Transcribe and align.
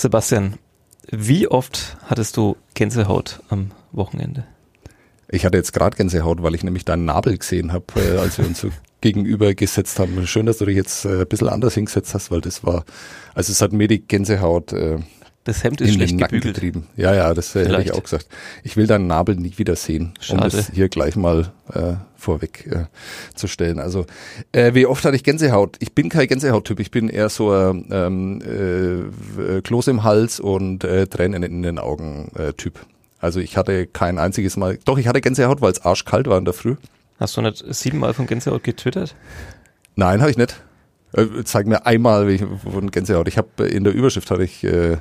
Sebastian, 0.00 0.54
wie 1.10 1.46
oft 1.46 1.98
hattest 2.06 2.38
du 2.38 2.56
Gänsehaut 2.72 3.40
am 3.50 3.72
Wochenende? 3.92 4.46
Ich 5.28 5.44
hatte 5.44 5.58
jetzt 5.58 5.74
gerade 5.74 5.94
Gänsehaut, 5.94 6.42
weil 6.42 6.54
ich 6.54 6.64
nämlich 6.64 6.86
deinen 6.86 7.04
Nabel 7.04 7.36
gesehen 7.36 7.70
habe, 7.74 7.84
äh, 7.96 8.16
als 8.16 8.38
wir 8.38 8.46
uns 8.46 8.60
so 8.60 8.70
gegenüber 9.02 9.52
gesetzt 9.52 9.98
haben. 9.98 10.26
Schön, 10.26 10.46
dass 10.46 10.56
du 10.56 10.64
dich 10.64 10.76
jetzt 10.76 11.04
äh, 11.04 11.20
ein 11.20 11.26
bisschen 11.26 11.50
anders 11.50 11.74
hingesetzt 11.74 12.14
hast, 12.14 12.30
weil 12.30 12.40
das 12.40 12.64
war, 12.64 12.86
also 13.34 13.52
es 13.52 13.60
hat 13.60 13.74
mir 13.74 13.88
die 13.88 14.00
Gänsehaut 14.00 14.72
äh, 14.72 15.00
das 15.44 15.64
Hemd 15.64 15.80
ist 15.80 15.94
schlecht 15.94 16.18
gebügelt. 16.18 16.54
Getrieben. 16.54 16.86
Ja, 16.96 17.14
ja, 17.14 17.32
das 17.32 17.56
äh, 17.56 17.64
hätte 17.64 17.82
ich 17.82 17.92
auch 17.92 18.02
gesagt. 18.02 18.26
Ich 18.62 18.76
will 18.76 18.86
deinen 18.86 19.06
Nabel 19.06 19.36
nie 19.36 19.56
wieder 19.56 19.74
sehen, 19.74 20.12
Schade. 20.20 20.42
um 20.42 20.50
das 20.50 20.70
hier 20.72 20.88
gleich 20.88 21.16
mal 21.16 21.52
äh, 21.72 21.94
vorweg 22.16 22.66
äh, 22.66 22.84
zu 23.34 23.46
stellen. 23.46 23.78
Also, 23.78 24.04
äh, 24.52 24.74
wie 24.74 24.84
oft 24.84 25.04
hatte 25.04 25.16
ich 25.16 25.24
Gänsehaut? 25.24 25.76
Ich 25.80 25.94
bin 25.94 26.10
kein 26.10 26.28
Gänsehauttyp. 26.28 26.78
Ich 26.80 26.90
bin 26.90 27.08
eher 27.08 27.30
so 27.30 27.52
ein 27.52 27.88
ähm, 27.90 28.42
äh, 29.38 29.62
Kloß 29.62 29.88
im 29.88 30.02
Hals 30.02 30.40
und 30.40 30.84
äh, 30.84 31.06
Tränen 31.06 31.42
in 31.42 31.62
den 31.62 31.78
Augen 31.78 32.30
äh, 32.36 32.52
Typ. 32.52 32.80
Also 33.18 33.40
ich 33.40 33.56
hatte 33.56 33.86
kein 33.86 34.18
einziges 34.18 34.56
Mal, 34.56 34.78
doch 34.84 34.98
ich 34.98 35.08
hatte 35.08 35.20
Gänsehaut, 35.20 35.60
weil 35.60 35.72
es 35.72 35.84
arschkalt 35.84 36.26
war 36.26 36.38
in 36.38 36.44
der 36.44 36.54
Früh. 36.54 36.76
Hast 37.18 37.36
du 37.36 37.42
nicht 37.42 37.62
siebenmal 37.68 38.14
von 38.14 38.26
Gänsehaut 38.26 38.64
getwittert? 38.64 39.14
Nein, 39.94 40.20
habe 40.20 40.30
ich 40.30 40.38
nicht. 40.38 40.62
Äh, 41.12 41.26
zeig 41.44 41.66
mir 41.66 41.86
einmal 41.86 42.28
wie 42.28 42.32
ich, 42.32 42.42
von 42.42 42.90
Gänsehaut. 42.90 43.28
Ich 43.28 43.36
habe 43.36 43.48
äh, 43.58 43.64
in 43.64 43.84
der 43.84 43.92
Überschrift 43.92 44.30
hatte 44.30 44.44
ich 44.44 44.64
äh, 44.64 44.98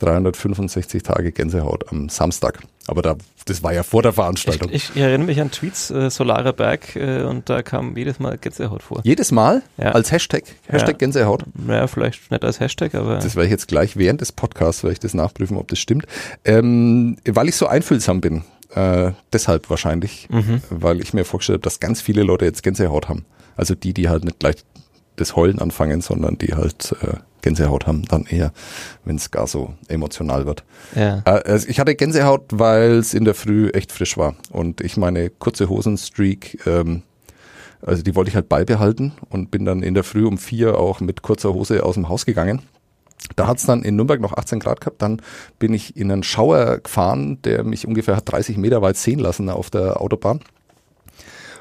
365 0.00 1.02
Tage 1.02 1.32
Gänsehaut 1.32 1.90
am 1.90 2.08
Samstag. 2.08 2.60
Aber 2.86 3.02
da, 3.02 3.16
das 3.44 3.62
war 3.62 3.72
ja 3.72 3.82
vor 3.82 4.02
der 4.02 4.12
Veranstaltung. 4.12 4.68
Ich, 4.72 4.90
ich 4.94 5.00
erinnere 5.00 5.26
mich 5.26 5.40
an 5.40 5.50
Tweets, 5.50 5.90
äh, 5.90 6.10
Solarer 6.10 6.52
Berg, 6.52 6.96
äh, 6.96 7.22
und 7.22 7.48
da 7.48 7.62
kam 7.62 7.96
jedes 7.96 8.18
Mal 8.18 8.36
Gänsehaut 8.38 8.82
vor. 8.82 9.00
Jedes 9.04 9.30
Mal? 9.30 9.62
Ja. 9.76 9.92
Als 9.92 10.10
Hashtag? 10.10 10.44
Hashtag 10.66 10.94
ja. 10.94 10.98
Gänsehaut? 10.98 11.44
Ja, 11.68 11.86
vielleicht 11.86 12.30
nicht 12.30 12.44
als 12.44 12.58
Hashtag, 12.58 12.94
aber. 12.94 13.16
Das 13.16 13.36
werde 13.36 13.46
ich 13.46 13.52
jetzt 13.52 13.68
gleich 13.68 13.96
während 13.96 14.20
des 14.20 14.32
Podcasts, 14.32 14.82
werde 14.82 14.94
ich 14.94 15.00
das 15.00 15.14
nachprüfen, 15.14 15.56
ob 15.56 15.68
das 15.68 15.78
stimmt. 15.78 16.06
Ähm, 16.44 17.16
weil 17.24 17.48
ich 17.48 17.56
so 17.56 17.66
einfühlsam 17.66 18.20
bin. 18.20 18.42
Äh, 18.74 19.12
deshalb 19.32 19.68
wahrscheinlich, 19.68 20.28
mhm. 20.30 20.62
weil 20.70 21.00
ich 21.00 21.12
mir 21.12 21.24
vorgestellt 21.24 21.58
habe, 21.58 21.64
dass 21.64 21.80
ganz 21.80 22.00
viele 22.00 22.22
Leute 22.22 22.44
jetzt 22.44 22.62
Gänsehaut 22.62 23.08
haben. 23.08 23.24
Also 23.56 23.74
die, 23.74 23.92
die 23.92 24.08
halt 24.08 24.24
nicht 24.24 24.38
gleich 24.38 24.56
das 25.16 25.36
Heulen 25.36 25.58
anfangen, 25.58 26.00
sondern 26.00 26.38
die 26.38 26.54
halt 26.54 26.96
äh, 27.02 27.18
Gänsehaut 27.42 27.86
haben, 27.86 28.04
dann 28.06 28.24
eher, 28.24 28.52
wenn 29.04 29.16
es 29.16 29.30
gar 29.30 29.46
so 29.46 29.74
emotional 29.88 30.46
wird. 30.46 30.64
Ja. 30.94 31.22
Äh, 31.24 31.42
also 31.50 31.68
ich 31.68 31.80
hatte 31.80 31.94
Gänsehaut, 31.94 32.44
weil 32.52 32.92
es 32.92 33.14
in 33.14 33.24
der 33.24 33.34
Früh 33.34 33.68
echt 33.70 33.92
frisch 33.92 34.16
war 34.16 34.34
und 34.50 34.80
ich 34.80 34.96
meine 34.96 35.30
kurze 35.30 35.68
Hosenstreak, 35.68 36.66
ähm, 36.66 37.02
also 37.82 38.02
die 38.02 38.14
wollte 38.14 38.28
ich 38.28 38.34
halt 38.34 38.48
beibehalten 38.48 39.12
und 39.30 39.50
bin 39.50 39.64
dann 39.64 39.82
in 39.82 39.94
der 39.94 40.04
Früh 40.04 40.26
um 40.26 40.38
vier 40.38 40.78
auch 40.78 41.00
mit 41.00 41.22
kurzer 41.22 41.54
Hose 41.54 41.82
aus 41.84 41.94
dem 41.94 42.08
Haus 42.08 42.26
gegangen. 42.26 42.62
Da 43.36 43.46
hat 43.46 43.58
es 43.58 43.66
dann 43.66 43.82
in 43.82 43.96
Nürnberg 43.96 44.20
noch 44.20 44.36
18 44.36 44.60
Grad 44.60 44.80
gehabt. 44.80 45.02
Dann 45.02 45.22
bin 45.58 45.72
ich 45.74 45.96
in 45.96 46.10
einen 46.10 46.22
Schauer 46.22 46.78
gefahren, 46.78 47.40
der 47.42 47.64
mich 47.64 47.86
ungefähr 47.86 48.20
30 48.20 48.56
Meter 48.56 48.82
weit 48.82 48.96
sehen 48.96 49.18
lassen 49.18 49.48
auf 49.50 49.70
der 49.70 50.00
Autobahn. 50.00 50.40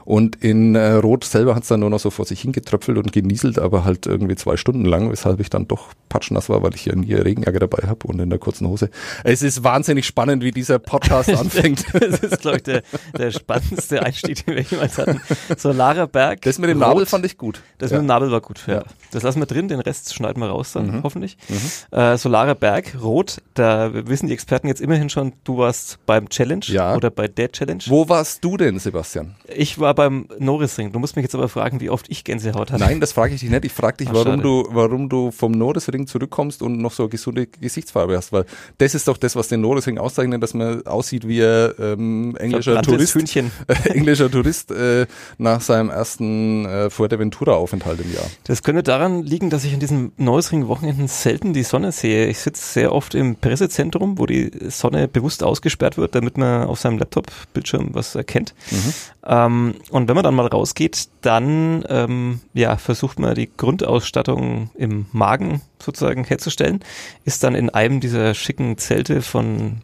Und 0.10 0.38
in 0.44 0.74
äh, 0.74 0.94
Rot 0.94 1.24
selber 1.24 1.54
hat 1.54 1.62
es 1.62 1.70
dann 1.70 1.82
nur 1.82 1.92
noch 1.92 2.00
so 2.00 2.10
vor 2.10 2.26
sich 2.26 2.42
hingetröpfelt 2.42 2.98
und 2.98 3.12
genieselt, 3.12 3.60
aber 3.60 3.86
halt 3.86 4.08
irgendwie 4.08 4.36
zwei 4.36 4.58
Stunden 4.58 4.84
lang, 4.84 5.12
weshalb 5.12 5.40
ich 5.40 5.52
dann 5.52 5.68
doch 5.68 5.90
patschnass 6.10 6.50
war, 6.50 6.64
weil 6.64 6.74
ich 6.74 6.86
ja 6.86 6.96
nie 6.96 7.14
Regenjacke 7.14 7.60
dabei 7.60 7.88
habe 7.88 8.08
und 8.08 8.20
in 8.20 8.32
der 8.32 8.40
kurzen 8.40 8.68
Hose. 8.68 8.90
Es 9.24 9.44
ist 9.44 9.64
wahnsinnig 9.64 10.08
spannend, 10.08 10.44
wie 10.44 10.50
dieser 10.50 10.80
Podcast 10.80 11.30
anfängt. 11.38 11.86
das 11.94 12.22
ist, 12.22 12.42
glaube 12.42 12.58
ich, 12.58 12.64
der, 12.64 12.82
der 13.16 13.30
spannendste 13.30 14.02
Einstieg, 14.02 14.44
den 14.48 14.56
wir 14.56 14.64
jemals 14.64 14.98
hatten. 14.98 15.22
So 15.56 15.72
Lara 15.72 16.08
Berg. 16.08 16.42
Das 16.42 16.58
mit 16.58 16.72
dem 16.72 16.82
Rot. 16.82 16.90
Nabel 16.90 17.06
fand 17.06 17.24
ich 17.28 17.38
gut. 17.38 17.62
Das 17.78 17.92
ja. 17.92 17.98
mit 17.98 18.06
dem 18.06 18.08
Nabel 18.08 18.32
war 18.32 18.42
gut, 18.42 18.64
ja. 18.66 18.78
ja. 18.78 18.84
Das 19.12 19.22
lassen 19.22 19.40
wir 19.40 19.46
drin, 19.46 19.68
den 19.68 19.80
Rest 19.80 20.12
schneiden 20.16 20.42
wir 20.42 20.50
raus 20.50 20.72
dann, 20.72 20.88
mhm. 20.88 21.04
hoffentlich. 21.04 21.38
Mhm. 21.50 21.96
Äh, 21.96 22.18
Solare 22.18 22.56
Berg, 22.56 22.98
Rot, 23.00 23.44
da 23.54 23.92
wissen 23.94 24.26
die 24.26 24.34
Experten 24.34 24.68
jetzt 24.68 24.82
immerhin 24.82 25.12
schon, 25.12 25.34
du 25.44 25.60
warst 25.60 26.04
beim 26.08 26.30
Challenge 26.30 26.66
ja. 26.66 26.96
oder 26.96 27.12
bei 27.12 27.28
der 27.28 27.52
Challenge. 27.52 27.84
Wo 27.86 28.10
warst 28.10 28.44
du 28.44 28.58
denn, 28.58 28.80
Sebastian? 28.80 29.36
Ich 29.48 29.78
war 29.78 29.99
beim 30.00 30.28
Norrisring. 30.40 30.94
Du 30.94 31.00
musst 31.00 31.18
mich 31.18 31.24
jetzt 31.24 31.36
aber 31.36 31.50
fragen, 31.50 31.82
wie 31.82 31.90
oft 31.90 32.06
ich 32.08 32.24
Gänsehaut 32.24 32.72
hatte. 32.72 32.82
Nein, 32.82 33.02
das 33.02 33.12
frage 33.12 33.34
ich 33.34 33.42
dich 33.42 33.50
nicht. 33.50 33.66
Ich 33.66 33.74
frage 33.74 33.98
dich, 33.98 34.08
Ach, 34.08 34.14
warum 34.14 34.42
du, 34.42 34.66
warum 34.72 35.10
du 35.10 35.30
vom 35.30 35.52
Norrisring 35.52 36.08
zurückkommst 36.08 36.62
und 36.62 36.78
noch 36.78 36.94
so 36.94 37.04
eine 37.04 37.10
gesunde 37.10 37.48
Gesichtsfarbe 37.48 38.16
hast, 38.16 38.32
weil 38.32 38.46
das 38.78 38.96
ist 38.96 39.10
doch 39.10 39.18
das, 39.18 39.36
was 39.36 39.50
den 39.50 39.60
Norrisring 39.60 39.98
auszeichnet, 39.98 40.42
dass 40.42 40.54
man 40.54 40.88
aussieht 40.88 41.28
wie 41.28 41.44
ein 41.44 41.74
ähm, 41.80 42.38
englischer 42.38 42.82
Tourist, 42.82 43.14
äh, 43.36 43.44
englischer 43.90 44.32
Tourist 44.32 44.72
äh, 44.72 45.06
nach 45.38 45.60
seinem 45.60 45.90
ersten 45.90 46.66
äh, 46.66 46.90
Fuerteventura-Aufenthalt 46.90 48.00
im 48.00 48.14
Jahr. 48.14 48.26
Das 48.46 48.64
könnte 48.64 48.84
daran 48.84 49.24
liegen, 49.24 49.50
dass 49.50 49.66
ich 49.66 49.74
an 49.74 49.82
diesen 49.82 50.14
Norrisring-Wochenenden 50.16 51.10
selten 51.10 51.52
die 51.52 51.64
Sonne 51.64 51.92
sehe. 51.92 52.28
Ich 52.28 52.40
sitze 52.40 52.66
sehr 52.66 52.94
oft 52.94 53.16
im 53.16 53.36
Pressezentrum, 53.36 54.18
wo 54.18 54.26
die 54.26 54.50
Sonne 54.70 55.10
bewusst 55.10 55.44
ausgesperrt 55.44 55.98
wird, 55.98 56.16
damit 56.16 56.38
man 56.38 56.68
auf 56.68 56.80
seinem 56.80 57.00
Laptop-Bildschirm 57.00 57.90
was 57.92 58.16
erkennt. 58.16 58.54
Mhm. 58.72 58.94
Ähm, 59.26 59.76
und 59.90 60.08
wenn 60.08 60.16
man 60.16 60.24
dann 60.24 60.36
mal 60.36 60.48
rausgeht, 60.48 61.10
dann 61.22 61.84
ähm, 61.90 62.42
ja, 62.54 62.78
versucht 62.78 63.20
man 63.20 63.36
die 63.36 63.50
Grundausstattung 63.56 64.70
im 64.76 65.08
Magen 65.12 65.62
sozusagen 65.82 66.24
herzustellen, 66.24 66.80
ist 67.26 67.44
dann 67.44 67.56
in 67.56 67.70
einem 67.70 68.00
dieser 68.00 68.34
schicken 68.34 68.78
Zelte 68.78 69.22
von 69.22 69.82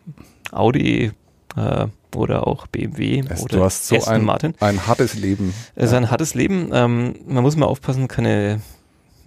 Audi 0.52 1.12
äh, 1.56 1.88
oder 2.16 2.48
auch 2.48 2.68
BMW 2.68 3.24
es, 3.28 3.44
oder 3.44 3.58
du 3.58 3.64
hast 3.64 3.88
so 3.88 3.98
Aston 3.98 4.14
ein, 4.14 4.24
Martin. 4.24 4.54
ein 4.60 4.88
hartes 4.88 5.16
Leben. 5.16 5.54
Es 5.76 5.86
ist 5.86 5.94
ein 5.94 6.10
hartes 6.10 6.34
Leben. 6.34 6.70
Ähm, 6.74 7.16
man 7.28 7.44
muss 7.44 7.56
mal 7.56 7.66
aufpassen, 7.66 8.08
keine 8.08 8.62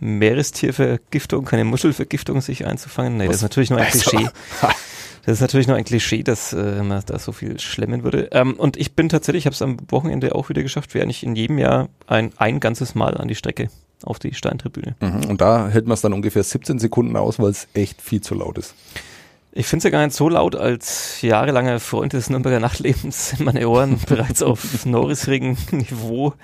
Meerestiervergiftung, 0.00 1.44
keine 1.44 1.64
Muschelvergiftung 1.64 2.40
sich 2.40 2.66
einzufangen. 2.66 3.16
Nee, 3.16 3.24
Was? 3.24 3.28
das 3.28 3.36
ist 3.36 3.42
natürlich 3.42 3.70
nur 3.70 3.78
ein 3.80 3.86
also, 3.86 4.10
Klischee. 4.10 4.28
Das 5.24 5.34
ist 5.34 5.40
natürlich 5.42 5.66
nur 5.66 5.76
ein 5.76 5.84
Klischee, 5.84 6.22
dass 6.22 6.54
äh, 6.54 6.82
man 6.82 7.02
da 7.04 7.18
so 7.18 7.32
viel 7.32 7.60
schlemmen 7.60 8.02
würde. 8.02 8.30
Ähm, 8.32 8.54
und 8.54 8.78
ich 8.78 8.94
bin 8.94 9.10
tatsächlich, 9.10 9.42
ich 9.42 9.46
habe 9.46 9.52
es 9.52 9.60
am 9.60 9.76
Wochenende 9.90 10.34
auch 10.34 10.48
wieder 10.48 10.62
geschafft, 10.62 10.94
wäre 10.94 11.06
nicht 11.06 11.22
in 11.22 11.36
jedem 11.36 11.58
Jahr 11.58 11.90
ein, 12.06 12.32
ein 12.38 12.60
ganzes 12.60 12.94
Mal 12.94 13.14
an 13.18 13.28
die 13.28 13.34
Strecke 13.34 13.68
auf 14.04 14.18
die 14.18 14.32
Steintribüne. 14.32 14.94
Mhm. 15.00 15.26
Und 15.28 15.42
da 15.42 15.68
hält 15.68 15.86
man 15.86 15.94
es 15.94 16.00
dann 16.00 16.14
ungefähr 16.14 16.42
17 16.42 16.78
Sekunden 16.78 17.14
aus, 17.16 17.38
weil 17.38 17.50
es 17.50 17.68
echt 17.74 18.00
viel 18.00 18.22
zu 18.22 18.34
laut 18.34 18.56
ist. 18.56 18.74
Ich 19.52 19.66
finde 19.66 19.78
es 19.78 19.84
ja 19.84 19.90
gar 19.90 20.04
nicht 20.04 20.16
so 20.16 20.28
laut, 20.28 20.54
als 20.54 21.20
jahrelanger 21.20 21.80
Freund 21.80 22.12
des 22.12 22.30
Nürnberger 22.30 22.60
Nachtlebens 22.60 23.30
sind 23.30 23.40
meine 23.40 23.68
Ohren 23.68 23.98
bereits 24.08 24.42
auf 24.42 24.86
Norrisring-Niveau 24.86 26.34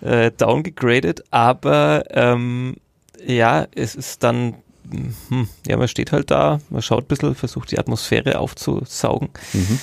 äh, 0.00 0.32
downgegradet. 0.32 1.24
Aber 1.30 2.04
ähm, 2.10 2.76
ja, 3.24 3.66
es 3.74 3.94
ist 3.94 4.22
dann 4.22 4.54
hm, 4.90 5.48
ja, 5.66 5.76
man 5.76 5.88
steht 5.88 6.12
halt 6.12 6.30
da, 6.30 6.60
man 6.70 6.82
schaut 6.82 7.04
ein 7.04 7.08
bisschen, 7.08 7.34
versucht 7.34 7.70
die 7.70 7.78
Atmosphäre 7.78 8.38
aufzusaugen. 8.38 9.28
Mhm. 9.52 9.78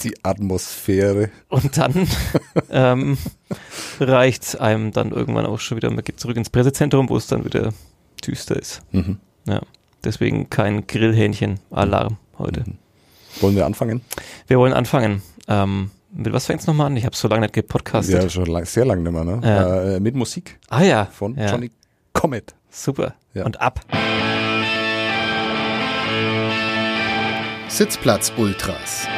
Die 0.00 0.14
Atmosphäre. 0.24 1.30
Und 1.48 1.76
dann 1.76 2.06
ähm, 2.70 3.18
reicht 3.98 4.60
einem 4.60 4.92
dann 4.92 5.10
irgendwann 5.10 5.46
auch 5.46 5.58
schon 5.58 5.76
wieder, 5.76 5.90
man 5.90 6.04
geht 6.04 6.20
zurück 6.20 6.36
ins 6.36 6.50
Pressezentrum, 6.50 7.08
wo 7.08 7.16
es 7.16 7.26
dann 7.26 7.44
wieder 7.44 7.72
düster 8.26 8.56
ist. 8.56 8.82
Mhm. 8.92 9.18
Ja, 9.46 9.62
deswegen 10.04 10.50
kein 10.50 10.86
Grillhähnchen-Alarm 10.86 12.18
heute. 12.38 12.60
Mhm. 12.60 12.78
Wollen 13.40 13.56
wir 13.56 13.66
anfangen? 13.66 14.00
Wir 14.46 14.58
wollen 14.58 14.72
anfangen. 14.72 15.22
Ähm, 15.48 15.90
mit 16.12 16.32
was 16.32 16.46
fängt 16.46 16.60
es 16.60 16.66
nochmal 16.66 16.86
an? 16.86 16.96
Ich 16.96 17.04
habe 17.04 17.16
so 17.16 17.28
lange 17.28 17.42
nicht 17.42 17.54
gepodcastet. 17.54 18.22
Ja, 18.22 18.28
schon 18.30 18.46
lang, 18.46 18.64
sehr 18.64 18.84
lange 18.84 19.02
nicht 19.02 19.12
mehr, 19.12 19.24
ne? 19.24 19.40
Ja. 19.42 19.82
Äh, 19.96 20.00
mit 20.00 20.14
Musik. 20.14 20.58
Ah 20.68 20.82
ja. 20.82 21.06
Von 21.06 21.36
ja. 21.36 21.50
Johnny 21.50 21.70
Comet. 22.14 22.54
Super. 22.76 23.14
Ja. 23.32 23.46
Und 23.46 23.58
ab. 23.60 23.80
Sitzplatz 27.68 28.32
Ultras. 28.36 29.08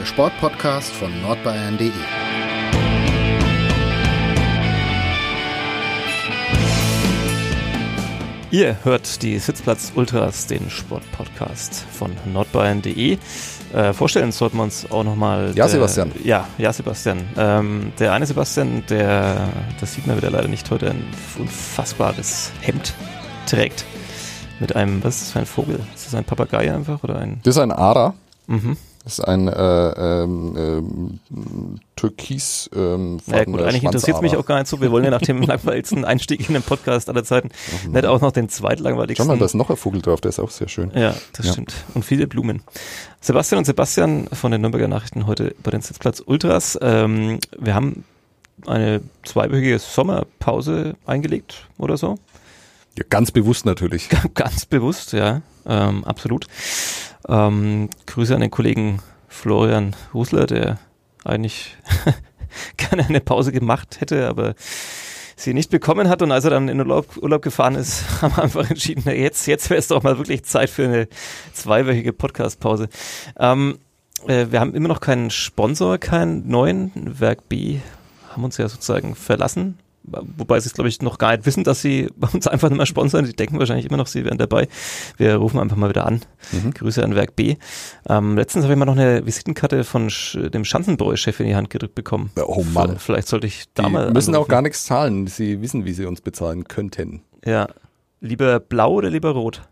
Der 0.00 0.06
Sportpodcast 0.06 0.92
von 0.92 1.10
nordbayern.de. 1.20 1.92
Ihr 8.54 8.76
hört 8.84 9.20
die 9.22 9.36
Sitzplatz 9.40 9.90
Ultras, 9.96 10.46
den 10.46 10.70
Sportpodcast 10.70 11.74
von 11.90 12.12
nordbayern.de. 12.32 13.18
Äh, 13.72 13.92
vorstellen 13.92 14.30
sollten 14.30 14.58
wir 14.58 14.62
uns 14.62 14.88
auch 14.92 15.02
nochmal. 15.02 15.50
Ja, 15.56 15.66
Sebastian. 15.66 16.12
Ja, 16.22 16.46
ja, 16.56 16.72
Sebastian. 16.72 17.22
Ähm, 17.36 17.92
der 17.98 18.12
eine 18.12 18.26
Sebastian, 18.26 18.84
der, 18.88 19.48
das 19.80 19.94
sieht 19.94 20.06
man 20.06 20.16
wieder 20.18 20.30
leider 20.30 20.46
nicht 20.46 20.70
heute, 20.70 20.88
ein 20.88 21.04
unfassbares 21.36 22.52
Hemd 22.60 22.94
trägt. 23.48 23.84
Mit 24.60 24.76
einem, 24.76 25.02
was 25.02 25.16
ist 25.16 25.22
das 25.22 25.30
für 25.32 25.38
ein 25.40 25.46
Vogel? 25.46 25.80
Ist 25.92 26.06
das 26.06 26.14
ein 26.14 26.22
Papagei 26.22 26.72
einfach 26.72 27.02
oder 27.02 27.18
ein? 27.18 27.40
Das 27.42 27.56
ist 27.56 27.60
ein 27.60 27.72
Ara. 27.72 28.14
Mhm. 28.46 28.76
Das 29.04 29.18
ist 29.18 29.20
ein 29.20 29.48
äh, 29.48 29.52
ähm, 29.52 31.20
ähm, 31.30 31.80
türkis 31.94 32.70
ähm, 32.74 33.18
Ja 33.26 33.44
gut, 33.44 33.60
eigentlich 33.60 33.84
interessiert 33.84 34.16
es 34.16 34.22
mich 34.22 34.34
auch 34.34 34.46
gar 34.46 34.58
nicht 34.58 34.68
so. 34.68 34.80
Wir 34.80 34.90
wollen 34.90 35.04
ja 35.04 35.10
nach 35.10 35.20
dem 35.20 35.42
langweiligsten 35.46 36.06
Einstieg 36.06 36.48
in 36.48 36.54
den 36.54 36.62
Podcast 36.62 37.10
aller 37.10 37.22
Zeiten 37.22 37.50
oh 37.86 37.90
nicht 37.90 38.06
auch 38.06 38.22
noch 38.22 38.32
den 38.32 38.48
zweitlangweiligsten. 38.48 39.26
Schau 39.26 39.30
mal, 39.30 39.38
da 39.38 39.44
ist 39.44 39.54
noch 39.54 39.68
ein 39.68 39.76
Vogel 39.76 40.00
drauf, 40.00 40.22
der 40.22 40.30
ist 40.30 40.40
auch 40.40 40.50
sehr 40.50 40.68
schön. 40.68 40.90
Ja, 40.94 41.14
das 41.34 41.46
ja. 41.46 41.52
stimmt. 41.52 41.74
Und 41.92 42.02
viele 42.02 42.26
Blumen. 42.26 42.62
Sebastian 43.20 43.58
und 43.58 43.66
Sebastian 43.66 44.26
von 44.32 44.50
den 44.50 44.62
Nürnberger 44.62 44.88
Nachrichten 44.88 45.26
heute 45.26 45.54
bei 45.62 45.70
den 45.70 45.82
Sitzplatz 45.82 46.22
Ultras. 46.24 46.78
Ähm, 46.80 47.40
wir 47.58 47.74
haben 47.74 48.04
eine 48.66 49.02
zweiwöchige 49.22 49.78
Sommerpause 49.80 50.94
eingelegt 51.04 51.68
oder 51.76 51.98
so. 51.98 52.16
Ja, 52.96 53.04
ganz 53.10 53.32
bewusst 53.32 53.66
natürlich. 53.66 54.08
Ganz 54.34 54.66
bewusst, 54.66 55.12
ja, 55.12 55.42
ähm, 55.66 56.04
absolut. 56.04 56.46
Ähm, 57.28 57.88
Grüße 58.06 58.34
an 58.34 58.40
den 58.40 58.50
Kollegen 58.50 59.00
Florian 59.28 59.96
Husler, 60.12 60.46
der 60.46 60.78
eigentlich 61.24 61.76
gerne 62.76 63.06
eine 63.06 63.20
Pause 63.20 63.52
gemacht 63.52 64.00
hätte, 64.00 64.28
aber 64.28 64.54
sie 65.36 65.54
nicht 65.54 65.70
bekommen 65.70 66.08
hat. 66.08 66.22
Und 66.22 66.32
als 66.32 66.44
er 66.44 66.50
dann 66.50 66.68
in 66.68 66.78
Urlaub, 66.78 67.16
Urlaub 67.16 67.42
gefahren 67.42 67.74
ist, 67.74 68.04
haben 68.22 68.36
wir 68.36 68.42
einfach 68.42 68.68
entschieden, 68.68 69.02
na 69.06 69.12
jetzt, 69.12 69.46
jetzt 69.46 69.70
wäre 69.70 69.78
es 69.78 69.88
doch 69.88 70.02
mal 70.02 70.18
wirklich 70.18 70.44
Zeit 70.44 70.70
für 70.70 70.84
eine 70.84 71.08
zweiwöchige 71.52 72.12
Podcast-Pause. 72.12 72.88
Ähm, 73.38 73.78
äh, 74.26 74.46
wir 74.50 74.60
haben 74.60 74.74
immer 74.74 74.88
noch 74.88 75.00
keinen 75.00 75.30
Sponsor, 75.30 75.98
keinen 75.98 76.48
neuen. 76.48 76.92
Werk 77.20 77.48
B 77.48 77.78
haben 78.30 78.44
uns 78.44 78.56
ja 78.56 78.68
sozusagen 78.68 79.14
verlassen 79.14 79.78
wobei 80.04 80.60
sie 80.60 80.68
es, 80.68 80.74
glaube 80.74 80.88
ich, 80.88 81.00
noch 81.02 81.18
gar 81.18 81.32
nicht 81.32 81.46
wissen, 81.46 81.64
dass 81.64 81.80
sie 81.80 82.08
uns 82.32 82.46
einfach 82.46 82.68
nicht 82.68 82.78
mehr 82.78 82.86
sponsern. 82.86 83.24
Die 83.24 83.34
denken 83.34 83.58
wahrscheinlich 83.58 83.86
immer 83.86 83.96
noch, 83.96 84.06
sie 84.06 84.24
wären 84.24 84.38
dabei. 84.38 84.68
Wir 85.16 85.36
rufen 85.36 85.58
einfach 85.58 85.76
mal 85.76 85.88
wieder 85.88 86.06
an. 86.06 86.20
Mhm. 86.52 86.72
Grüße 86.72 87.02
an 87.02 87.14
Werk 87.14 87.36
B. 87.36 87.56
Ähm, 88.08 88.36
letztens 88.36 88.64
habe 88.64 88.74
ich 88.74 88.78
mal 88.78 88.84
noch 88.84 88.96
eine 88.96 89.24
Visitenkarte 89.26 89.84
von 89.84 90.10
Sch 90.10 90.38
dem 90.52 90.64
Schanzenbräu-Chef 90.64 91.40
in 91.40 91.46
die 91.46 91.56
Hand 91.56 91.70
gedrückt 91.70 91.94
bekommen. 91.94 92.30
Oh 92.36 92.62
Mann. 92.62 92.88
Vielleicht, 92.88 93.02
vielleicht 93.02 93.28
sollte 93.28 93.46
ich 93.46 93.64
da 93.74 93.84
die 93.84 93.90
mal. 93.90 94.10
müssen 94.12 94.30
anrufen. 94.30 94.44
auch 94.44 94.48
gar 94.48 94.62
nichts 94.62 94.84
zahlen. 94.84 95.26
Sie 95.26 95.60
wissen, 95.62 95.84
wie 95.84 95.92
sie 95.92 96.04
uns 96.06 96.20
bezahlen 96.20 96.64
könnten. 96.64 97.22
Ja. 97.44 97.68
Lieber 98.20 98.60
blau 98.60 98.92
oder 98.94 99.10
lieber 99.10 99.30
rot? 99.30 99.62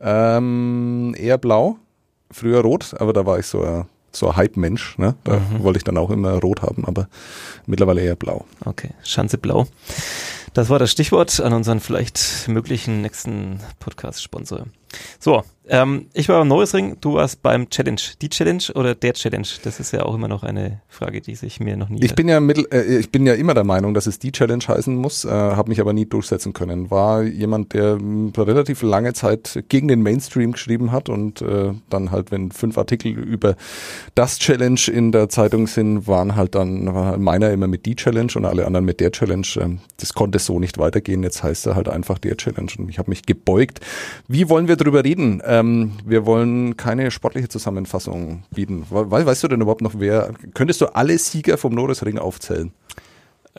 Ähm, 0.00 1.14
eher 1.18 1.38
blau. 1.38 1.78
Früher 2.30 2.60
rot, 2.60 2.94
aber 2.98 3.12
da 3.12 3.24
war 3.24 3.38
ich 3.38 3.46
so 3.46 3.62
äh, 3.64 3.84
so 4.18 4.28
ein 4.28 4.36
Hype-Mensch. 4.36 4.98
Ne? 4.98 5.14
Da 5.24 5.38
mhm. 5.38 5.62
wollte 5.62 5.78
ich 5.78 5.84
dann 5.84 5.98
auch 5.98 6.10
immer 6.10 6.38
rot 6.40 6.62
haben, 6.62 6.84
aber 6.84 7.08
mittlerweile 7.66 8.02
eher 8.02 8.16
blau. 8.16 8.44
Okay, 8.64 8.90
Schanze 9.02 9.38
blau. 9.38 9.66
Das 10.54 10.70
war 10.70 10.78
das 10.78 10.90
Stichwort 10.90 11.38
an 11.40 11.52
unseren 11.52 11.80
vielleicht 11.80 12.48
möglichen 12.48 13.02
nächsten 13.02 13.60
Podcast-Sponsor. 13.78 14.66
So, 15.18 15.44
ähm, 15.68 16.06
ich 16.12 16.28
war 16.28 16.38
beim 16.38 16.48
Norrisring, 16.48 16.96
du 17.00 17.14
warst 17.14 17.42
beim 17.42 17.68
Challenge. 17.68 18.00
Die 18.20 18.28
Challenge 18.28 18.62
oder 18.74 18.94
der 18.94 19.14
Challenge? 19.14 19.46
Das 19.64 19.80
ist 19.80 19.92
ja 19.92 20.04
auch 20.04 20.14
immer 20.14 20.28
noch 20.28 20.42
eine 20.42 20.80
Frage, 20.88 21.20
die 21.20 21.34
sich 21.34 21.60
mir 21.60 21.76
noch 21.76 21.88
nie. 21.88 22.04
Ich 22.04 22.14
bin 22.14 22.28
ja 22.28 22.40
mittel, 22.40 22.66
äh, 22.72 22.98
ich 22.98 23.10
bin 23.10 23.26
ja 23.26 23.34
immer 23.34 23.54
der 23.54 23.64
Meinung, 23.64 23.94
dass 23.94 24.06
es 24.06 24.18
die 24.18 24.32
Challenge 24.32 24.62
heißen 24.66 24.94
muss, 24.94 25.24
äh, 25.24 25.30
habe 25.30 25.68
mich 25.68 25.80
aber 25.80 25.92
nie 25.92 26.06
durchsetzen 26.06 26.52
können. 26.52 26.90
War 26.90 27.22
jemand, 27.22 27.74
der 27.74 27.98
relativ 28.36 28.82
lange 28.82 29.12
Zeit 29.12 29.64
gegen 29.68 29.88
den 29.88 30.02
Mainstream 30.02 30.52
geschrieben 30.52 30.92
hat 30.92 31.08
und 31.08 31.42
äh, 31.42 31.72
dann 31.90 32.10
halt, 32.10 32.30
wenn 32.30 32.52
fünf 32.52 32.78
Artikel 32.78 33.12
über 33.12 33.56
das 34.14 34.38
Challenge 34.38 34.80
in 34.92 35.12
der 35.12 35.28
Zeitung 35.28 35.66
sind, 35.66 36.06
waren 36.06 36.36
halt 36.36 36.54
dann 36.54 36.94
war 36.94 37.06
halt 37.06 37.20
meiner 37.20 37.50
immer 37.50 37.66
mit 37.66 37.86
die 37.86 37.96
Challenge 37.96 38.32
und 38.36 38.44
alle 38.44 38.66
anderen 38.66 38.84
mit 38.84 39.00
der 39.00 39.12
Challenge. 39.12 39.46
Ähm, 39.60 39.80
das 39.98 40.14
konnte 40.14 40.38
so 40.38 40.58
nicht 40.58 40.78
weitergehen. 40.78 41.22
Jetzt 41.22 41.42
heißt 41.42 41.66
er 41.66 41.74
halt 41.74 41.88
einfach 41.88 42.18
der 42.18 42.36
Challenge 42.36 42.70
und 42.78 42.88
ich 42.88 42.98
habe 42.98 43.10
mich 43.10 43.22
gebeugt. 43.26 43.80
Wie 44.28 44.48
wollen 44.48 44.68
wir 44.68 44.76
drüber 44.76 45.04
reden? 45.04 45.42
Ähm, 45.60 45.92
wir 46.04 46.26
wollen 46.26 46.76
keine 46.76 47.10
sportliche 47.10 47.48
Zusammenfassung 47.48 48.42
bieten. 48.54 48.86
We 48.90 49.10
weißt 49.10 49.44
du 49.44 49.48
denn 49.48 49.60
überhaupt 49.60 49.82
noch, 49.82 49.94
wer, 49.98 50.32
könntest 50.54 50.80
du 50.80 50.94
alle 50.94 51.18
Sieger 51.18 51.58
vom 51.58 51.74
Norrisring 51.74 52.18
aufzählen? 52.18 52.72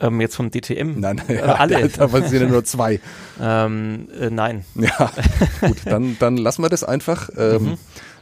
Ähm, 0.00 0.20
jetzt 0.20 0.36
vom 0.36 0.50
DTM? 0.50 1.00
Nein, 1.00 1.20
nein 1.26 1.38
ja, 1.38 1.54
äh, 1.54 1.58
alle. 1.58 1.88
Da, 1.88 2.08
sind 2.08 2.40
ja 2.40 2.48
nur 2.48 2.64
zwei. 2.64 3.00
ähm, 3.40 4.08
äh, 4.18 4.30
nein. 4.30 4.64
Ja, 4.76 5.10
gut, 5.60 5.78
dann, 5.84 6.16
dann 6.20 6.36
lassen 6.36 6.62
wir 6.62 6.68
das 6.68 6.84
einfach. 6.84 7.30
Ähm, 7.36 7.62
mhm. 7.62 7.78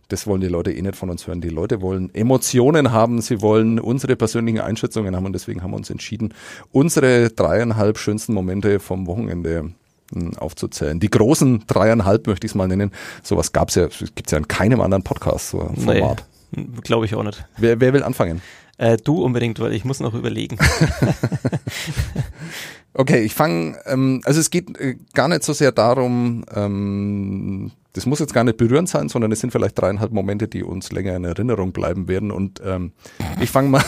Das 0.08 0.26
wollen 0.26 0.40
die 0.40 0.46
Leute 0.46 0.72
eh 0.72 0.80
nicht 0.80 0.94
von 0.94 1.10
uns 1.10 1.26
hören. 1.26 1.40
Die 1.40 1.48
Leute 1.48 1.82
wollen 1.82 2.14
Emotionen 2.14 2.92
haben, 2.92 3.20
sie 3.20 3.42
wollen 3.42 3.80
unsere 3.80 4.14
persönlichen 4.14 4.60
Einschätzungen 4.60 5.16
haben 5.16 5.26
und 5.26 5.32
deswegen 5.32 5.62
haben 5.62 5.72
wir 5.72 5.76
uns 5.76 5.90
entschieden, 5.90 6.32
unsere 6.70 7.30
dreieinhalb 7.30 7.98
schönsten 7.98 8.32
Momente 8.32 8.78
vom 8.78 9.08
Wochenende 9.08 9.72
aufzuzählen. 10.38 11.00
Die 11.00 11.10
großen 11.10 11.64
dreieinhalb 11.66 12.26
möchte 12.26 12.46
ich 12.46 12.52
es 12.52 12.54
mal 12.54 12.68
nennen. 12.68 12.92
Sowas 13.22 13.52
gab 13.52 13.70
es 13.70 13.74
ja, 13.74 13.86
gibt 13.86 14.26
es 14.26 14.32
ja 14.32 14.38
in 14.38 14.48
keinem 14.48 14.80
anderen 14.80 15.02
Podcast, 15.02 15.50
so 15.50 15.58
Format. 15.58 16.24
Nee, 16.52 16.66
Glaube 16.82 17.06
ich 17.06 17.14
auch 17.14 17.22
nicht. 17.22 17.44
Wer, 17.58 17.80
wer 17.80 17.92
will 17.92 18.02
anfangen? 18.02 18.40
Äh, 18.78 18.98
du 18.98 19.22
unbedingt, 19.22 19.58
weil 19.60 19.72
ich 19.72 19.84
muss 19.84 20.00
noch 20.00 20.14
überlegen. 20.14 20.58
okay, 22.94 23.22
ich 23.22 23.34
fange, 23.34 23.78
ähm, 23.86 24.20
also 24.24 24.38
es 24.40 24.50
geht 24.50 24.78
äh, 24.78 24.96
gar 25.14 25.28
nicht 25.28 25.44
so 25.44 25.52
sehr 25.52 25.72
darum, 25.72 26.44
ähm, 26.54 27.72
das 27.96 28.04
muss 28.04 28.18
jetzt 28.18 28.34
gar 28.34 28.44
nicht 28.44 28.58
berührend 28.58 28.90
sein, 28.90 29.08
sondern 29.08 29.32
es 29.32 29.40
sind 29.40 29.52
vielleicht 29.52 29.80
dreieinhalb 29.80 30.12
Momente, 30.12 30.48
die 30.48 30.62
uns 30.62 30.92
länger 30.92 31.16
in 31.16 31.24
Erinnerung 31.24 31.72
bleiben 31.72 32.08
werden. 32.08 32.30
Und 32.30 32.60
ähm, 32.62 32.92
ich 33.40 33.50
fange 33.50 33.70
mal, 33.70 33.82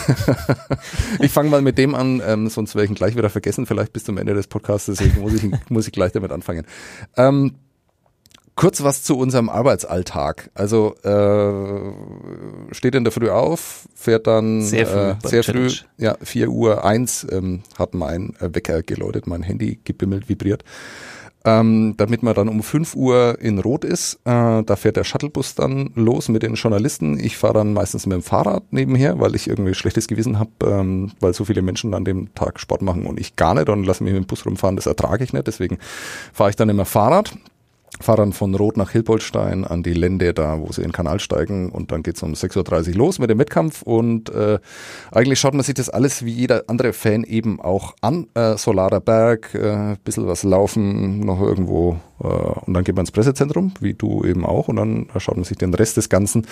ich 1.19 1.31
fange 1.31 1.51
mal 1.51 1.61
mit 1.61 1.77
dem 1.77 1.93
an, 1.93 2.19
ähm, 2.25 2.49
sonst 2.49 2.73
werde 2.73 2.85
ich 2.85 2.91
ihn 2.91 2.95
gleich 2.95 3.15
wieder 3.15 3.29
vergessen, 3.29 3.67
vielleicht 3.67 3.93
bis 3.93 4.05
zum 4.05 4.17
Ende 4.17 4.33
des 4.33 4.47
Podcasts, 4.47 4.87
deswegen 4.87 5.21
muss 5.21 5.35
ich, 5.35 5.43
muss 5.69 5.85
ich 5.85 5.93
gleich 5.93 6.11
damit 6.11 6.31
anfangen. 6.31 6.65
Ähm, 7.17 7.53
kurz 8.55 8.81
was 8.81 9.03
zu 9.03 9.15
unserem 9.15 9.47
Arbeitsalltag. 9.47 10.49
Also 10.55 10.95
äh, 11.03 12.73
steht 12.73 12.95
in 12.95 13.03
der 13.03 13.13
Früh 13.13 13.29
auf, 13.29 13.87
fährt 13.93 14.25
dann 14.25 14.63
sehr 14.63 14.87
früh, 14.87 14.97
äh, 14.97 15.15
sehr 15.23 15.43
früh 15.43 15.69
ja, 15.97 16.17
4 16.19 16.49
Uhr 16.49 16.83
eins 16.83 17.27
ähm, 17.29 17.61
hat 17.77 17.93
mein 17.93 18.33
Wecker 18.39 18.81
geläutet, 18.81 19.27
mein 19.27 19.43
Handy 19.43 19.79
gebimmelt, 19.83 20.29
vibriert 20.29 20.63
ähm, 21.45 21.95
damit 21.97 22.23
man 22.23 22.33
dann 22.33 22.49
um 22.49 22.61
5 22.61 22.95
Uhr 22.95 23.37
in 23.39 23.59
Rot 23.59 23.85
ist. 23.85 24.15
Äh, 24.25 24.63
da 24.63 24.75
fährt 24.75 24.97
der 24.97 25.03
Shuttlebus 25.03 25.55
dann 25.55 25.91
los 25.95 26.29
mit 26.29 26.43
den 26.43 26.55
Journalisten. 26.55 27.19
Ich 27.19 27.37
fahre 27.37 27.55
dann 27.55 27.73
meistens 27.73 28.05
mit 28.05 28.15
dem 28.15 28.23
Fahrrad 28.23 28.63
nebenher, 28.71 29.19
weil 29.19 29.35
ich 29.35 29.47
irgendwie 29.47 29.73
schlechtes 29.73 30.07
Gewissen 30.07 30.39
habe, 30.39 30.51
ähm, 30.65 31.11
weil 31.19 31.33
so 31.33 31.45
viele 31.45 31.61
Menschen 31.61 31.93
an 31.93 32.05
dem 32.05 32.33
Tag 32.35 32.59
Sport 32.59 32.81
machen 32.81 33.05
und 33.05 33.19
ich 33.19 33.35
gar 33.35 33.53
nicht 33.53 33.69
und 33.69 33.85
lasse 33.85 34.03
mich 34.03 34.13
mit 34.13 34.23
dem 34.23 34.27
Bus 34.27 34.45
rumfahren. 34.45 34.75
Das 34.75 34.85
ertrage 34.85 35.23
ich 35.23 35.33
nicht. 35.33 35.47
Deswegen 35.47 35.77
fahre 36.33 36.49
ich 36.49 36.55
dann 36.55 36.69
immer 36.69 36.85
Fahrrad 36.85 37.33
fahren 38.01 38.33
von 38.33 38.55
Rot 38.55 38.77
nach 38.77 38.91
Hilpoltstein 38.91 39.65
an 39.65 39.83
die 39.83 39.93
Lände 39.93 40.33
da, 40.33 40.59
wo 40.59 40.71
sie 40.71 40.81
in 40.81 40.89
den 40.89 40.93
Kanal 40.93 41.19
steigen 41.19 41.69
und 41.69 41.91
dann 41.91 42.03
geht's 42.03 42.23
um 42.23 42.33
6.30 42.33 42.89
Uhr 42.89 42.95
los 42.95 43.19
mit 43.19 43.29
dem 43.29 43.39
Wettkampf 43.39 43.81
und 43.81 44.29
äh, 44.29 44.59
eigentlich 45.11 45.39
schaut 45.39 45.53
man 45.53 45.63
sich 45.63 45.75
das 45.75 45.89
alles 45.89 46.23
wie 46.23 46.31
jeder 46.31 46.63
andere 46.67 46.93
Fan 46.93 47.23
eben 47.23 47.59
auch 47.59 47.95
an. 48.01 48.27
Äh, 48.33 48.57
Solarer 48.57 49.01
Berg, 49.01 49.53
äh, 49.53 49.95
bisschen 50.03 50.27
was 50.27 50.43
laufen, 50.43 51.19
noch 51.21 51.41
irgendwo 51.41 51.97
äh, 52.21 52.27
und 52.27 52.73
dann 52.73 52.83
geht 52.83 52.95
man 52.95 53.03
ins 53.03 53.11
Pressezentrum, 53.11 53.73
wie 53.79 53.93
du 53.93 54.23
eben 54.23 54.45
auch 54.45 54.67
und 54.67 54.77
dann 54.77 55.07
schaut 55.17 55.35
man 55.35 55.43
sich 55.43 55.57
den 55.57 55.73
Rest 55.73 55.97
des 55.97 56.09
Ganzen 56.09 56.45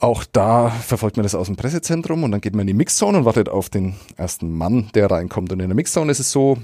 auch 0.00 0.24
da 0.24 0.70
verfolgt 0.70 1.16
man 1.16 1.24
das 1.24 1.34
aus 1.34 1.46
dem 1.48 1.56
Pressezentrum 1.56 2.22
und 2.22 2.30
dann 2.30 2.40
geht 2.40 2.54
man 2.54 2.62
in 2.62 2.68
die 2.68 2.74
Mixzone 2.74 3.18
und 3.18 3.24
wartet 3.24 3.48
auf 3.48 3.68
den 3.68 3.96
ersten 4.16 4.52
Mann, 4.52 4.90
der 4.94 5.10
reinkommt. 5.10 5.52
Und 5.52 5.60
in 5.60 5.68
der 5.68 5.74
Mixzone 5.74 6.12
ist 6.12 6.20
es 6.20 6.30
so, 6.30 6.56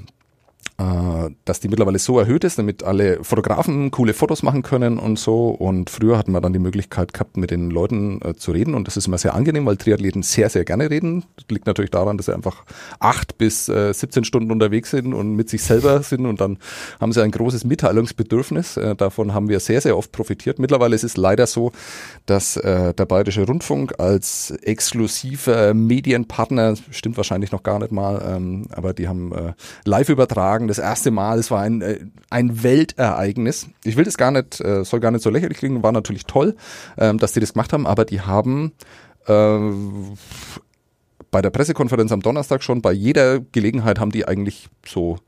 äh, 0.77 1.31
dass 1.45 1.61
die 1.61 1.69
mittlerweile 1.69 2.01
so 2.01 2.19
erhöht 2.19 2.43
ist, 2.43 2.59
damit 2.59 2.83
alle 2.83 3.23
Fotografen 3.23 3.93
coole 3.93 4.13
Fotos 4.13 4.43
machen 4.43 4.63
können 4.63 4.99
und 4.99 5.19
so. 5.19 5.51
Und 5.51 5.89
früher 5.89 6.19
hatten 6.19 6.33
wir 6.33 6.41
dann 6.41 6.53
die 6.53 6.59
Möglichkeit 6.59 7.13
gehabt, 7.13 7.37
mit 7.37 7.53
den 7.53 7.71
Leuten 7.71 8.21
äh, 8.23 8.35
zu 8.35 8.51
reden. 8.51 8.75
Und 8.75 8.89
das 8.89 8.97
ist 8.97 9.07
immer 9.07 9.19
sehr 9.19 9.35
angenehm, 9.35 9.67
weil 9.67 9.77
Triathleten 9.77 10.25
sehr, 10.25 10.51
sehr 10.51 10.65
gerne 10.65 10.91
reden. 10.91 11.25
Das 11.37 11.45
liegt 11.49 11.67
natürlich 11.67 11.93
daran, 11.93 12.17
dass 12.17 12.27
sie 12.27 12.35
einfach 12.35 12.65
acht 12.99 13.39
bis 13.39 13.69
äh, 13.69 13.93
17 13.93 14.25
Stunden 14.25 14.51
unterwegs 14.51 14.91
sind 14.91 15.15
und 15.15 15.37
mit 15.37 15.49
sich 15.49 15.63
selber 15.63 16.03
sind. 16.03 16.27
Und 16.27 16.41
dann 16.41 16.59
haben 17.01 17.13
sie 17.13 17.23
ein 17.23 17.31
großes 17.31 17.65
Mitteilungsbedürfnis. 17.65 18.77
Äh, 18.77 18.97
davon 18.97 19.33
haben 19.33 19.49
wir 19.49 19.61
sehr, 19.61 19.81
sehr 19.81 19.97
oft 19.97 20.11
profitiert. 20.11 20.59
Mittlerweile 20.59 20.97
ist 20.97 21.05
es 21.05 21.17
leider 21.17 21.47
so, 21.47 21.71
dass 22.27 22.57
äh, 22.57 22.93
der 22.95 23.07
Bayerische 23.07 23.47
Rundfunk 23.47 24.01
als 24.01 24.51
exklusiver 24.51 25.73
Medienpartner, 25.73 26.75
stimmt 26.91 27.17
wahrscheinlich 27.17 27.53
noch 27.53 27.63
gar 27.63 27.79
nicht 27.79 27.93
mal, 27.93 28.21
ähm, 28.27 28.67
aber 28.73 28.93
die 28.93 29.07
haben 29.07 29.33
äh, 29.33 29.53
live 29.85 30.09
übertragen 30.09 30.64
sagen, 30.65 30.69
das 30.69 30.79
erste 30.79 31.11
Mal, 31.11 31.39
es 31.39 31.51
war 31.51 31.63
ein, 31.63 31.83
äh, 31.83 32.01
ein 32.31 32.63
Weltereignis. 32.63 33.69
Ich 33.85 33.97
will 33.97 34.05
das 34.05 34.17
gar 34.17 34.31
nicht, 34.31 34.61
äh, 34.61 34.85
soll 34.85 35.01
gar 35.01 35.11
nicht 35.11 35.23
so 35.23 35.31
lächerlich 35.31 35.59
klingen, 35.59 35.83
war 35.83 35.93
natürlich 35.93 36.25
toll, 36.25 36.57
ähm, 36.99 37.19
dass 37.19 37.33
die 37.33 37.41
das 37.41 37.53
gemacht 37.53 37.73
haben, 37.73 37.87
aber 37.87 38.05
die 38.05 38.21
haben 38.21 38.73
äh, 39.27 39.59
bei 41.31 41.43
der 41.43 41.51
Pressekonferenz 41.51 42.13
am 42.13 42.23
Donnerstag 42.23 42.63
schon, 42.63 42.81
bei 42.81 42.93
jeder 42.93 43.41
Gelegenheit 43.41 43.99
haben 43.99 44.13
die 44.13 44.27
eigentlich 44.27 44.69
so 44.87 45.19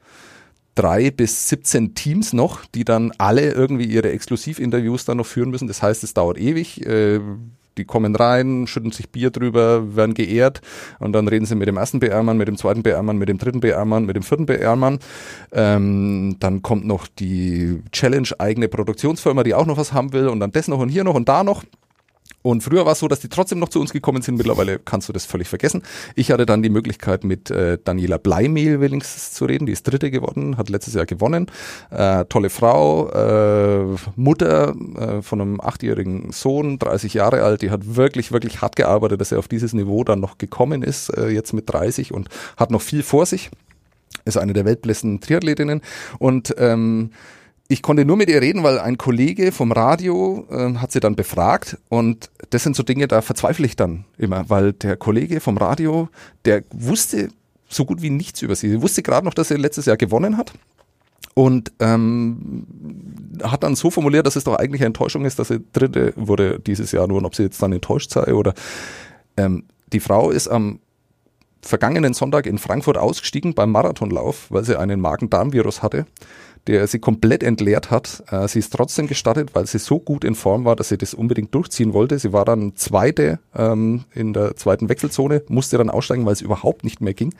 drei 0.75 1.11
bis 1.11 1.49
17 1.49 1.95
Teams 1.95 2.33
noch, 2.33 2.65
die 2.67 2.85
dann 2.85 3.13
alle 3.19 3.53
irgendwie 3.53 3.87
ihre 3.87 4.13
Exklusivinterviews 4.13 5.05
dann 5.05 5.17
noch 5.17 5.27
führen 5.27 5.51
müssen. 5.51 5.69
Das 5.69 5.83
heißt, 5.83 6.05
es 6.05 6.15
dauert 6.15 6.39
ewig. 6.39 6.85
Äh, 6.87 7.21
die 7.77 7.85
kommen 7.85 8.17
rein, 8.17 8.67
schütten 8.67 8.91
sich 8.91 9.11
Bier 9.11 9.31
drüber, 9.31 9.97
werden 9.97 10.15
geehrt 10.15 10.61
und 10.99 11.13
dann 11.13 11.29
reden 11.29 11.47
sie 11.47 11.55
mit 11.55 11.69
dem 11.69 11.77
ersten 11.77 12.01
BR-Mann, 12.01 12.37
mit 12.37 12.49
dem 12.49 12.57
zweiten 12.57 12.83
BR-Mann, 12.83 13.19
mit 13.19 13.29
dem 13.29 13.39
dritten 13.39 13.61
BR-Mann, 13.61 14.05
mit 14.05 14.17
dem 14.17 14.23
vierten 14.23 14.47
BR-Mann. 14.47 14.99
Ähm, 15.53 16.37
dann 16.41 16.63
kommt 16.63 16.87
noch 16.87 17.07
die 17.07 17.83
Challenge-eigene 17.93 18.69
Produktionsfirma, 18.69 19.43
die 19.43 19.55
auch 19.55 19.67
noch 19.67 19.77
was 19.77 19.93
haben 19.93 20.13
will 20.13 20.29
und 20.29 20.41
dann 20.41 20.53
das 20.53 20.69
noch 20.69 20.79
und 20.79 20.89
hier 20.89 21.05
noch 21.05 21.15
und 21.15 21.29
da 21.29 21.45
noch. 21.45 21.65
Und 22.43 22.63
früher 22.63 22.87
war 22.87 22.93
es 22.93 23.01
so, 23.01 23.09
dass 23.09 23.19
die 23.19 23.29
trotzdem 23.29 23.59
noch 23.59 23.71
zu 23.71 23.81
uns 23.81 23.93
gekommen 23.93 24.23
sind. 24.23 24.37
Mittlerweile 24.37 24.79
kannst 24.79 25.09
du 25.09 25.13
das 25.13 25.27
völlig 25.27 25.49
vergessen. 25.49 25.83
Ich 26.15 26.31
hatte 26.31 26.47
dann 26.47 26.63
die 26.63 26.69
Möglichkeit, 26.69 27.25
mit 27.25 27.51
äh, 27.51 27.77
Daniela 27.83 28.19
Bleimehl 28.19 28.81
wenigstens 28.81 29.33
zu 29.33 29.47
reden. 29.47 29.67
Die 29.67 29.73
ist 29.73 29.83
Dritte 29.83 30.13
geworden, 30.13 30.57
hat 30.57 30.69
letztes 30.69 30.95
Jahr 30.95 31.07
gewonnen. 31.07 31.51
Äh, 31.91 32.25
tolle 32.27 32.49
Frau, 32.49 33.09
äh, 33.11 33.97
Mutter 34.15 34.77
äh, 34.97 35.23
von 35.23 35.41
einem 35.41 35.61
achtjährigen 35.61 36.31
Sohn, 36.31 36.79
30 36.79 37.15
Jahre 37.15 37.43
alt. 37.43 37.63
Die 37.63 37.71
hat 37.71 37.97
wirklich, 37.97 38.31
wirklich 38.31 38.61
hart 38.61 38.77
gearbeitet, 38.77 39.21
dass 39.21 39.33
er 39.33 39.41
auf 39.41 39.49
dieses 39.49 39.73
Niveau 39.73 40.05
dann 40.05 40.21
noch 40.21 40.39
gekommen 40.39 40.85
ist, 40.85 41.09
äh, 41.09 41.29
jetzt 41.29 41.53
mit 41.53 41.69
30 41.69 42.15
und 42.15 42.29
hat 42.57 42.71
noch 42.71 42.83
viel 42.83 43.03
vor 43.03 43.27
sich. 43.27 43.51
Ist 44.25 44.39
eine 44.39 44.53
der 44.53 44.65
weltbesten 44.65 45.21
Triathletinnen. 45.21 45.83
Und 46.19 46.55
ähm, 46.59 47.11
ich 47.69 47.83
konnte 47.83 48.05
nur 48.05 48.17
mit 48.17 48.29
ihr 48.29 48.41
reden, 48.41 48.63
weil 48.63 48.79
ein 48.79 48.97
Kollege 48.97 49.51
vom 49.51 49.73
Radio 49.73 50.47
äh, 50.51 50.75
hat 50.75 50.93
sie 50.93 51.01
dann 51.01 51.17
befragt 51.17 51.79
und 51.89 52.31
das 52.51 52.63
sind 52.63 52.77
so 52.77 52.83
Dinge, 52.83 53.09
da 53.09 53.23
verzweifle 53.23 53.67
ich 53.67 53.77
dann 53.77 54.05
immer, 54.19 54.49
weil 54.49 54.73
der 54.73 54.97
Kollege 54.97 55.41
vom 55.41 55.57
Radio, 55.57 56.09
der 56.45 56.63
wusste 56.71 57.29
so 57.69 57.85
gut 57.85 58.03
wie 58.03 58.11
nichts 58.11 58.43
über 58.43 58.55
sie. 58.55 58.71
Sie 58.71 58.83
wusste 58.83 59.03
gerade 59.03 59.25
noch, 59.25 59.35
dass 59.35 59.49
sie 59.49 59.57
letztes 59.57 59.87
Jahr 59.87 59.97
gewonnen 59.97 60.37
hat 60.37 60.53
und 61.35 61.73
ähm, 61.81 62.67
hat 63.43 63.65
dann 63.65 63.75
so 63.75 63.91
formuliert, 63.91 64.27
dass 64.27 64.37
es 64.37 64.45
doch 64.45 64.55
eigentlich 64.55 64.81
eine 64.81 64.87
Enttäuschung 64.87 65.25
ist, 65.25 65.39
dass 65.39 65.49
sie 65.49 65.65
Dritte 65.73 66.13
wurde 66.15 66.61
dieses 66.61 66.93
Jahr 66.93 67.09
nur 67.09 67.19
und 67.19 67.25
ob 67.25 67.35
sie 67.35 67.43
jetzt 67.43 67.61
dann 67.61 67.73
enttäuscht 67.73 68.13
sei 68.13 68.33
oder 68.33 68.55
ähm, 69.37 69.65
die 69.93 70.01
Frau 70.01 70.31
ist 70.31 70.49
am 70.49 70.79
vergangenen 71.63 72.15
Sonntag 72.15 72.47
in 72.47 72.59
Frankfurt 72.59 72.97
ausgestiegen 72.97 73.55
beim 73.55 73.73
Marathonlauf, 73.73 74.47
weil 74.51 74.63
sie 74.63 74.79
einen 74.79 75.01
Magen-Darm-Virus 75.01 75.83
hatte 75.83 76.07
der 76.67 76.87
sie 76.87 76.99
komplett 76.99 77.43
entleert 77.43 77.91
hat. 77.91 78.23
Äh, 78.31 78.49
sie 78.49 78.59
ist 78.59 78.73
trotzdem 78.73 79.07
gestartet, 79.07 79.51
weil 79.55 79.67
sie 79.67 79.79
so 79.79 79.99
gut 79.99 80.25
in 80.25 80.35
Form 80.35 80.65
war, 80.65 80.77
dass 80.77 80.89
sie 80.89 80.99
das 80.99 81.15
unbedingt 81.15 81.55
durchziehen 81.55 81.93
wollte. 81.93 82.19
Sie 82.19 82.33
war 82.33 82.45
dann 82.45 82.77
Zweite 82.77 83.39
ähm, 83.55 84.05
in 84.15 84.33
der 84.33 84.57
zweiten 84.57 84.89
Wechselzone, 84.89 85.43
musste 85.49 85.79
dann 85.79 85.91
aussteigen, 85.91 86.27
weil 86.27 86.33
es 86.33 86.43
überhaupt 86.43 86.85
nicht 86.85 87.01
mehr 87.01 87.15
ging. 87.15 87.35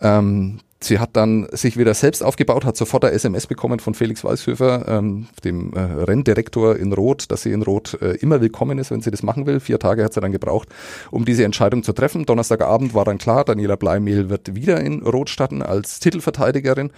Ähm, 0.00 0.60
sie 0.80 0.98
hat 0.98 1.10
dann 1.14 1.48
sich 1.52 1.76
wieder 1.76 1.94
selbst 1.94 2.22
aufgebaut, 2.22 2.64
hat 2.64 2.76
sofort 2.76 3.04
eine 3.04 3.14
SMS 3.14 3.46
bekommen 3.46 3.80
von 3.80 3.94
Felix 3.94 4.22
Weißhöfer, 4.22 4.86
ähm, 4.88 5.26
dem 5.44 5.72
äh, 5.74 5.80
Renndirektor 5.80 6.76
in 6.76 6.92
Rot, 6.92 7.30
dass 7.30 7.42
sie 7.42 7.52
in 7.52 7.62
Rot 7.62 7.98
äh, 8.00 8.12
immer 8.16 8.40
willkommen 8.40 8.78
ist, 8.78 8.90
wenn 8.90 9.00
sie 9.00 9.10
das 9.10 9.22
machen 9.22 9.46
will. 9.46 9.60
Vier 9.60 9.78
Tage 9.78 10.04
hat 10.04 10.14
sie 10.14 10.20
dann 10.20 10.32
gebraucht, 10.32 10.68
um 11.10 11.24
diese 11.24 11.44
Entscheidung 11.44 11.82
zu 11.82 11.92
treffen. 11.92 12.26
Donnerstagabend 12.26 12.94
war 12.94 13.04
dann 13.04 13.18
klar, 13.18 13.44
Daniela 13.44 13.76
Bleimehl 13.76 14.30
wird 14.30 14.54
wieder 14.54 14.80
in 14.80 15.02
Rot 15.02 15.30
starten 15.30 15.62
als 15.62 15.98
Titelverteidigerin 16.00 16.90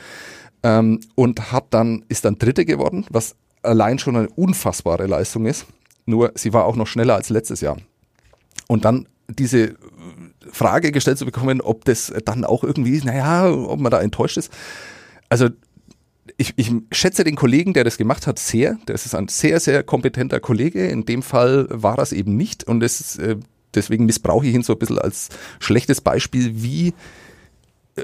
ähm, 0.63 1.01
und 1.15 1.53
hat 1.53 1.67
dann, 1.71 2.05
ist 2.09 2.25
dann 2.25 2.39
Dritte 2.39 2.65
geworden, 2.65 3.07
was 3.11 3.37
allein 3.63 3.99
schon 3.99 4.17
eine 4.17 4.29
unfassbare 4.29 5.07
Leistung 5.07 5.47
ist. 5.47 5.67
Nur 6.07 6.33
sie 6.35 6.53
war 6.53 6.65
auch 6.65 6.77
noch 6.77 6.87
schneller 6.87 7.15
als 7.15 7.31
letztes 7.31 7.61
Jahr. 7.61 7.77
Und 8.67 8.85
dann 8.85 9.09
diese 9.29 9.75
Frage 10.51 10.93
gestellt 10.93 11.19
zu 11.19 11.25
bekommen, 11.25 11.61
ob 11.61 11.85
das 11.85 12.13
dann 12.25 12.45
auch 12.45 12.65
irgendwie, 12.65 13.01
naja, 13.05 13.51
ob 13.51 13.79
man 13.79 13.91
da 13.91 14.01
enttäuscht 14.01 14.37
ist. 14.37 14.53
Also 15.29 15.49
ich, 16.37 16.55
ich 16.57 16.73
schätze 16.91 17.25
den 17.25 17.37
Kollegen, 17.37 17.75
der 17.75 17.85
das 17.85 17.99
gemacht 17.99 18.27
hat, 18.27 18.39
sehr. 18.39 18.79
Das 18.87 19.07
ist 19.07 19.15
ein 19.15 19.29
sehr, 19.29 19.61
sehr 19.61 19.83
kompetenter 19.83 20.41
Kollege. 20.41 20.89
In 20.89 21.05
dem 21.05 21.23
Fall 21.23 21.67
war 21.71 21.97
das 21.97 22.13
eben 22.13 22.37
nicht. 22.37 22.65
Und 22.65 22.83
es 22.83 23.19
äh, 23.19 23.37
deswegen 23.75 24.07
missbrauche 24.07 24.47
ich 24.47 24.55
ihn 24.55 24.63
so 24.63 24.73
ein 24.73 24.79
bisschen 24.79 24.99
als 24.99 25.29
schlechtes 25.59 26.01
Beispiel, 26.01 26.63
wie 26.63 26.95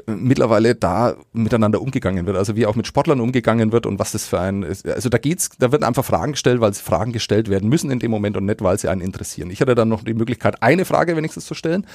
mittlerweile 0.07 0.75
da 0.75 1.17
miteinander 1.33 1.81
umgegangen 1.81 2.27
wird, 2.27 2.37
also 2.37 2.57
wie 2.57 2.67
auch 2.67 2.75
mit 2.75 2.87
Sportlern 2.87 3.21
umgegangen 3.21 3.73
wird 3.73 3.87
und 3.87 3.99
was 3.99 4.13
das 4.13 4.27
für 4.27 4.41
ein, 4.41 4.65
also 4.65 5.09
da 5.09 5.19
geht's, 5.19 5.51
da 5.59 5.73
werden 5.73 5.85
einfach 5.85 6.05
Fragen 6.05 6.33
gestellt, 6.33 6.61
weil 6.61 6.73
Fragen 6.73 7.13
gestellt 7.13 7.49
werden 7.49 7.69
müssen 7.69 7.91
in 7.91 7.99
dem 7.99 8.11
Moment 8.11 8.37
und 8.37 8.47
nicht, 8.47 8.63
weil 8.63 8.79
sie 8.79 8.89
einen 8.89 9.01
interessieren. 9.01 9.51
Ich 9.51 9.61
hatte 9.61 9.75
dann 9.75 9.89
noch 9.89 10.05
die 10.05 10.15
Möglichkeit, 10.15 10.63
eine 10.63 10.85
Frage 10.85 11.17
wenigstens 11.17 11.47
zu 11.47 11.55
stellen. 11.55 11.87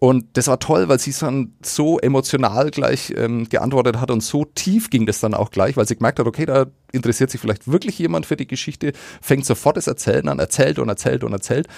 Und 0.00 0.36
das 0.36 0.48
war 0.48 0.58
toll, 0.58 0.88
weil 0.88 0.98
sie 0.98 1.14
dann 1.18 1.54
so 1.62 1.98
emotional 1.98 2.70
gleich 2.70 3.14
ähm, 3.16 3.48
geantwortet 3.48 4.00
hat 4.00 4.10
und 4.10 4.22
so 4.22 4.44
tief 4.44 4.90
ging 4.90 5.06
das 5.06 5.20
dann 5.20 5.34
auch 5.34 5.50
gleich, 5.50 5.76
weil 5.76 5.86
sie 5.86 5.96
gemerkt 5.96 6.18
hat, 6.18 6.26
okay, 6.26 6.46
da 6.46 6.66
interessiert 6.92 7.30
sich 7.30 7.40
vielleicht 7.40 7.70
wirklich 7.70 7.98
jemand 7.98 8.26
für 8.26 8.36
die 8.36 8.46
Geschichte, 8.46 8.92
fängt 9.22 9.46
sofort 9.46 9.76
das 9.76 9.86
Erzählen 9.86 10.28
an, 10.28 10.40
erzählt 10.40 10.78
und 10.78 10.88
erzählt 10.88 11.24
und 11.24 11.32
erzählt. 11.32 11.68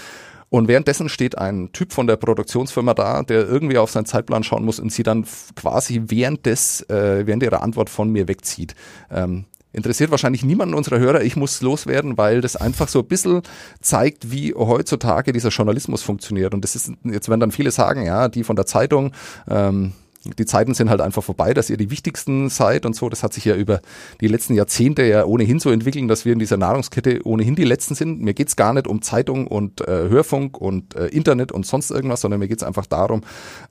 Und 0.49 0.69
währenddessen 0.69 1.09
steht 1.09 1.37
ein 1.39 1.73
Typ 1.73 1.93
von 1.93 2.07
der 2.07 2.17
Produktionsfirma 2.17 2.95
da, 2.95 3.23
der 3.23 3.49
irgendwie 3.49 3.79
auf 3.79 3.91
seinen 3.91 4.07
Zeitplan 4.07 4.45
schauen 4.45 4.65
muss 4.65 4.79
und 4.79 4.93
sie 4.93 5.03
dann 5.03 5.27
quasi 5.57 6.03
während 6.07 6.47
des, 6.47 6.83
äh, 6.89 7.27
während 7.27 7.43
ihrer 7.43 7.63
Antwort 7.63 7.91
von 7.91 8.11
mir 8.11 8.29
wegzieht. 8.29 8.75
Ähm, 9.11 9.47
interessiert 9.73 10.11
wahrscheinlich 10.11 10.45
niemanden 10.45 10.75
unserer 10.75 10.99
Hörer. 10.99 11.23
Ich 11.23 11.37
muss 11.37 11.61
loswerden, 11.61 12.17
weil 12.17 12.41
das 12.41 12.57
einfach 12.57 12.89
so 12.89 13.01
ein 13.01 13.07
bisschen 13.07 13.43
zeigt, 13.81 14.31
wie 14.31 14.55
heutzutage 14.55 15.33
dieser 15.33 15.51
Journalismus 15.51 16.03
funktioniert. 16.03 16.55
Und 16.55 16.63
das 16.63 16.77
ist, 16.77 16.93
jetzt 17.05 17.29
werden 17.29 17.41
dann 17.41 17.53
viele 17.53 17.71
sagen, 17.71 18.07
ja, 18.07 18.29
die 18.29 18.43
von 18.43 18.57
der 18.57 18.67
Zeitung, 18.67 19.13
ähm, 19.49 19.93
die 20.39 20.47
Zeiten 20.47 20.75
sind 20.75 20.91
halt 20.91 21.01
einfach 21.01 21.23
vorbei, 21.23 21.55
dass 21.55 21.71
ihr 21.71 21.77
die 21.77 21.91
wichtigsten 21.91 22.49
seid 22.49 22.87
und 22.87 22.95
so. 22.95 23.09
Das 23.09 23.23
hat 23.23 23.33
sich 23.33 23.45
ja 23.45 23.55
über 23.55 23.81
die 24.21 24.29
letzten 24.29 24.55
Jahrzehnte 24.55 25.03
ja 25.05 25.25
ohnehin 25.25 25.59
so 25.59 25.71
entwickelt, 25.71 26.11
dass 26.11 26.25
wir 26.25 26.33
in 26.33 26.39
dieser 26.39 26.57
Nahrungskette 26.57 27.21
ohnehin 27.25 27.55
die 27.55 27.65
Letzten 27.65 27.95
sind. 27.95 28.21
Mir 28.21 28.35
geht's 28.35 28.57
gar 28.57 28.73
nicht 28.73 28.87
um 28.87 29.03
Zeitung 29.03 29.47
und 29.47 29.81
äh, 29.83 30.09
Hörfunk 30.09 30.61
und 30.61 30.95
äh, 30.95 31.07
Internet 31.07 31.53
und 31.53 31.67
sonst 31.67 31.91
irgendwas, 31.91 32.21
sondern 32.21 32.41
mir 32.41 32.49
geht's 32.49 32.63
einfach 32.63 32.87
darum, 32.87 33.23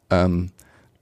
ähm, 0.09 0.51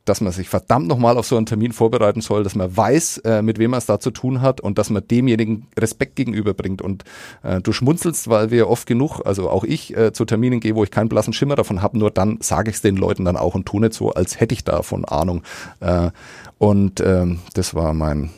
dass 0.05 0.21
man 0.21 0.33
sich 0.33 0.49
verdammt 0.49 0.87
nochmal 0.87 1.17
auf 1.17 1.25
so 1.25 1.37
einen 1.37 1.45
Termin 1.45 1.71
vorbereiten 1.71 2.21
soll, 2.21 2.43
dass 2.43 2.55
man 2.55 2.75
weiß, 2.75 3.19
äh, 3.19 3.41
mit 3.41 3.57
wem 3.57 3.71
man 3.71 3.77
es 3.77 3.85
da 3.85 3.99
zu 3.99 4.11
tun 4.11 4.41
hat 4.41 4.59
und 4.59 4.77
dass 4.77 4.89
man 4.89 5.07
demjenigen 5.07 5.67
Respekt 5.79 6.15
gegenüberbringt. 6.15 6.81
Und 6.81 7.03
äh, 7.43 7.61
du 7.61 7.71
schmunzelst, 7.71 8.29
weil 8.29 8.51
wir 8.51 8.69
oft 8.69 8.85
genug, 8.85 9.21
also 9.25 9.49
auch 9.49 9.63
ich, 9.63 9.95
äh, 9.95 10.11
zu 10.11 10.25
Terminen 10.25 10.59
gehe, 10.59 10.75
wo 10.75 10.83
ich 10.83 10.91
keinen 10.91 11.09
blassen 11.09 11.33
Schimmer 11.33 11.55
davon 11.55 11.81
habe, 11.81 11.97
nur 11.97 12.11
dann 12.11 12.37
sage 12.41 12.69
ich 12.69 12.77
es 12.77 12.81
den 12.81 12.97
Leuten 12.97 13.25
dann 13.25 13.37
auch 13.37 13.55
und 13.55 13.65
tue 13.65 13.81
nicht 13.81 13.93
so, 13.93 14.11
als 14.11 14.39
hätte 14.39 14.53
ich 14.53 14.63
davon 14.63 15.05
Ahnung. 15.05 15.43
Äh, 15.79 16.11
und 16.57 16.99
ähm, 16.99 17.39
das 17.53 17.73
war 17.73 17.93
mein 17.93 18.31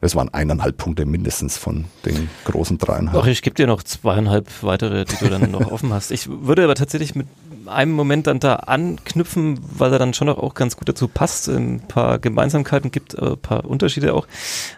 es 0.00 0.14
waren 0.14 0.32
eineinhalb 0.32 0.76
Punkte 0.76 1.06
mindestens 1.06 1.56
von 1.58 1.86
den 2.04 2.30
großen 2.44 2.78
dreieinhalb. 2.78 3.20
Ach, 3.20 3.26
ich 3.26 3.42
gebe 3.42 3.54
dir 3.54 3.66
noch 3.66 3.82
zweieinhalb 3.82 4.62
weitere, 4.62 5.04
die 5.04 5.16
du 5.16 5.28
dann 5.28 5.50
noch 5.50 5.72
offen 5.72 5.92
hast. 5.92 6.12
Ich 6.12 6.28
würde 6.28 6.62
aber 6.62 6.76
tatsächlich 6.76 7.16
mit 7.16 7.26
einem 7.68 7.92
Moment 7.92 8.26
dann 8.26 8.40
da 8.40 8.56
anknüpfen, 8.56 9.60
weil 9.62 9.92
er 9.92 9.98
dann 9.98 10.14
schon 10.14 10.28
auch 10.28 10.54
ganz 10.54 10.76
gut 10.76 10.88
dazu 10.88 11.08
passt. 11.08 11.48
Ein 11.48 11.80
paar 11.86 12.18
Gemeinsamkeiten 12.18 12.90
gibt, 12.90 13.14
äh, 13.14 13.30
ein 13.30 13.38
paar 13.38 13.64
Unterschiede 13.64 14.14
auch. 14.14 14.26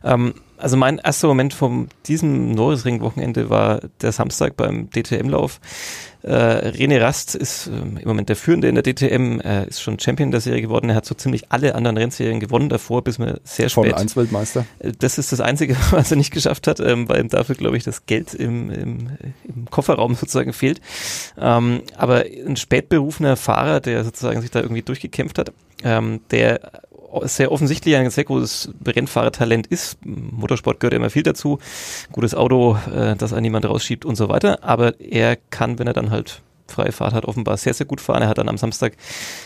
Ähm, 0.05 0.35
also 0.61 0.77
mein 0.77 0.99
erster 0.99 1.29
Moment 1.29 1.55
von 1.55 1.89
diesem 2.07 2.53
Norrisring-Wochenende 2.53 3.51
war 3.51 3.81
der 4.01 4.13
Samstag 4.13 4.57
beim 4.57 4.91
DTM-Lauf. 4.91 5.61
Äh, 6.23 6.71
René 6.71 7.01
Rast 7.01 7.35
ist 7.35 7.67
äh, 7.67 7.71
im 7.71 8.01
Moment 8.05 8.29
der 8.29 8.37
Führende 8.37 8.69
in 8.69 8.75
der 8.75 8.85
DTM, 8.85 9.41
er 9.41 9.67
ist 9.67 9.81
schon 9.81 9.99
Champion 9.99 10.31
der 10.31 10.41
Serie 10.41 10.61
geworden, 10.61 10.91
er 10.91 10.97
hat 10.97 11.07
so 11.07 11.15
ziemlich 11.15 11.51
alle 11.51 11.75
anderen 11.75 11.97
Rennserien 11.97 12.41
gewonnen 12.41 12.69
davor, 12.69 13.03
bis 13.03 13.19
mir 13.19 13.41
sehr 13.43 13.71
spät. 13.71 13.73
Formel 13.73 13.95
1 13.95 14.17
Weltmeister. 14.17 14.67
Äh, 14.81 14.93
das 14.99 15.17
ist 15.17 15.33
das 15.33 15.41
Einzige, 15.41 15.77
was 15.93 16.11
er 16.11 16.19
nicht 16.19 16.33
geschafft 16.33 16.67
hat, 16.67 16.79
ähm, 16.81 17.09
weil 17.09 17.21
ihm 17.21 17.31
dafür, 17.31 17.55
glaube 17.55 17.79
ich, 17.79 17.85
das 17.85 18.05
Geld 18.05 18.35
im, 18.35 18.71
im, 18.71 19.09
im 19.45 19.71
Kofferraum 19.71 20.15
sozusagen 20.15 20.53
fehlt. 20.53 20.81
Ähm, 21.39 21.83
aber 21.97 22.25
ein 22.47 22.57
spätberufener 22.57 23.37
Fahrer, 23.37 23.81
der 23.81 24.05
sozusagen 24.05 24.43
sich 24.43 24.51
da 24.51 24.61
irgendwie 24.61 24.83
durchgekämpft 24.83 25.39
hat, 25.39 25.53
ähm, 25.85 26.21
der 26.31 26.61
sehr 27.23 27.53
offensichtlich 27.53 27.97
ein 27.97 28.11
sehr 28.11 28.25
großes 28.25 28.71
Rennfahrertalent 28.87 29.67
ist. 29.67 29.99
Motorsport 30.05 30.81
gehört 30.81 30.95
immer 30.95 31.11
viel 31.11 31.23
dazu. 31.23 31.59
Gutes 32.13 32.35
Auto, 32.35 32.77
äh, 32.95 33.17
das 33.17 33.33
einen 33.33 33.43
niemand 33.43 33.67
rausschiebt 33.67 34.05
und 34.05 34.17
so 34.17 34.29
weiter. 34.29 34.63
Aber 34.63 34.99
er 35.01 35.37
kann, 35.37 35.79
wenn 35.79 35.87
er 35.87 35.93
dann 35.93 36.11
halt 36.11 36.43
freie 36.71 36.93
Fahrt 36.93 37.13
hat, 37.13 37.25
offenbar 37.25 37.57
sehr, 37.57 37.75
sehr 37.75 37.87
gut 37.87 38.01
fahren. 38.01 38.23
Er 38.23 38.29
hat 38.29 38.39
dann 38.39 38.49
am 38.49 38.57
Samstag 38.57 38.95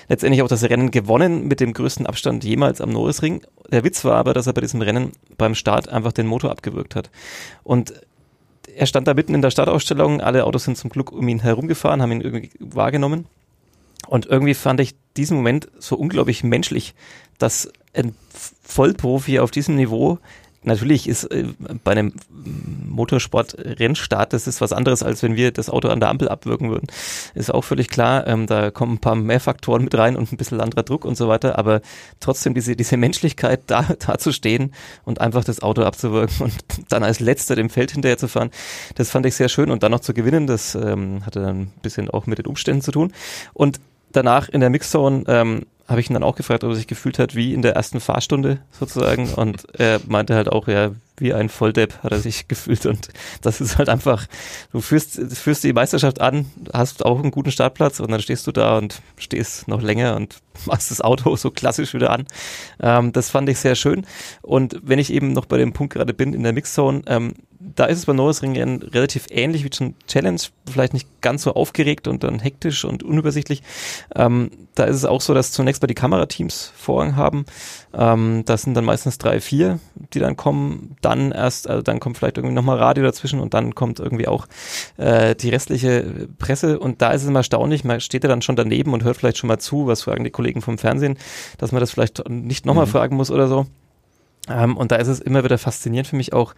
letztendlich 0.08 0.42
auch 0.42 0.48
das 0.48 0.62
Rennen 0.62 0.90
gewonnen 0.90 1.48
mit 1.48 1.60
dem 1.60 1.72
größten 1.72 2.06
Abstand 2.06 2.44
jemals 2.44 2.80
am 2.80 2.90
Norrisring. 2.90 3.40
Der 3.70 3.82
Witz 3.82 4.04
war 4.04 4.16
aber, 4.16 4.34
dass 4.34 4.46
er 4.46 4.52
bei 4.52 4.60
diesem 4.60 4.82
Rennen 4.82 5.12
beim 5.36 5.54
Start 5.54 5.88
einfach 5.88 6.12
den 6.12 6.26
Motor 6.26 6.50
abgewürgt 6.50 6.94
hat. 6.94 7.10
Und 7.62 7.94
er 8.76 8.86
stand 8.86 9.06
da 9.08 9.14
mitten 9.14 9.34
in 9.34 9.42
der 9.42 9.50
Startausstellung, 9.50 10.20
alle 10.20 10.44
Autos 10.44 10.64
sind 10.64 10.76
zum 10.76 10.90
Glück 10.90 11.12
um 11.12 11.26
ihn 11.28 11.40
herumgefahren, 11.40 12.02
haben 12.02 12.12
ihn 12.12 12.20
irgendwie 12.20 12.50
wahrgenommen. 12.58 13.26
Und 14.06 14.26
irgendwie 14.26 14.54
fand 14.54 14.80
ich 14.80 14.94
diesen 15.16 15.36
Moment 15.36 15.68
so 15.78 15.96
unglaublich 15.96 16.44
menschlich, 16.44 16.94
dass 17.38 17.70
ein 17.94 18.14
Vollprofi 18.62 19.38
auf 19.38 19.50
diesem 19.50 19.76
Niveau 19.76 20.18
natürlich 20.64 21.08
ist 21.08 21.24
äh, 21.24 21.44
bei 21.82 21.92
einem 21.92 22.12
Motorsport-Rennstart, 22.88 24.32
das 24.32 24.46
ist 24.46 24.60
was 24.60 24.72
anderes, 24.72 25.02
als 25.02 25.22
wenn 25.22 25.36
wir 25.36 25.52
das 25.52 25.68
Auto 25.68 25.88
an 25.88 26.00
der 26.00 26.08
Ampel 26.08 26.28
abwirken 26.28 26.70
würden. 26.70 26.86
Ist 27.34 27.52
auch 27.52 27.62
völlig 27.62 27.88
klar, 27.88 28.26
ähm, 28.26 28.46
da 28.46 28.70
kommen 28.70 28.94
ein 28.94 28.98
paar 28.98 29.14
mehr 29.14 29.40
Faktoren 29.40 29.84
mit 29.84 29.96
rein 29.96 30.16
und 30.16 30.32
ein 30.32 30.36
bisschen 30.36 30.60
anderer 30.60 30.82
Druck 30.82 31.04
und 31.04 31.16
so 31.16 31.28
weiter, 31.28 31.58
aber 31.58 31.80
trotzdem 32.20 32.54
diese, 32.54 32.76
diese 32.76 32.96
Menschlichkeit, 32.96 33.62
da, 33.66 33.82
da 34.06 34.18
zu 34.18 34.32
stehen 34.32 34.72
und 35.04 35.20
einfach 35.20 35.44
das 35.44 35.62
Auto 35.62 35.82
abzuwirken 35.82 36.46
und 36.46 36.54
dann 36.88 37.04
als 37.04 37.20
letzter 37.20 37.56
dem 37.56 37.70
Feld 37.70 37.92
hinterher 37.92 38.18
zu 38.18 38.28
fahren, 38.28 38.50
das 38.94 39.10
fand 39.10 39.26
ich 39.26 39.34
sehr 39.34 39.48
schön 39.48 39.70
und 39.70 39.82
dann 39.82 39.92
noch 39.92 40.00
zu 40.00 40.14
gewinnen, 40.14 40.46
das 40.46 40.74
ähm, 40.74 41.24
hatte 41.26 41.40
dann 41.40 41.60
ein 41.62 41.72
bisschen 41.82 42.10
auch 42.10 42.26
mit 42.26 42.38
den 42.38 42.46
Umständen 42.46 42.82
zu 42.82 42.92
tun. 42.92 43.12
Und 43.52 43.80
danach 44.16 44.48
in 44.48 44.60
der 44.60 44.70
Mixzone 44.70 45.24
ähm, 45.28 45.66
habe 45.88 46.00
ich 46.00 46.08
ihn 46.08 46.14
dann 46.14 46.22
auch 46.22 46.36
gefragt, 46.36 46.64
ob 46.64 46.70
er 46.70 46.76
sich 46.76 46.86
gefühlt 46.86 47.18
hat 47.18 47.34
wie 47.34 47.52
in 47.52 47.62
der 47.62 47.74
ersten 47.74 48.00
Fahrstunde 48.00 48.58
sozusagen. 48.72 49.32
Und 49.34 49.66
er 49.74 50.00
meinte 50.06 50.34
halt 50.34 50.50
auch, 50.50 50.66
ja, 50.66 50.92
wie 51.16 51.32
ein 51.32 51.48
Volldepp 51.48 52.02
hat 52.02 52.12
er 52.12 52.18
sich 52.18 52.48
gefühlt. 52.48 52.86
Und 52.86 53.08
das 53.42 53.60
ist 53.60 53.78
halt 53.78 53.88
einfach, 53.88 54.26
du 54.72 54.80
führst, 54.80 55.20
führst 55.32 55.64
die 55.64 55.72
Meisterschaft 55.72 56.20
an, 56.20 56.46
hast 56.72 57.04
auch 57.04 57.20
einen 57.20 57.30
guten 57.30 57.50
Startplatz 57.50 58.00
und 58.00 58.10
dann 58.10 58.20
stehst 58.20 58.46
du 58.46 58.52
da 58.52 58.78
und 58.78 59.00
stehst 59.16 59.68
noch 59.68 59.82
länger 59.82 60.16
und 60.16 60.36
machst 60.66 60.90
das 60.90 61.00
Auto 61.00 61.36
so 61.36 61.50
klassisch 61.50 61.94
wieder 61.94 62.10
an. 62.10 62.26
Ähm, 62.80 63.12
das 63.12 63.30
fand 63.30 63.48
ich 63.48 63.58
sehr 63.58 63.74
schön. 63.74 64.06
Und 64.42 64.80
wenn 64.82 64.98
ich 64.98 65.12
eben 65.12 65.32
noch 65.32 65.46
bei 65.46 65.58
dem 65.58 65.72
Punkt 65.72 65.94
gerade 65.94 66.14
bin 66.14 66.32
in 66.32 66.42
der 66.42 66.52
Mixzone, 66.52 67.02
ähm, 67.06 67.34
da 67.74 67.86
ist 67.86 67.98
es 67.98 68.06
bei 68.06 68.12
Norrisring 68.12 68.56
relativ 68.82 69.26
ähnlich 69.30 69.64
wie 69.64 69.70
zum 69.70 69.94
Challenge, 70.06 70.40
vielleicht 70.70 70.92
nicht 70.92 71.08
ganz 71.20 71.42
so 71.42 71.54
aufgeregt 71.54 72.08
und 72.08 72.22
dann 72.22 72.38
hektisch 72.38 72.84
und 72.84 73.02
unübersichtlich. 73.02 73.62
Ähm, 74.14 74.50
da 74.74 74.84
ist 74.84 74.96
es 74.96 75.04
auch 75.04 75.20
so, 75.20 75.34
dass 75.34 75.52
zunächst 75.52 75.82
mal 75.82 75.86
die 75.86 75.94
Kamerateams 75.94 76.72
Vorrang 76.76 77.16
haben. 77.16 77.46
Ähm, 77.94 78.42
das 78.44 78.62
sind 78.62 78.74
dann 78.74 78.84
meistens 78.84 79.18
drei, 79.18 79.40
vier, 79.40 79.78
die 80.12 80.18
dann 80.18 80.36
kommen. 80.36 80.96
Dann 81.04 81.32
erst, 81.32 81.68
also 81.68 81.82
dann 81.82 82.00
kommt 82.00 82.18
vielleicht 82.18 82.38
irgendwie 82.38 82.54
nochmal 82.54 82.78
Radio 82.78 83.04
dazwischen 83.04 83.40
und 83.40 83.54
dann 83.54 83.74
kommt 83.74 84.00
irgendwie 84.00 84.28
auch 84.28 84.46
äh, 84.96 85.34
die 85.34 85.50
restliche 85.50 86.28
Presse. 86.38 86.78
Und 86.78 87.02
da 87.02 87.12
ist 87.12 87.22
es 87.22 87.28
immer 87.28 87.40
erstaunlich, 87.40 87.84
man 87.84 88.00
steht 88.00 88.24
ja 88.24 88.28
dann 88.28 88.42
schon 88.42 88.56
daneben 88.56 88.92
und 88.92 89.04
hört 89.04 89.16
vielleicht 89.16 89.38
schon 89.38 89.48
mal 89.48 89.58
zu, 89.58 89.86
was 89.86 90.02
fragen 90.02 90.24
die 90.24 90.30
Kollegen 90.30 90.62
vom 90.62 90.78
Fernsehen, 90.78 91.18
dass 91.58 91.72
man 91.72 91.80
das 91.80 91.90
vielleicht 91.90 92.28
nicht 92.28 92.66
nochmal 92.66 92.86
mhm. 92.86 92.90
fragen 92.90 93.16
muss 93.16 93.30
oder 93.30 93.48
so. 93.48 93.66
Ähm, 94.48 94.76
und 94.76 94.92
da 94.92 94.96
ist 94.96 95.08
es 95.08 95.20
immer 95.20 95.44
wieder 95.44 95.58
faszinierend 95.58 96.08
für 96.08 96.16
mich 96.16 96.32
auch, 96.32 96.54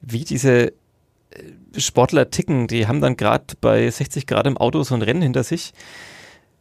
wie 0.00 0.24
diese 0.24 0.68
äh, 0.68 0.72
Sportler 1.76 2.30
ticken. 2.30 2.66
Die 2.66 2.86
haben 2.86 3.00
dann 3.00 3.16
gerade 3.16 3.54
bei 3.60 3.90
60 3.90 4.26
Grad 4.26 4.46
im 4.46 4.56
Auto 4.56 4.82
so 4.82 4.94
ein 4.94 5.02
Rennen 5.02 5.22
hinter 5.22 5.44
sich, 5.44 5.72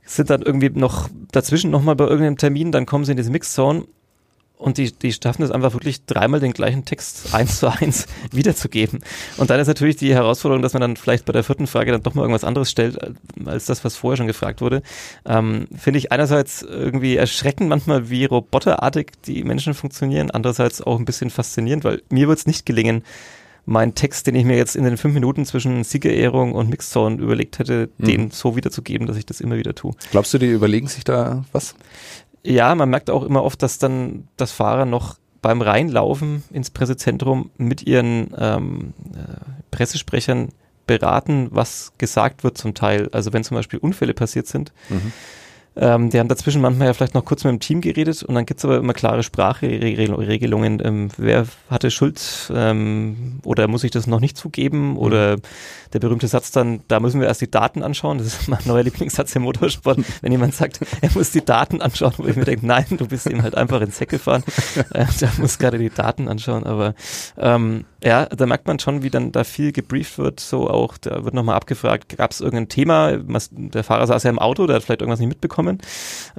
sind 0.05 0.29
dann 0.29 0.41
irgendwie 0.41 0.69
noch 0.69 1.09
dazwischen 1.31 1.71
nochmal 1.71 1.95
bei 1.95 2.05
irgendeinem 2.05 2.37
Termin, 2.37 2.71
dann 2.71 2.85
kommen 2.85 3.05
sie 3.05 3.11
in 3.11 3.17
diese 3.17 3.31
Mixzone 3.31 3.85
und 4.59 4.77
die, 4.77 4.91
die 4.91 5.13
schaffen 5.13 5.41
es 5.41 5.51
einfach 5.51 5.73
wirklich 5.73 6.05
dreimal 6.05 6.41
den 6.41 6.51
gleichen 6.51 6.83
Text 6.83 7.33
eins 7.33 7.59
zu 7.59 7.71
eins 7.71 8.07
wiederzugeben. 8.31 8.99
Und 9.37 9.49
dann 9.49 9.59
ist 9.59 9.67
natürlich 9.67 9.95
die 9.95 10.13
Herausforderung, 10.13 10.61
dass 10.61 10.73
man 10.73 10.81
dann 10.81 10.97
vielleicht 10.97 11.23
bei 11.23 11.31
der 11.31 11.45
vierten 11.45 11.65
Frage 11.65 11.93
dann 11.93 12.03
doch 12.03 12.13
mal 12.13 12.23
irgendwas 12.23 12.43
anderes 12.43 12.69
stellt, 12.69 13.01
äh, 13.01 13.13
als 13.45 13.65
das, 13.65 13.85
was 13.85 13.95
vorher 13.95 14.17
schon 14.17 14.27
gefragt 14.27 14.59
wurde. 14.59 14.83
Ähm, 15.25 15.67
Finde 15.77 15.97
ich 15.97 16.11
einerseits 16.11 16.61
irgendwie 16.61 17.15
erschreckend 17.15 17.69
manchmal, 17.69 18.09
wie 18.09 18.25
roboterartig 18.25 19.13
die 19.25 19.45
Menschen 19.45 19.73
funktionieren, 19.73 20.29
andererseits 20.29 20.81
auch 20.81 20.99
ein 20.99 21.05
bisschen 21.05 21.29
faszinierend, 21.29 21.85
weil 21.85 22.01
mir 22.09 22.27
wird 22.27 22.39
es 22.39 22.45
nicht 22.45 22.65
gelingen, 22.65 23.03
meinen 23.65 23.95
Text, 23.95 24.27
den 24.27 24.35
ich 24.35 24.45
mir 24.45 24.57
jetzt 24.57 24.75
in 24.75 24.83
den 24.83 24.97
fünf 24.97 25.13
Minuten 25.13 25.45
zwischen 25.45 25.83
Siegerehrung 25.85 26.53
und 26.53 26.69
Mixzone 26.69 27.21
überlegt 27.21 27.59
hätte, 27.59 27.89
mhm. 27.97 28.05
den 28.05 28.31
so 28.31 28.57
wiederzugeben, 28.57 29.07
dass 29.07 29.15
ich 29.15 29.25
das 29.25 29.39
immer 29.39 29.55
wieder 29.55 29.75
tue. 29.75 29.93
Glaubst 30.11 30.33
du, 30.33 30.37
die 30.37 30.47
überlegen 30.47 30.87
sich 30.87 31.05
da 31.05 31.45
was? 31.53 31.75
Ja, 32.43 32.73
man 32.75 32.89
merkt 32.89 33.09
auch 33.09 33.23
immer 33.23 33.43
oft, 33.43 33.61
dass 33.61 33.79
dann 33.79 34.27
das 34.37 34.51
Fahrer 34.51 34.85
noch 34.85 35.17
beim 35.41 35.61
Reinlaufen 35.61 36.43
ins 36.51 36.69
Pressezentrum 36.69 37.51
mit 37.57 37.83
ihren 37.83 38.33
ähm, 38.37 38.93
äh, 39.13 39.35
Pressesprechern 39.71 40.49
beraten, 40.85 41.49
was 41.51 41.93
gesagt 41.97 42.43
wird 42.43 42.57
zum 42.57 42.73
Teil. 42.73 43.09
Also 43.11 43.31
wenn 43.31 43.43
zum 43.43 43.55
Beispiel 43.55 43.79
Unfälle 43.79 44.13
passiert 44.13 44.47
sind, 44.47 44.73
mhm. 44.89 45.13
Ähm, 45.79 46.09
die 46.09 46.19
haben 46.19 46.27
dazwischen 46.27 46.61
manchmal 46.61 46.87
ja 46.87 46.93
vielleicht 46.93 47.15
noch 47.15 47.23
kurz 47.23 47.45
mit 47.45 47.53
dem 47.53 47.59
Team 47.61 47.79
geredet 47.79 48.21
und 48.23 48.35
dann 48.35 48.45
gibt 48.45 48.59
es 48.59 48.65
aber 48.65 48.77
immer 48.77 48.93
klare 48.93 49.23
Sprachregelungen. 49.23 50.81
Ähm, 50.83 51.09
wer 51.17 51.45
hatte 51.69 51.89
Schuld 51.89 52.51
ähm, 52.53 53.39
oder 53.45 53.67
muss 53.69 53.85
ich 53.85 53.91
das 53.91 54.05
noch 54.05 54.19
nicht 54.19 54.37
zugeben? 54.37 54.91
Mhm. 54.91 54.97
Oder 54.97 55.37
der 55.93 55.99
berühmte 55.99 56.27
Satz 56.27 56.51
dann, 56.51 56.81
da 56.89 56.99
müssen 56.99 57.21
wir 57.21 57.27
erst 57.27 57.41
die 57.41 57.49
Daten 57.49 57.81
anschauen. 57.81 58.17
Das 58.17 58.27
ist 58.27 58.47
mein 58.49 58.59
neuer 58.65 58.83
Lieblingssatz 58.83 59.35
im 59.35 59.43
Motorsport. 59.43 59.99
Wenn 60.21 60.31
jemand 60.31 60.53
sagt, 60.53 60.81
er 61.01 61.09
muss 61.13 61.31
die 61.31 61.43
Daten 61.45 61.81
anschauen, 61.81 62.13
wo 62.17 62.27
ich 62.27 62.35
mir 62.35 62.45
denke, 62.45 62.67
nein, 62.67 62.85
du 62.89 63.07
bist 63.07 63.25
ihm 63.27 63.41
halt 63.41 63.55
einfach 63.55 63.79
ins 63.79 63.99
Heck 63.99 64.09
gefahren. 64.09 64.43
äh, 64.93 65.05
der 65.21 65.31
muss 65.37 65.57
gerade 65.59 65.77
die 65.77 65.89
Daten 65.89 66.27
anschauen. 66.27 66.65
Aber 66.65 66.93
ähm, 67.37 67.85
ja, 68.03 68.25
da 68.27 68.45
merkt 68.45 68.67
man 68.67 68.79
schon, 68.79 69.03
wie 69.03 69.09
dann 69.09 69.31
da 69.31 69.43
viel 69.43 69.71
gebrieft 69.71 70.17
wird. 70.17 70.39
So 70.39 70.69
auch, 70.69 70.97
da 70.97 71.25
wird 71.25 71.33
nochmal 71.33 71.55
abgefragt, 71.55 72.17
gab 72.17 72.31
es 72.31 72.39
irgendein 72.39 72.69
Thema? 72.69 73.17
Der 73.51 73.83
Fahrer 73.83 74.07
saß 74.07 74.23
ja 74.23 74.29
im 74.29 74.39
Auto, 74.39 74.67
der 74.67 74.77
hat 74.77 74.83
vielleicht 74.83 75.01
irgendwas 75.01 75.19
nicht 75.19 75.29
mitbekommen 75.29 75.79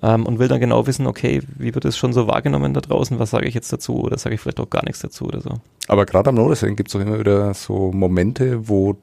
ähm, 0.02 0.24
und 0.26 0.38
will 0.38 0.48
dann 0.48 0.60
genau 0.60 0.86
wissen, 0.86 1.06
okay, 1.06 1.42
wie 1.58 1.74
wird 1.74 1.84
es 1.84 1.98
schon 1.98 2.12
so 2.12 2.26
wahrgenommen 2.26 2.72
da 2.72 2.80
draußen? 2.80 3.18
Was 3.18 3.30
sage 3.30 3.46
ich 3.46 3.54
jetzt 3.54 3.72
dazu? 3.72 4.00
Oder 4.00 4.16
sage 4.16 4.34
ich 4.34 4.40
vielleicht 4.40 4.60
auch 4.60 4.70
gar 4.70 4.84
nichts 4.84 5.00
dazu 5.00 5.26
oder 5.26 5.40
so? 5.40 5.50
Aber 5.88 6.06
gerade 6.06 6.30
am 6.30 6.36
Nordesring 6.36 6.76
gibt 6.76 6.88
es 6.88 6.96
auch 6.96 7.00
immer 7.00 7.18
wieder 7.18 7.52
so 7.52 7.92
Momente, 7.92 8.68
wo 8.68 8.96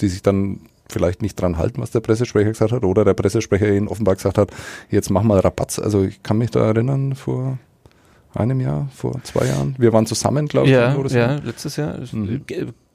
die 0.00 0.08
sich 0.08 0.22
dann 0.22 0.60
vielleicht 0.88 1.22
nicht 1.22 1.40
dran 1.40 1.56
halten, 1.56 1.80
was 1.80 1.90
der 1.90 2.00
Pressesprecher 2.00 2.50
gesagt 2.50 2.72
hat, 2.72 2.84
oder 2.84 3.04
der 3.04 3.14
Pressesprecher 3.14 3.68
ihnen 3.68 3.88
offenbar 3.88 4.14
gesagt 4.14 4.38
hat, 4.38 4.50
jetzt 4.90 5.10
mach 5.10 5.22
mal 5.22 5.40
Rabatz. 5.40 5.78
Also 5.78 6.04
ich 6.04 6.22
kann 6.22 6.38
mich 6.38 6.50
da 6.50 6.60
erinnern, 6.60 7.14
vor 7.14 7.58
einem 8.36 8.60
Jahr, 8.60 8.88
vor 8.94 9.20
zwei 9.22 9.46
Jahren. 9.46 9.74
Wir 9.78 9.92
waren 9.92 10.06
zusammen, 10.06 10.46
glaube 10.46 10.68
ich. 10.68 10.74
Ja, 10.74 10.96
oder 10.96 11.08
so. 11.08 11.18
ja, 11.18 11.36
letztes 11.36 11.76
Jahr. 11.76 11.98
Mhm. 12.12 12.44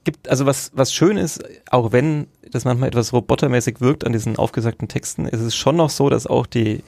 Gibt, 0.03 0.29
also 0.29 0.45
was, 0.47 0.71
was 0.73 0.93
schön 0.93 1.17
ist, 1.17 1.43
auch 1.69 1.91
wenn 1.91 2.27
das 2.49 2.65
manchmal 2.65 2.89
etwas 2.89 3.13
robotermäßig 3.13 3.81
wirkt 3.81 4.05
an 4.05 4.13
diesen 4.13 4.35
aufgesagten 4.35 4.87
Texten, 4.87 5.25
ist 5.25 5.41
es 5.41 5.55
schon 5.55 5.75
noch 5.75 5.91
so, 5.91 6.09
dass 6.09 6.25
auch 6.25 6.47
die, 6.47 6.83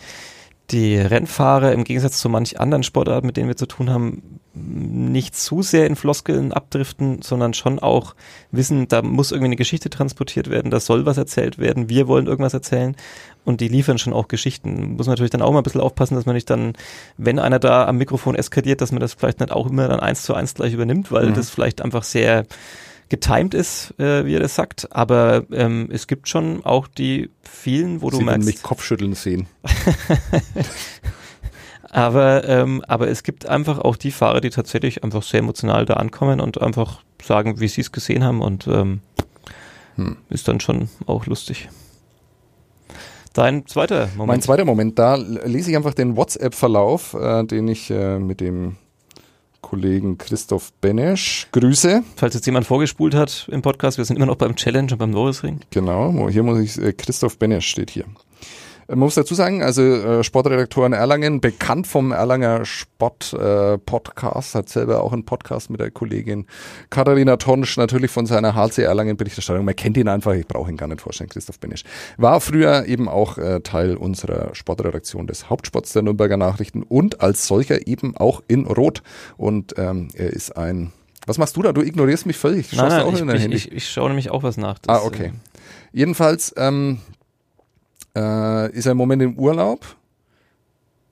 die 0.71 0.97
Rennfahrer 0.97 1.73
im 1.73 1.83
Gegensatz 1.83 2.19
zu 2.19 2.29
manch 2.29 2.59
anderen 2.59 2.83
Sportarten, 2.83 3.27
mit 3.27 3.37
denen 3.37 3.49
wir 3.49 3.55
zu 3.55 3.67
tun 3.67 3.91
haben, 3.91 4.39
nicht 4.53 5.35
zu 5.35 5.61
sehr 5.61 5.87
in 5.87 5.95
Floskeln 5.95 6.51
abdriften, 6.53 7.21
sondern 7.21 7.53
schon 7.53 7.79
auch 7.79 8.15
wissen, 8.51 8.87
da 8.87 9.01
muss 9.01 9.31
irgendwie 9.31 9.47
eine 9.47 9.55
Geschichte 9.55 9.89
transportiert 9.89 10.49
werden, 10.49 10.71
da 10.71 10.79
soll 10.79 11.05
was 11.05 11.17
erzählt 11.17 11.57
werden, 11.57 11.89
wir 11.89 12.07
wollen 12.07 12.27
irgendwas 12.27 12.53
erzählen 12.53 12.95
und 13.45 13.61
die 13.61 13.67
liefern 13.67 13.97
schon 13.97 14.13
auch 14.13 14.27
Geschichten. 14.27 14.95
Muss 14.95 15.07
man 15.07 15.13
natürlich 15.13 15.31
dann 15.31 15.41
auch 15.41 15.51
mal 15.51 15.59
ein 15.59 15.63
bisschen 15.63 15.81
aufpassen, 15.81 16.15
dass 16.15 16.25
man 16.25 16.35
nicht 16.35 16.49
dann, 16.49 16.73
wenn 17.17 17.39
einer 17.39 17.59
da 17.59 17.87
am 17.87 17.97
Mikrofon 17.97 18.35
eskaliert, 18.35 18.81
dass 18.81 18.91
man 18.91 19.01
das 19.01 19.13
vielleicht 19.13 19.39
nicht 19.39 19.51
auch 19.51 19.67
immer 19.67 19.87
dann 19.87 19.99
eins 19.99 20.23
zu 20.23 20.33
eins 20.33 20.53
gleich 20.53 20.73
übernimmt, 20.73 21.11
weil 21.11 21.27
mhm. 21.27 21.33
das 21.33 21.49
vielleicht 21.49 21.81
einfach 21.81 22.03
sehr 22.03 22.45
getimed 23.09 23.53
ist, 23.53 23.93
äh, 23.99 24.25
wie 24.25 24.35
er 24.35 24.39
das 24.39 24.55
sagt. 24.55 24.87
Aber 24.91 25.43
ähm, 25.51 25.89
es 25.91 26.07
gibt 26.07 26.29
schon 26.29 26.65
auch 26.65 26.87
die 26.87 27.29
vielen, 27.43 28.01
wo 28.01 28.09
Sie 28.09 28.17
du 28.17 28.25
merkst. 28.25 28.45
mich 28.45 28.63
Kopfschütteln 28.63 29.13
sehen. 29.13 29.47
aber, 31.89 32.47
ähm, 32.47 32.83
aber 32.87 33.09
es 33.09 33.23
gibt 33.23 33.45
einfach 33.45 33.79
auch 33.79 33.97
die 33.97 34.11
Fahrer, 34.11 34.41
die 34.41 34.49
tatsächlich 34.49 35.03
einfach 35.03 35.21
sehr 35.21 35.41
emotional 35.41 35.85
da 35.85 35.95
ankommen 35.95 36.39
und 36.39 36.61
einfach 36.61 37.03
sagen, 37.21 37.59
wie 37.59 37.67
sie 37.67 37.81
es 37.81 37.91
gesehen 37.91 38.23
haben 38.23 38.41
und 38.41 38.67
ähm, 38.67 39.01
hm. 39.95 40.17
ist 40.29 40.47
dann 40.47 40.59
schon 40.59 40.89
auch 41.05 41.25
lustig. 41.25 41.69
Dein 43.33 43.65
zweiter 43.65 44.09
Moment. 44.15 44.27
Mein 44.27 44.41
zweiter 44.41 44.65
Moment, 44.65 44.99
da 44.99 45.15
lese 45.15 45.71
ich 45.71 45.75
einfach 45.75 45.95
den 45.95 46.15
WhatsApp-Verlauf, 46.15 47.15
äh, 47.15 47.43
den 47.43 47.67
ich 47.67 47.89
äh, 47.89 48.19
mit 48.19 48.39
dem 48.39 48.77
Kollegen 49.61 50.19
Christoph 50.19 50.71
Benesch. 50.81 51.47
Grüße. 51.51 52.03
Falls 52.15 52.35
jetzt 52.35 52.45
jemand 52.45 52.67
vorgespult 52.67 53.15
hat 53.15 53.47
im 53.51 53.63
Podcast, 53.63 53.97
wir 53.97 54.05
sind 54.05 54.17
immer 54.17 54.27
noch 54.27 54.35
beim 54.35 54.55
Challenge 54.55 54.91
und 54.91 54.99
beim 54.99 55.09
Norrisring. 55.09 55.61
Genau, 55.71 56.29
hier 56.29 56.43
muss 56.43 56.59
ich, 56.59 56.79
äh, 56.79 56.93
Christoph 56.93 57.39
Benesch 57.39 57.67
steht 57.67 57.89
hier. 57.89 58.05
Man 58.87 58.99
muss 58.99 59.15
dazu 59.15 59.33
sagen, 59.33 59.63
also 59.63 59.81
äh, 59.81 60.23
Sportredaktor 60.23 60.85
in 60.85 60.93
Erlangen, 60.93 61.41
bekannt 61.41 61.87
vom 61.87 62.11
Erlanger 62.11 62.65
Sport-Podcast, 62.65 64.55
äh, 64.55 64.57
hat 64.57 64.69
selber 64.69 65.01
auch 65.01 65.13
einen 65.13 65.25
Podcast 65.25 65.69
mit 65.69 65.79
der 65.79 65.89
Kollegin 65.91 66.45
Katharina 66.89 67.37
Tonsch, 67.37 67.77
natürlich 67.77 68.11
von 68.11 68.25
seiner 68.25 68.55
HC 68.55 68.83
Erlangen-Berichterstattung. 68.83 69.63
Man 69.63 69.75
kennt 69.75 69.97
ihn 69.97 70.07
einfach, 70.07 70.33
ich 70.33 70.47
brauche 70.47 70.69
ihn 70.69 70.77
gar 70.77 70.87
nicht 70.87 71.01
vorstellen, 71.01 71.29
Christoph 71.29 71.59
Benisch. 71.59 71.83
War 72.17 72.41
früher 72.41 72.85
eben 72.85 73.07
auch 73.07 73.37
äh, 73.37 73.61
Teil 73.61 73.95
unserer 73.95 74.53
Sportredaktion 74.53 75.27
des 75.27 75.49
Hauptsports 75.49 75.93
der 75.93 76.01
Nürnberger 76.01 76.37
Nachrichten 76.37 76.83
und 76.83 77.21
als 77.21 77.47
solcher 77.47 77.87
eben 77.87 78.17
auch 78.17 78.43
in 78.47 78.65
Rot. 78.65 79.01
Und 79.37 79.75
ähm, 79.77 80.09
er 80.13 80.31
ist 80.31 80.57
ein 80.57 80.91
was 81.25 81.37
machst 81.37 81.55
du 81.55 81.61
da? 81.61 81.71
Du 81.71 81.81
ignorierst 81.81 82.25
mich 82.25 82.37
völlig. 82.37 82.67
Schaust 82.67 82.81
nein, 82.81 82.89
nein, 82.89 83.01
auch 83.01 83.13
ich, 83.13 83.21
in 83.21 83.27
dein 83.27 83.37
ich, 83.37 83.43
Handy? 83.43 83.55
Ich, 83.55 83.71
ich 83.71 83.89
schaue 83.89 84.09
nämlich 84.09 84.29
auch 84.29 84.43
was 84.43 84.57
nach. 84.57 84.77
Das, 84.79 84.97
ah, 85.01 85.05
okay. 85.05 85.27
Äh, 85.27 85.31
Jedenfalls 85.93 86.53
ähm, 86.57 86.99
äh, 88.15 88.71
ist 88.71 88.85
er 88.85 88.93
im 88.93 88.97
Moment 88.97 89.21
im 89.21 89.37
Urlaub. 89.37 89.95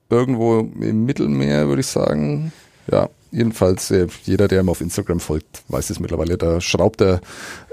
Irgendwo 0.10 0.60
im 0.60 1.06
Mittelmeer, 1.06 1.68
würde 1.68 1.82
ich 1.82 1.88
sagen. 1.88 2.52
Ja, 2.92 3.10
jedenfalls, 3.32 3.92
äh, 3.92 4.08
jeder, 4.24 4.48
der 4.48 4.62
ihm 4.62 4.70
auf 4.70 4.82
Instagram 4.82 5.20
folgt, 5.20 5.64
weiß 5.70 5.90
es 5.90 6.00
mittlerweile. 6.00 6.38
Da 6.38 6.60
schraubt 6.60 7.02
er 7.02 7.22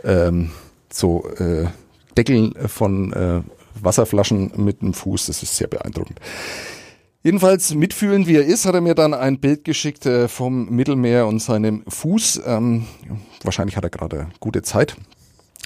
ähm, 0.04 0.50
so 0.92 1.28
äh, 1.38 1.66
Deckel 2.16 2.52
von 2.68 3.12
äh, 3.12 3.40
Wasserflaschen 3.80 4.52
mit 4.56 4.82
dem 4.82 4.94
Fuß. 4.94 5.26
Das 5.26 5.42
ist 5.42 5.56
sehr 5.56 5.68
beeindruckend. 5.68 6.20
Jedenfalls 7.22 7.74
mitfühlend 7.74 8.26
wie 8.28 8.36
er 8.36 8.44
ist, 8.44 8.64
hat 8.64 8.74
er 8.74 8.80
mir 8.80 8.94
dann 8.94 9.12
ein 9.12 9.40
Bild 9.40 9.64
geschickt 9.64 10.06
äh, 10.06 10.28
vom 10.28 10.68
Mittelmeer 10.70 11.26
und 11.26 11.40
seinem 11.40 11.82
Fuß. 11.88 12.42
Ähm, 12.46 12.86
wahrscheinlich 13.42 13.76
hat 13.76 13.84
er 13.84 13.90
gerade 13.90 14.28
gute 14.38 14.62
Zeit. 14.62 14.96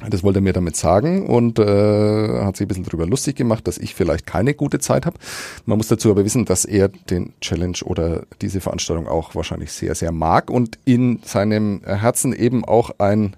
Das 0.09 0.23
wollte 0.23 0.39
er 0.39 0.43
mir 0.43 0.53
damit 0.53 0.77
sagen 0.77 1.27
und 1.27 1.59
äh, 1.59 2.45
hat 2.45 2.57
sich 2.57 2.65
ein 2.65 2.69
bisschen 2.69 2.85
darüber 2.85 3.07
lustig 3.07 3.37
gemacht, 3.37 3.67
dass 3.67 3.79
ich 3.79 3.95
vielleicht 3.95 4.27
keine 4.27 4.55
gute 4.55 4.79
Zeit 4.79 5.07
habe. 5.07 5.19
Man 5.67 5.79
muss 5.79 5.89
dazu 5.89 6.11
aber 6.11 6.25
wissen, 6.25 6.45
dass 6.45 6.65
er 6.65 6.89
den 6.89 7.33
Challenge 7.41 7.79
oder 7.85 8.25
diese 8.41 8.61
Veranstaltung 8.61 9.09
auch 9.09 9.35
wahrscheinlich 9.35 9.73
sehr, 9.73 9.95
sehr 9.95 10.13
mag 10.13 10.51
und 10.51 10.79
in 10.85 11.21
seinem 11.25 11.83
Herzen 11.85 12.33
eben 12.33 12.65
auch 12.65 12.91
ein 12.99 13.37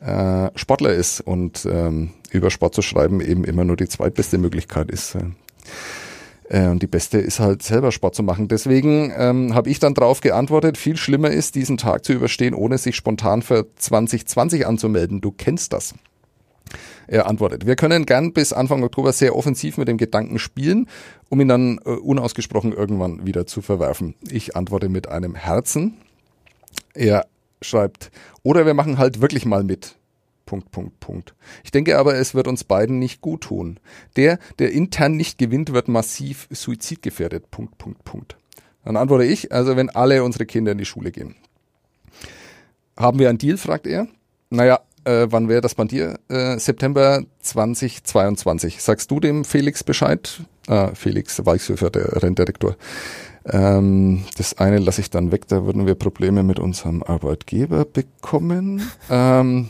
äh, 0.00 0.50
Sportler 0.54 0.94
ist 0.94 1.20
und 1.20 1.66
ähm, 1.70 2.10
über 2.30 2.50
Sport 2.50 2.74
zu 2.74 2.82
schreiben 2.82 3.20
eben 3.20 3.44
immer 3.44 3.64
nur 3.64 3.76
die 3.76 3.88
zweitbeste 3.88 4.38
Möglichkeit 4.38 4.90
ist. 4.90 5.16
Äh, 5.16 5.20
äh, 6.48 6.68
und 6.68 6.82
die 6.82 6.86
beste 6.86 7.18
ist 7.18 7.40
halt 7.40 7.62
selber 7.62 7.92
Sport 7.92 8.14
zu 8.14 8.22
machen. 8.22 8.48
Deswegen 8.48 9.12
ähm, 9.16 9.54
habe 9.54 9.70
ich 9.70 9.78
dann 9.78 9.94
drauf 9.94 10.20
geantwortet, 10.20 10.76
viel 10.76 10.96
schlimmer 10.96 11.30
ist, 11.30 11.54
diesen 11.54 11.76
Tag 11.76 12.04
zu 12.04 12.12
überstehen, 12.12 12.54
ohne 12.54 12.78
sich 12.78 12.96
spontan 12.96 13.42
für 13.42 13.66
2020 13.76 14.66
anzumelden. 14.66 15.20
Du 15.20 15.30
kennst 15.30 15.72
das. 15.72 15.94
Er 17.06 17.26
antwortet, 17.26 17.66
wir 17.66 17.76
können 17.76 18.04
gern 18.04 18.34
bis 18.34 18.52
Anfang 18.52 18.82
Oktober 18.82 19.12
sehr 19.12 19.34
offensiv 19.34 19.78
mit 19.78 19.88
dem 19.88 19.96
Gedanken 19.96 20.38
spielen, 20.38 20.86
um 21.30 21.40
ihn 21.40 21.48
dann 21.48 21.78
äh, 21.84 21.90
unausgesprochen 21.90 22.72
irgendwann 22.72 23.26
wieder 23.26 23.46
zu 23.46 23.62
verwerfen. 23.62 24.14
Ich 24.30 24.56
antworte 24.56 24.90
mit 24.90 25.08
einem 25.08 25.34
Herzen. 25.34 25.94
Er 26.92 27.26
schreibt, 27.62 28.10
oder 28.42 28.66
wir 28.66 28.74
machen 28.74 28.98
halt 28.98 29.20
wirklich 29.20 29.46
mal 29.46 29.64
mit. 29.64 29.96
Punkt, 30.48 30.70
Punkt, 30.70 30.98
Punkt. 30.98 31.34
Ich 31.62 31.72
denke 31.72 31.98
aber, 31.98 32.14
es 32.14 32.34
wird 32.34 32.48
uns 32.48 32.64
beiden 32.64 32.98
nicht 32.98 33.20
gut 33.20 33.42
tun. 33.42 33.78
Der, 34.16 34.38
der 34.58 34.72
intern 34.72 35.14
nicht 35.14 35.36
gewinnt, 35.36 35.74
wird 35.74 35.88
massiv 35.88 36.48
suizidgefährdet. 36.50 37.50
Punkt, 37.50 37.76
Punkt, 37.76 38.02
Punkt. 38.04 38.38
Dann 38.82 38.96
antworte 38.96 39.26
ich, 39.26 39.52
also 39.52 39.76
wenn 39.76 39.90
alle 39.90 40.24
unsere 40.24 40.46
Kinder 40.46 40.72
in 40.72 40.78
die 40.78 40.86
Schule 40.86 41.12
gehen. 41.12 41.34
Haben 42.96 43.18
wir 43.18 43.28
einen 43.28 43.36
Deal, 43.36 43.58
fragt 43.58 43.86
er. 43.86 44.08
Naja, 44.48 44.80
äh, 45.04 45.26
wann 45.28 45.50
wäre 45.50 45.60
das 45.60 45.74
bei 45.74 45.84
dir? 45.84 46.18
Äh, 46.30 46.58
September 46.58 47.22
2022. 47.40 48.82
Sagst 48.82 49.10
du 49.10 49.20
dem 49.20 49.44
Felix 49.44 49.84
Bescheid? 49.84 50.40
Ah, 50.66 50.92
Felix 50.94 51.44
Weichshöfer, 51.44 51.90
der 51.90 52.22
Renndirektor. 52.22 52.74
Ähm, 53.44 54.24
das 54.38 54.56
eine 54.56 54.78
lasse 54.78 55.02
ich 55.02 55.10
dann 55.10 55.30
weg, 55.30 55.46
da 55.48 55.66
würden 55.66 55.86
wir 55.86 55.94
Probleme 55.94 56.42
mit 56.42 56.58
unserem 56.58 57.02
Arbeitgeber 57.02 57.84
bekommen. 57.84 58.80
Ähm, 59.10 59.68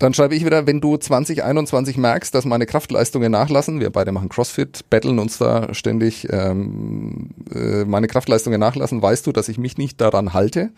dann 0.00 0.14
schreibe 0.14 0.34
ich 0.34 0.46
wieder, 0.46 0.66
wenn 0.66 0.80
du 0.80 0.96
2021 0.96 1.98
merkst, 1.98 2.34
dass 2.34 2.46
meine 2.46 2.64
Kraftleistungen 2.64 3.30
nachlassen, 3.30 3.80
wir 3.80 3.90
beide 3.90 4.12
machen 4.12 4.30
CrossFit, 4.30 4.88
betteln 4.88 5.18
uns 5.18 5.36
da 5.36 5.74
ständig, 5.74 6.26
ähm, 6.30 7.28
äh, 7.54 7.84
meine 7.84 8.06
Kraftleistungen 8.06 8.58
nachlassen, 8.58 9.02
weißt 9.02 9.26
du, 9.26 9.32
dass 9.32 9.50
ich 9.50 9.58
mich 9.58 9.76
nicht 9.76 10.00
daran 10.00 10.32
halte. 10.32 10.70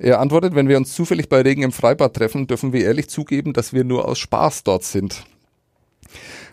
Er 0.00 0.18
antwortet, 0.18 0.56
wenn 0.56 0.68
wir 0.68 0.78
uns 0.78 0.92
zufällig 0.94 1.28
bei 1.28 1.42
Regen 1.42 1.62
im 1.62 1.70
Freibad 1.70 2.14
treffen, 2.14 2.48
dürfen 2.48 2.72
wir 2.72 2.84
ehrlich 2.84 3.08
zugeben, 3.08 3.52
dass 3.52 3.72
wir 3.72 3.84
nur 3.84 4.08
aus 4.08 4.18
Spaß 4.18 4.64
dort 4.64 4.82
sind. 4.82 5.24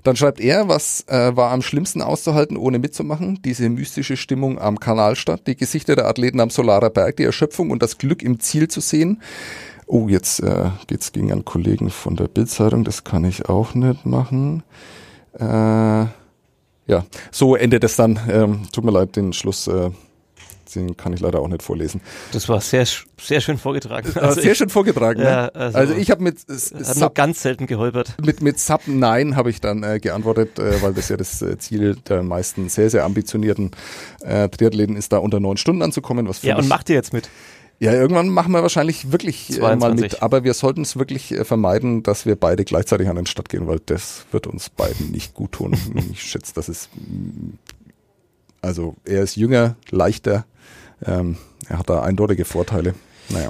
Dann 0.04 0.16
schreibt 0.16 0.40
er, 0.40 0.68
was 0.68 1.06
äh, 1.08 1.36
war 1.36 1.52
am 1.52 1.64
schlimmsten 1.64 2.04
auszuhalten, 2.04 2.58
ohne 2.58 2.78
mitzumachen? 2.78 3.40
Diese 3.44 3.70
mystische 3.70 4.18
Stimmung 4.18 4.60
am 4.60 4.80
Kanalstadt, 4.80 5.48
die 5.48 5.56
Gesichter 5.56 5.96
der 5.96 6.06
Athleten 6.06 6.42
am 6.42 6.52
Solarer 6.52 6.92
Berg, 6.92 7.18
die 7.18 7.24
Erschöpfung 7.24 7.72
und 7.72 7.82
das 7.82 7.98
Glück 7.98 8.22
im 8.22 8.40
Ziel 8.40 8.68
zu 8.68 8.82
sehen. 8.82 9.22
Oh, 9.88 10.08
jetzt 10.08 10.40
äh, 10.42 10.70
geht's 10.88 11.12
gegen 11.12 11.32
einen 11.32 11.46
Kollegen 11.46 11.90
von 11.90 12.16
der 12.16 12.28
Bildzeitung, 12.28 12.84
das 12.84 13.04
kann 13.04 13.26
ich 13.26 13.50
auch 13.50 13.74
nicht 13.74 14.06
machen. 14.06 14.64
Äh, 15.40 16.06
ja, 16.86 17.06
so 17.32 17.56
endet 17.56 17.84
es 17.84 17.96
dann. 17.96 18.20
Ähm, 18.30 18.62
tut 18.72 18.84
mir 18.84 18.92
leid, 18.92 19.16
den 19.16 19.34
Schluss, 19.34 19.68
äh, 19.68 19.90
den 20.76 20.98
kann 20.98 21.14
ich 21.14 21.20
leider 21.20 21.40
auch 21.40 21.48
nicht 21.48 21.64
vorlesen. 21.64 22.02
Das 22.32 22.50
war 22.50 22.60
sehr, 22.60 22.86
sehr 23.20 23.42
schön 23.42 23.58
vorgetragen. 23.58 24.12
Also 24.16 24.42
sehr 24.42 24.52
ich, 24.52 24.58
schön 24.58 24.70
vorgetragen. 24.70 25.22
Ne? 25.22 25.26
Ja, 25.26 25.48
also, 25.50 25.78
also, 25.78 25.94
ich 25.94 26.12
habe 26.12 26.24
mit 26.24 26.38
äh, 26.50 26.84
hat 26.84 26.98
nur 26.98 27.14
ganz 27.14 27.42
selten 27.42 27.68
geholpert. 27.68 28.16
Mit 28.24 28.42
mit 28.42 28.60
Sub 28.60 28.82
Nein 28.88 29.36
habe 29.36 29.50
ich 29.50 29.62
dann 29.62 29.84
äh, 29.84 30.00
geantwortet, 30.00 30.60
äh, 30.60 30.82
weil 30.82 30.94
das 30.94 31.10
ja 31.10 31.18
das 31.18 31.42
äh, 31.42 31.58
Ziel 31.58 31.96
der 32.08 32.24
meisten 32.24 32.70
sehr 32.70 32.90
sehr 32.90 33.06
ambitionierten 33.06 33.72
äh, 34.22 34.50
Triathleten 34.50 34.96
ist, 34.96 35.14
da 35.14 35.20
unter 35.20 35.40
neun 35.40 35.58
Stunden 35.58 35.82
anzukommen. 35.82 36.28
Was 36.28 36.42
ja 36.42 36.58
und 36.58 36.68
macht 36.68 36.90
ihr 36.90 36.96
jetzt 36.96 37.14
mit? 37.14 37.30
Ja, 37.84 37.92
irgendwann 37.92 38.30
machen 38.30 38.54
wir 38.54 38.62
wahrscheinlich 38.62 39.12
wirklich 39.12 39.48
22. 39.48 39.60
Äh, 39.60 39.76
mal 39.76 39.94
mit, 39.94 40.24
aber 40.24 40.46
wir 40.46 40.54
sollten 40.54 40.84
es 40.84 40.98
wirklich 40.98 41.34
äh, 41.34 41.44
vermeiden, 41.44 42.02
dass 42.02 42.26
wir 42.26 42.38
beide 42.38 42.64
gleichzeitig 42.64 43.10
an 43.10 43.18
den 43.18 43.26
Start 43.26 43.50
gehen, 43.50 43.68
weil 43.68 43.82
das 43.86 44.26
wird 44.32 44.48
uns 44.48 44.70
beiden 44.70 45.12
nicht 45.12 45.34
gut 45.34 45.52
tun. 45.52 45.76
ich 46.14 46.24
schätze, 46.24 46.54
dass 46.54 46.70
es 46.70 46.88
mm, 46.96 47.56
also 48.62 48.96
er 49.04 49.22
ist 49.24 49.36
jünger, 49.36 49.76
leichter, 49.90 50.46
ähm, 51.06 51.36
er 51.68 51.80
hat 51.80 51.90
da 51.90 52.02
eindeutige 52.02 52.46
Vorteile. 52.46 52.96
Naja. 53.28 53.50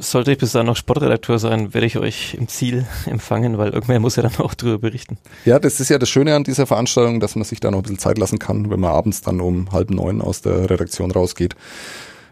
Sollte 0.00 0.32
ich 0.32 0.38
bis 0.38 0.50
dahin 0.50 0.66
noch 0.66 0.76
Sportredakteur 0.76 1.38
sein, 1.38 1.74
werde 1.74 1.86
ich 1.86 1.96
euch 1.96 2.34
im 2.34 2.48
Ziel 2.48 2.88
empfangen, 3.06 3.56
weil 3.56 3.70
irgendwer 3.70 4.00
muss 4.00 4.16
ja 4.16 4.24
dann 4.24 4.36
auch 4.38 4.54
darüber 4.54 4.78
berichten. 4.78 5.16
Ja, 5.44 5.60
das 5.60 5.78
ist 5.78 5.90
ja 5.90 5.98
das 5.98 6.08
Schöne 6.08 6.34
an 6.34 6.42
dieser 6.42 6.66
Veranstaltung, 6.66 7.20
dass 7.20 7.36
man 7.36 7.44
sich 7.44 7.60
da 7.60 7.70
noch 7.70 7.78
ein 7.78 7.82
bisschen 7.82 7.98
Zeit 8.00 8.18
lassen 8.18 8.40
kann, 8.40 8.68
wenn 8.68 8.80
man 8.80 8.90
abends 8.90 9.20
dann 9.20 9.40
um 9.40 9.70
halb 9.70 9.90
neun 9.90 10.20
aus 10.20 10.42
der 10.42 10.68
Redaktion 10.68 11.12
rausgeht 11.12 11.54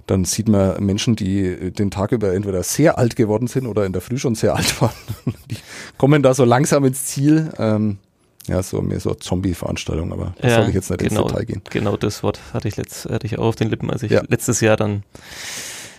dann 0.07 0.25
sieht 0.25 0.49
man 0.49 0.83
Menschen, 0.85 1.17
die 1.17 1.73
den 1.73 1.91
Tag 1.91 2.13
über 2.13 2.33
entweder 2.33 2.63
sehr 2.63 2.99
alt 2.99 3.17
geworden 3.17 3.49
sind 3.49 3.67
oder 3.67 3.85
in 3.85 3.93
der 3.93 4.03
Früh 4.03 4.19
schon 4.19 4.35
sehr 4.35 4.55
alt 4.55 4.81
waren. 4.81 4.93
Die 5.51 5.57
kommen 5.99 6.23
da 6.23 6.33
so 6.33 6.45
langsam 6.45 6.85
ins 6.85 7.07
Ziel. 7.07 7.53
Ähm, 7.59 7.99
ja, 8.47 8.63
so 8.63 8.81
mehr 8.81 9.01
so 9.01 9.15
Zombie-Veranstaltung, 9.15 10.13
aber 10.13 10.35
das 10.41 10.53
ja, 10.53 10.61
soll 10.61 10.69
ich 10.69 10.75
jetzt 10.77 10.91
nicht 10.91 11.01
genau, 11.01 11.23
ins 11.23 11.33
Detail 11.33 11.45
gehen. 11.45 11.63
Genau 11.71 11.97
das 11.97 12.23
Wort 12.23 12.41
hatte 12.53 12.69
ich, 12.69 12.77
letzt, 12.77 13.07
hatte 13.07 13.27
ich 13.27 13.39
auch 13.39 13.47
auf 13.47 13.57
den 13.57 13.69
Lippen, 13.71 13.91
als 13.91 14.05
ich 14.05 14.13
ja. 14.13 14.23
letztes 14.29 14.61
Jahr 14.61 14.77
dann 14.77 15.03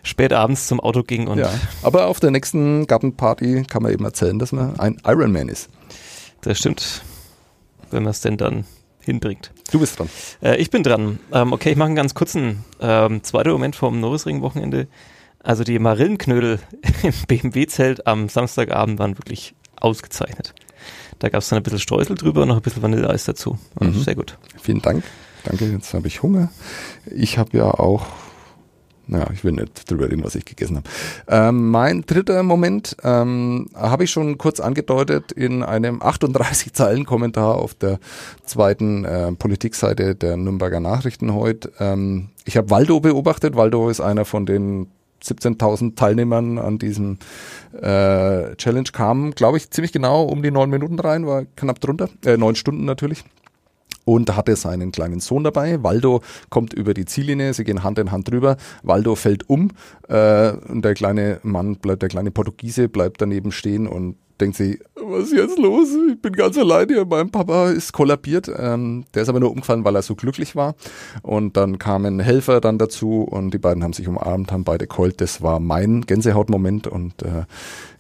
spät 0.04 0.32
abends 0.32 0.68
zum 0.68 0.80
Auto 0.80 1.04
ging. 1.04 1.28
Und 1.28 1.40
ja, 1.40 1.54
aber 1.84 2.08
auf 2.08 2.22
der 2.22 2.32
nächsten 2.32 2.88
Gartenparty 2.88 3.64
kann 3.64 3.84
man 3.84 3.92
eben 3.92 4.06
erzählen, 4.06 4.40
dass 4.40 4.54
man 4.54 4.80
ein 4.80 5.02
Ironman 5.06 5.50
ist. 5.50 5.70
Das 6.40 6.58
stimmt. 6.58 7.04
Wenn 7.92 8.04
man 8.04 8.12
es 8.12 8.22
denn 8.22 8.38
dann 8.38 8.64
hinbringt. 9.08 9.52
Du 9.72 9.80
bist 9.80 9.98
dran. 9.98 10.10
Äh, 10.42 10.58
ich 10.58 10.70
bin 10.70 10.84
dran. 10.84 11.20
Ähm, 11.34 11.52
okay, 11.52 11.72
ich 11.72 11.76
mache 11.76 11.88
einen 11.88 11.96
ganz 11.96 12.14
kurzen 12.14 12.64
ähm, 12.80 13.24
zweiter 13.24 13.52
Moment 13.52 13.76
vom 13.76 14.00
Norrisring-Wochenende. 14.00 14.88
Also 15.40 15.64
die 15.64 15.80
Marillenknödel 15.80 16.60
im 17.04 17.14
BMW-Zelt 17.28 18.06
am 18.06 18.30
Samstagabend 18.30 19.00
waren 19.00 19.18
wirklich 19.18 19.56
ausgezeichnet. 19.76 20.54
Da 21.20 21.30
gab 21.30 21.42
es 21.42 21.50
dann 21.50 21.58
ein 21.58 21.64
bisschen 21.64 21.80
Streusel 21.80 22.16
drüber 22.16 22.44
und 22.44 22.50
noch 22.50 22.58
ein 22.58 22.62
bisschen 22.62 22.84
Vanilleeis 22.84 23.26
dazu. 23.26 23.58
Mhm. 23.80 24.04
Sehr 24.04 24.16
gut. 24.16 24.38
Vielen 24.62 24.82
Dank. 24.82 25.04
Danke, 25.44 25.66
jetzt 25.66 25.94
habe 25.94 26.08
ich 26.08 26.22
Hunger. 26.22 26.50
Ich 27.10 27.38
habe 27.38 27.58
ja 27.58 27.72
auch 27.72 28.06
naja, 29.08 29.28
ich 29.34 29.44
will 29.44 29.54
nicht 29.54 29.90
drüber 29.90 30.10
reden, 30.10 30.24
was 30.24 30.36
ich 30.36 30.46
gegessen 30.46 30.78
habe. 30.78 30.90
Ähm, 31.28 31.72
mein 31.72 32.02
dritter 32.06 32.44
Moment 32.44 32.96
ähm, 33.04 33.68
habe 33.74 34.04
ich 34.04 34.12
schon 34.12 34.38
kurz 34.38 34.60
angedeutet 34.60 35.32
in 35.32 35.64
einem 35.64 36.02
38 36.08 36.74
Zeilen 36.74 37.06
Kommentar 37.06 37.56
auf 37.56 37.74
der 37.74 38.00
zweiten 38.46 39.06
äh, 39.06 39.32
Politikseite 39.32 40.16
der 40.16 40.38
Nürnberger 40.38 40.80
Nachrichten 40.80 41.34
heute. 41.34 41.72
Ähm, 41.80 42.30
ich 42.46 42.58
habe 42.58 42.70
Waldo 42.70 43.00
beobachtet. 43.00 43.56
Waldo 43.56 43.90
ist 43.90 44.02
einer 44.02 44.26
von 44.26 44.46
den 44.46 44.88
17.000 45.24 45.96
Teilnehmern 45.96 46.58
an 46.58 46.78
diesem 46.78 47.18
äh, 47.74 48.56
Challenge 48.56 48.90
kam, 48.92 49.32
glaube 49.32 49.58
ich, 49.58 49.72
ziemlich 49.72 49.92
genau 49.92 50.24
um 50.24 50.44
die 50.44 50.52
neun 50.52 50.70
Minuten 50.70 51.00
rein, 51.00 51.26
war 51.26 51.46
knapp 51.56 51.82
drunter, 51.82 52.10
äh, 52.26 52.38
neun 52.38 52.56
Stunden 52.56 52.86
natürlich 52.86 53.24
und 54.08 54.38
hatte 54.38 54.56
seinen 54.56 54.94
kleinen 54.94 55.20
Sohn 55.20 55.44
dabei. 55.44 55.84
Waldo 55.84 56.22
kommt 56.50 56.74
über 56.74 56.94
die 56.94 57.04
Ziellinie, 57.04 57.54
sie 57.54 57.66
gehen 57.66 57.84
Hand 57.84 58.00
in 58.00 58.10
Hand 58.10 58.32
drüber. 58.32 58.56
Waldo 58.82 59.16
fällt 59.16 59.50
um 59.50 59.72
äh, 60.08 60.54
und 60.54 60.86
der 60.86 60.94
kleine 60.94 61.42
Mann 61.44 61.76
bleibt, 61.76 62.04
der 62.04 62.10
kleine 62.10 62.32
Portugiese 62.32 62.88
bleibt 62.88 63.22
daneben 63.22 63.52
stehen 63.52 63.86
und 63.86 64.16
denkt 64.40 64.56
sie, 64.56 64.80
was 64.96 65.26
ist 65.26 65.34
jetzt 65.34 65.60
los? 65.60 65.90
Ich 66.10 66.22
bin 66.22 66.32
ganz 66.32 66.58
allein 66.58 66.88
hier. 66.88 67.04
Mein 67.04 67.32
Papa 67.32 67.70
ist 67.72 67.92
kollabiert. 67.92 68.50
Ähm, 68.58 69.04
der 69.14 69.24
ist 69.24 69.30
aber 69.30 69.42
nur 69.42 69.52
umgefallen, 69.52 69.84
weil 69.84 69.96
er 69.96 70.02
so 70.02 70.16
glücklich 70.16 70.56
war. 70.56 70.76
Und 71.22 71.58
dann 71.58 71.78
kamen 71.78 72.22
Helfer 72.22 72.62
dann 72.62 72.78
dazu 72.78 73.24
und 73.24 73.54
die 73.54 73.58
beiden 73.58 73.84
haben 73.84 73.94
sich 73.94 74.08
umarmt, 74.08 74.54
haben 74.54 74.64
beide 74.64 74.88
keult. 74.88 75.20
Das 75.20 75.42
war 75.42 75.60
mein 75.60 76.02
Gänsehautmoment 76.02 76.88
und 76.88 77.24
äh, 77.24 77.44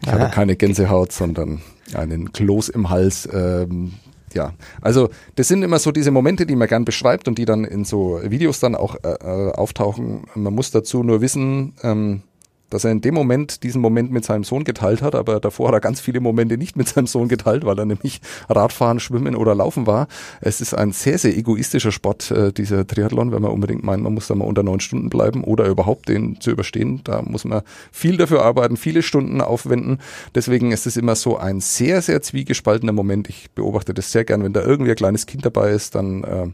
ich 0.02 0.08
ah. 0.08 0.14
habe 0.14 0.32
keine 0.32 0.56
Gänsehaut, 0.56 1.12
sondern 1.12 1.62
einen 1.94 2.32
Kloß 2.32 2.70
im 2.70 2.90
Hals. 2.90 3.28
Ähm, 3.34 3.94
ja, 4.34 4.54
also 4.82 5.10
das 5.36 5.48
sind 5.48 5.64
immer 5.64 5.80
so 5.80 5.92
diese 5.92 6.12
Momente, 6.12 6.46
die 6.46 6.56
man 6.56 6.68
gern 6.68 6.86
beschreibt 6.86 7.28
und 7.28 7.38
die 7.38 7.46
dann 7.46 7.64
in 7.64 7.86
so 7.86 8.20
Videos 8.24 8.60
dann 8.60 8.76
auch 8.76 8.96
äh, 9.04 9.10
äh 9.10 9.52
auftauchen. 9.54 10.24
Man 10.36 10.54
muss 10.54 10.72
dazu 10.72 11.04
nur 11.04 11.22
wissen, 11.22 11.74
ähm, 11.84 12.24
dass 12.70 12.84
er 12.84 12.92
in 12.92 13.02
dem 13.02 13.14
Moment 13.14 13.64
diesen 13.64 13.82
Moment 13.82 14.12
mit 14.12 14.26
seinem 14.26 14.44
Sohn 14.44 14.64
geteilt 14.64 15.02
hat, 15.02 15.16
aber 15.16 15.40
davor 15.40 15.68
hat 15.68 15.76
er 15.76 15.80
ganz 15.80 16.02
viele 16.02 16.20
Momente 16.20 16.58
nicht 16.58 16.76
mit 16.76 16.88
seinem 16.88 17.08
Sohn 17.08 17.28
geteilt, 17.28 17.66
weil 17.66 17.78
er 17.80 17.86
nämlich 17.86 18.22
Radfahren, 18.50 19.00
Schwimmen 19.00 19.36
oder 19.36 19.56
Laufen 19.56 19.88
war. 19.88 20.08
Es 20.42 20.62
ist 20.62 20.74
ein 20.74 20.92
sehr, 20.92 21.18
sehr 21.18 21.36
egoistischer 21.38 21.92
Sport, 21.92 22.32
äh, 22.32 22.52
dieser 22.52 22.86
Triathlon, 22.86 23.32
wenn 23.32 23.42
man 23.42 23.52
unbedingt 23.52 23.84
meint, 23.84 24.04
man 24.04 24.14
muss 24.14 24.28
da 24.28 24.36
mal 24.36 24.46
unter 24.46 24.64
neun 24.64 24.80
Stunden 24.80 25.10
bleiben 25.10 25.44
oder 25.44 25.68
überhaupt 25.68 26.10
den 26.10 26.40
zu 26.42 26.52
überstehen. 26.52 27.02
Da 27.04 27.22
muss 27.22 27.46
man 27.46 27.62
viel 27.92 28.18
dafür 28.18 28.44
arbeiten, 28.44 28.78
viele 28.78 29.02
Stunden 29.02 29.42
aufwenden. 29.42 30.00
Deswegen 30.36 30.72
ist 30.72 30.88
es 30.88 30.98
immer 30.98 31.16
so 31.16 31.38
ein 31.38 31.60
sehr, 31.62 32.02
sehr 32.02 32.22
zwiegespaltener 32.22 32.92
Moment. 32.92 33.30
Ich 33.30 33.52
beobachte 33.52 33.94
das 33.94 34.12
sehr 34.12 34.26
gern, 34.26 34.44
wenn 34.44 34.54
da 34.54 34.62
irgendwie 34.62 34.92
ein 34.92 34.98
kleines 34.98 35.26
Kind 35.26 35.46
dabei 35.46 35.72
ist, 35.72 35.96
dann 35.96 36.24
äh, 36.24 36.48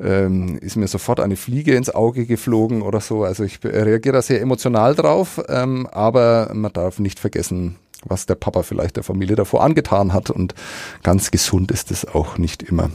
ähm, 0.00 0.58
ist 0.58 0.76
mir 0.76 0.88
sofort 0.88 1.20
eine 1.20 1.36
Fliege 1.36 1.74
ins 1.74 1.90
Auge 1.94 2.26
geflogen 2.26 2.82
oder 2.82 3.00
so. 3.00 3.24
Also 3.24 3.44
ich 3.44 3.58
reagiere 3.64 4.14
da 4.14 4.22
sehr 4.22 4.40
emotional 4.40 4.94
drauf, 4.94 5.40
ähm, 5.48 5.86
aber 5.90 6.50
man 6.54 6.72
darf 6.72 6.98
nicht 6.98 7.18
vergessen, 7.18 7.76
was 8.04 8.26
der 8.26 8.34
Papa 8.34 8.62
vielleicht 8.62 8.96
der 8.96 9.04
Familie 9.04 9.36
davor 9.36 9.62
angetan 9.62 10.12
hat 10.12 10.30
und 10.30 10.54
ganz 11.02 11.30
gesund 11.30 11.70
ist 11.70 11.90
es 11.90 12.06
auch 12.06 12.38
nicht 12.38 12.62
immer. 12.62 12.90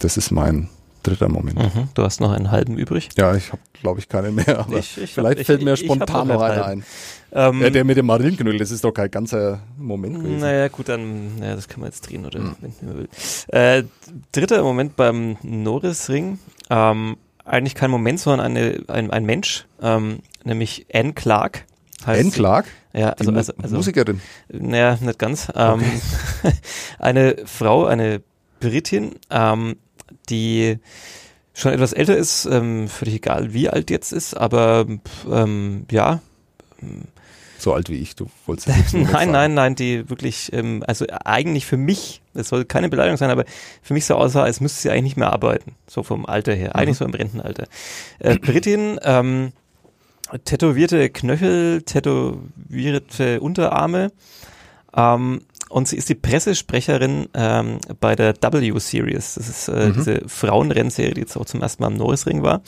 Das 0.00 0.16
ist 0.16 0.30
mein 0.30 0.68
dritter 1.04 1.28
Moment. 1.28 1.58
Mhm, 1.58 1.88
du 1.94 2.02
hast 2.02 2.20
noch 2.20 2.32
einen 2.32 2.50
halben 2.50 2.76
übrig? 2.76 3.10
Ja, 3.16 3.34
ich 3.36 3.52
habe, 3.52 3.62
glaube 3.80 4.00
ich, 4.00 4.08
keinen 4.08 4.34
mehr. 4.34 4.58
Aber 4.60 4.78
ich, 4.78 4.98
ich 5.00 5.14
vielleicht 5.14 5.38
hab, 5.38 5.46
fällt 5.46 5.60
ich, 5.60 5.64
mir 5.64 5.76
spontan 5.76 6.28
noch 6.28 6.40
einer 6.40 6.64
ein. 6.64 6.84
Ähm, 7.32 7.62
ja, 7.62 7.70
der 7.70 7.84
mit 7.84 7.96
dem 7.96 8.06
Marillenknödel, 8.06 8.58
das 8.58 8.70
ist 8.70 8.84
doch 8.84 8.92
kein 8.92 9.10
ganzer 9.10 9.60
Moment 9.76 10.20
gewesen. 10.20 10.40
Naja, 10.40 10.68
gut, 10.68 10.88
dann, 10.88 11.38
ja, 11.40 11.54
das 11.54 11.68
kann 11.68 11.80
man 11.80 11.90
jetzt 11.90 12.08
drehen, 12.08 12.26
oder 12.26 12.40
mhm. 12.40 12.56
wenn 12.60 12.88
man 12.88 12.98
will. 12.98 13.08
Äh, 13.48 13.84
dritter 14.32 14.62
Moment 14.62 14.96
beim 14.96 15.36
Norrisring. 15.42 16.38
Ähm, 16.70 17.16
eigentlich 17.44 17.74
kein 17.74 17.90
Moment, 17.90 18.20
sondern 18.20 18.46
eine, 18.46 18.82
ein, 18.88 19.10
ein 19.10 19.24
Mensch, 19.24 19.66
ähm, 19.82 20.20
nämlich 20.44 20.86
Anne 20.92 21.12
Clark. 21.12 21.66
Anne 22.04 22.30
Clark? 22.30 22.66
Ja, 22.92 23.10
also, 23.10 23.32
also, 23.32 23.52
also 23.60 23.76
Musikerin. 23.76 24.20
Naja, 24.48 24.98
nicht 25.00 25.18
ganz. 25.18 25.48
Ähm, 25.54 25.82
okay. 26.42 26.54
eine 26.98 27.36
Frau, 27.44 27.86
eine 27.86 28.22
Britin, 28.60 29.16
ähm, 29.30 29.76
die 30.28 30.78
schon 31.54 31.72
etwas 31.72 31.92
älter 31.92 32.16
ist, 32.16 32.46
ähm, 32.46 32.88
völlig 32.88 33.16
egal 33.16 33.52
wie 33.52 33.68
alt 33.68 33.90
jetzt 33.90 34.12
ist, 34.12 34.34
aber 34.34 34.86
ähm, 35.30 35.86
ja, 35.90 36.20
so 37.58 37.72
alt 37.72 37.88
wie 37.88 37.98
ich, 37.98 38.16
du 38.16 38.28
wolltest 38.46 38.68
jetzt 38.76 38.94
nur 38.94 39.08
nein, 39.08 39.30
nein, 39.30 39.54
nein, 39.54 39.74
die 39.74 40.08
wirklich, 40.10 40.52
ähm, 40.52 40.82
also 40.86 41.06
eigentlich 41.24 41.66
für 41.66 41.76
mich, 41.76 42.22
das 42.34 42.48
soll 42.48 42.64
keine 42.64 42.88
Beleidigung 42.88 43.16
sein, 43.16 43.30
aber 43.30 43.44
für 43.82 43.94
mich 43.94 44.04
so 44.04 44.14
aussah, 44.16 44.42
als 44.42 44.60
müsste 44.60 44.82
sie 44.82 44.90
eigentlich 44.90 45.04
nicht 45.04 45.16
mehr 45.16 45.32
arbeiten, 45.32 45.76
so 45.86 46.02
vom 46.02 46.26
Alter 46.26 46.54
her, 46.54 46.74
eigentlich 46.74 46.98
so 46.98 47.04
im 47.04 47.14
Rentenalter. 47.14 47.66
Äh, 48.18 48.38
Britin, 48.38 48.98
ähm, 49.02 49.52
tätowierte 50.44 51.10
Knöchel, 51.10 51.82
tätowierte 51.82 53.40
Unterarme, 53.40 54.12
ähm, 54.96 55.40
und 55.74 55.88
sie 55.88 55.96
ist 55.96 56.08
die 56.08 56.14
Pressesprecherin 56.14 57.28
ähm, 57.34 57.80
bei 57.98 58.14
der 58.14 58.34
W-Series. 58.40 59.34
Das 59.34 59.48
ist 59.48 59.66
äh, 59.66 59.90
diese 59.90 60.22
Frauenrennserie, 60.28 61.14
die 61.14 61.22
jetzt 61.22 61.36
auch 61.36 61.46
zum 61.46 61.62
ersten 61.62 61.82
Mal 61.82 61.88
am 61.88 61.94
Norrisring 61.94 62.44
war. 62.44 62.62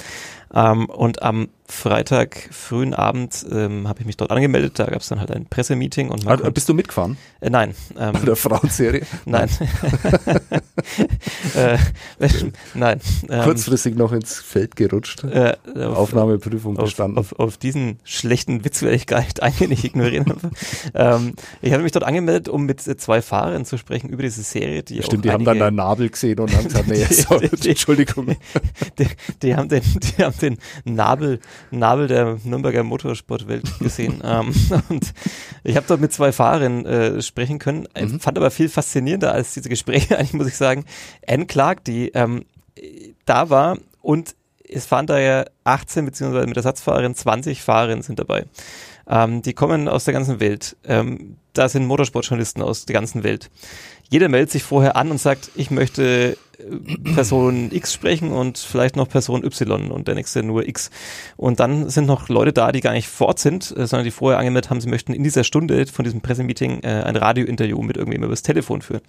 Ähm, 0.53 0.87
und 0.87 1.23
am 1.23 1.47
Freitag 1.69 2.49
frühen 2.53 2.95
Abend 2.95 3.45
ähm, 3.51 3.89
habe 3.89 4.01
ich 4.01 4.07
mich 4.07 4.17
dort 4.17 4.31
angemeldet. 4.31 4.79
Da 4.79 4.85
gab 4.87 5.01
es 5.01 5.09
dann 5.09 5.21
halt 5.21 5.31
ein 5.31 5.47
Pressemeeting 5.47 6.11
und 6.11 6.25
man 6.25 6.43
Ah, 6.43 6.51
Bist 6.51 6.69
du 6.69 6.75
mitgefahren 6.75 7.17
äh, 7.41 7.51
nein, 7.51 7.75
ähm, 7.99 8.13
bei 8.13 8.21
der 8.21 8.37
Frauenserie? 8.37 9.03
nein, 9.25 9.49
äh, 11.55 11.79
nein. 12.75 13.01
Ähm, 13.29 13.43
Kurzfristig 13.45 13.97
noch 13.97 14.13
ins 14.13 14.41
Feld 14.41 14.77
gerutscht. 14.77 15.25
äh, 15.25 15.55
auf, 15.75 15.97
Aufnahmeprüfung 15.97 16.77
auf, 16.79 16.85
bestanden. 16.85 17.19
auf, 17.19 17.39
auf 17.39 17.57
diesen 17.57 17.99
schlechten 18.05 18.65
Witz 18.65 18.83
werde 18.83 18.97
ich 18.97 19.07
gar 19.07 19.21
nicht 19.21 19.43
eingehen, 19.43 19.71
ich 19.73 19.85
ignoriere 19.85 20.25
ihn 20.25 20.31
einfach. 20.31 20.51
ähm, 20.95 21.35
ich 21.63 21.73
habe 21.73 21.83
mich 21.83 21.93
dort 21.93 22.05
angemeldet, 22.05 22.49
um 22.49 22.67
mit 22.67 22.81
zwei 22.81 23.23
Fahrern 23.23 23.65
zu 23.65 23.79
sprechen 23.79 24.11
über 24.11 24.23
diese 24.23 24.43
Serie, 24.43 24.83
die 24.83 25.03
Stimmt, 25.03 25.25
die 25.25 25.31
haben 25.31 25.45
dann 25.45 25.59
deinen 25.59 25.77
Nabel 25.77 26.11
gesehen 26.11 26.39
und 26.41 26.55
haben 26.55 26.65
gesagt, 26.65 26.89
nee, 26.89 27.05
sorry, 27.11 27.49
Die- 27.49 27.57
die- 27.57 27.69
Entschuldigung. 27.71 28.37
die, 28.99 29.09
die 29.43 29.57
haben 29.57 29.69
den, 29.69 29.83
die 30.19 30.25
haben 30.25 30.39
den 30.39 30.59
Nabel, 30.85 31.41
Nabel 31.71 32.09
der 32.09 32.39
Nürnberger 32.45 32.83
Motorsportwelt 32.83 33.79
gesehen. 33.79 34.23
ähm, 34.25 34.53
und 34.89 35.13
ich 35.65 35.77
habe 35.77 35.87
dort 35.89 36.01
mit 36.01 36.13
zwei 36.13 36.33
Fahrern 36.33 36.85
äh, 36.87 37.23
sprechen 37.23 37.59
können. 37.59 37.89
Ich 37.97 38.13
Mhm. 38.13 38.21
Fand 38.21 38.39
aber 38.39 38.51
viel 38.51 38.69
faszinierender 38.69 39.33
als 39.33 39.55
diese 39.55 39.69
Gespräche, 39.69 40.19
eigentlich 40.19 40.35
muss 40.35 40.47
ich 40.47 40.57
sagen. 40.57 40.85
Anne 41.27 41.47
Clark, 41.47 41.85
die 41.85 42.09
ähm, 42.11 42.45
da 43.25 43.51
war 43.51 43.79
und 44.03 44.35
es 44.69 44.87
fahren 44.87 45.07
da 45.07 45.19
ja 45.19 45.45
18 45.65 46.05
beziehungsweise 46.05 46.47
mit 46.47 46.57
Ersatzfahrerin 46.57 47.15
20 47.15 47.63
Fahrerinnen 47.63 48.03
sind 48.03 48.19
dabei. 48.19 48.47
Ähm, 49.09 49.43
die 49.43 49.53
kommen 49.53 49.89
aus 49.89 50.05
der 50.05 50.15
ganzen 50.15 50.41
Welt. 50.41 50.77
Ähm, 50.85 51.37
da 51.53 51.69
sind 51.69 51.87
Motorsportjournalisten 51.87 52.63
aus 52.63 52.87
der 52.87 52.95
ganzen 52.95 53.25
Welt. 53.25 53.51
Jeder 54.09 54.29
meldet 54.29 54.51
sich 54.51 54.63
vorher 54.63 54.97
an 54.97 55.11
und 55.11 55.19
sagt, 55.19 55.51
ich 55.55 55.71
möchte 55.71 56.37
äh, 56.59 57.15
Person 57.15 57.71
X 57.73 57.93
sprechen 57.93 58.31
und 58.31 58.59
vielleicht 58.59 58.97
noch 58.97 59.09
Person 59.09 59.45
Y 59.45 59.91
und 59.91 60.07
der 60.09 60.15
nächste 60.15 60.43
nur 60.43 60.67
X. 60.69 60.91
Und 61.37 61.61
dann 61.61 61.89
sind 61.89 62.07
noch 62.07 62.29
Leute 62.29 62.53
da, 62.53 62.73
die 62.73 62.81
gar 62.81 62.93
nicht 62.93 63.09
vor 63.09 63.29
Ort 63.29 63.39
sind, 63.39 63.75
äh, 63.77 63.87
sondern 63.87 64.05
die 64.05 64.11
vorher 64.11 64.39
angemeldet 64.39 64.71
haben, 64.71 64.81
sie 64.81 64.89
möchten 64.89 65.13
in 65.13 65.23
dieser 65.23 65.45
Stunde 65.45 65.87
von 65.87 66.05
diesem 66.05 66.21
Pressemeeting 66.21 66.81
äh, 66.83 67.03
ein 67.05 67.17
Radiointerview 67.17 67.83
mit 67.83 67.97
irgendjemandem 67.97 68.31
übers 68.31 68.43
Telefon 68.43 68.83
führen. 68.83 69.03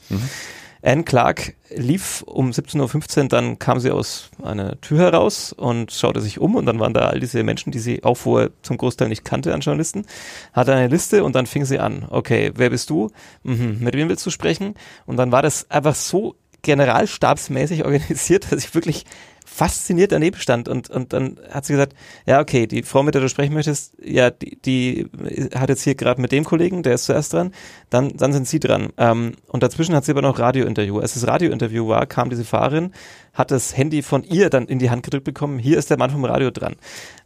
Anne 0.82 1.04
Clark 1.04 1.56
lief 1.76 2.24
um 2.24 2.52
17.15 2.52 3.24
Uhr, 3.24 3.28
dann 3.28 3.60
kam 3.60 3.80
sie 3.80 3.92
aus 3.92 4.30
einer 4.44 4.80
Tür 4.82 5.00
heraus 5.00 5.54
und 5.54 5.92
schaute 5.92 6.22
sich 6.22 6.40
um 6.40 6.56
und 6.56 6.66
dann 6.66 6.80
waren 6.80 6.94
da 6.94 7.08
all 7.08 7.20
diese 7.20 7.44
Menschen, 7.44 7.72
die 7.72 7.80
sie 7.80 8.04
auch 8.04 8.16
vorher 8.16 8.52
zum 8.62 8.78
Großteil 8.78 9.10
nicht 9.10 9.26
kannte 9.26 9.54
an 9.54 9.62
Journalisten, 9.62 10.06
hatte 10.54 10.74
eine 10.74 10.88
Liste 10.88 11.24
und 11.24 11.36
dann 11.36 11.46
fing 11.46 11.66
sie 11.66 11.80
an. 11.80 12.06
Okay, 12.10 12.52
wer 12.56 12.70
bist 12.70 12.90
du? 12.90 13.10
Mhm, 13.44 13.78
mit 13.80 13.96
wem 13.96 14.10
willst 14.10 14.26
du 14.26 14.30
sprechen? 14.30 14.76
Und 15.06 15.18
dann 15.18 15.32
war 15.32 15.42
das 15.42 15.70
einfach 15.70 15.96
so 15.96 16.36
generalstabsmäßig 16.68 17.86
organisiert, 17.86 18.52
dass 18.52 18.64
ich 18.64 18.76
wirklich 18.76 19.06
fasziniert 19.46 20.12
daneben 20.12 20.38
stand 20.38 20.68
und, 20.68 20.90
und 20.90 21.14
dann 21.14 21.40
hat 21.50 21.66
sie 21.66 21.74
gesagt, 21.74 21.94
ja, 22.26 22.42
okay, 22.42 22.68
die 22.68 22.84
Frau, 22.84 23.02
mit 23.02 23.16
der 23.16 23.22
du 23.22 23.30
sprechen 23.30 23.54
möchtest, 23.54 23.94
ja, 24.04 24.30
die, 24.30 24.62
die 24.62 25.10
hat 25.56 25.70
jetzt 25.70 25.84
hier 25.84 25.96
gerade 25.96 26.22
mit 26.22 26.34
dem 26.34 26.44
Kollegen, 26.44 26.84
der 26.84 26.94
ist 26.94 27.06
zuerst 27.06 27.34
dran, 27.34 27.54
dann, 27.90 28.16
dann 28.18 28.34
sind 28.34 28.48
sie 28.48 28.60
dran. 28.60 28.90
Ähm, 28.98 29.32
und 29.48 29.64
dazwischen 29.64 29.96
hat 29.96 30.06
sie 30.06 30.12
aber 30.12 30.22
noch 30.22 30.38
Radiointerview. 30.38 31.00
Als 31.00 31.14
das 31.14 31.26
Radiointerview 31.26 31.88
war, 31.88 32.06
kam 32.06 32.30
diese 32.30 32.44
Fahrerin, 32.44 32.92
hat 33.34 33.50
das 33.50 33.76
Handy 33.76 34.04
von 34.04 34.24
ihr 34.24 34.50
dann 34.50 34.68
in 34.68 34.80
die 34.80 34.90
Hand 34.92 35.04
gedrückt 35.04 35.26
bekommen, 35.26 35.58
hier 35.60 35.78
ist 35.78 35.90
der 35.90 35.98
Mann 35.98 36.12
vom 36.12 36.26
Radio 36.26 36.52
dran. 36.52 36.76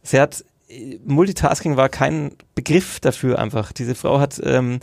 Sie 0.03 0.21
hat 0.21 0.45
Multitasking 1.05 1.77
war 1.77 1.89
kein 1.89 2.31
Begriff 2.55 2.99
dafür 2.99 3.39
einfach. 3.39 3.71
Diese 3.71 3.95
Frau 3.95 4.19
hat 4.19 4.39
ähm, 4.43 4.79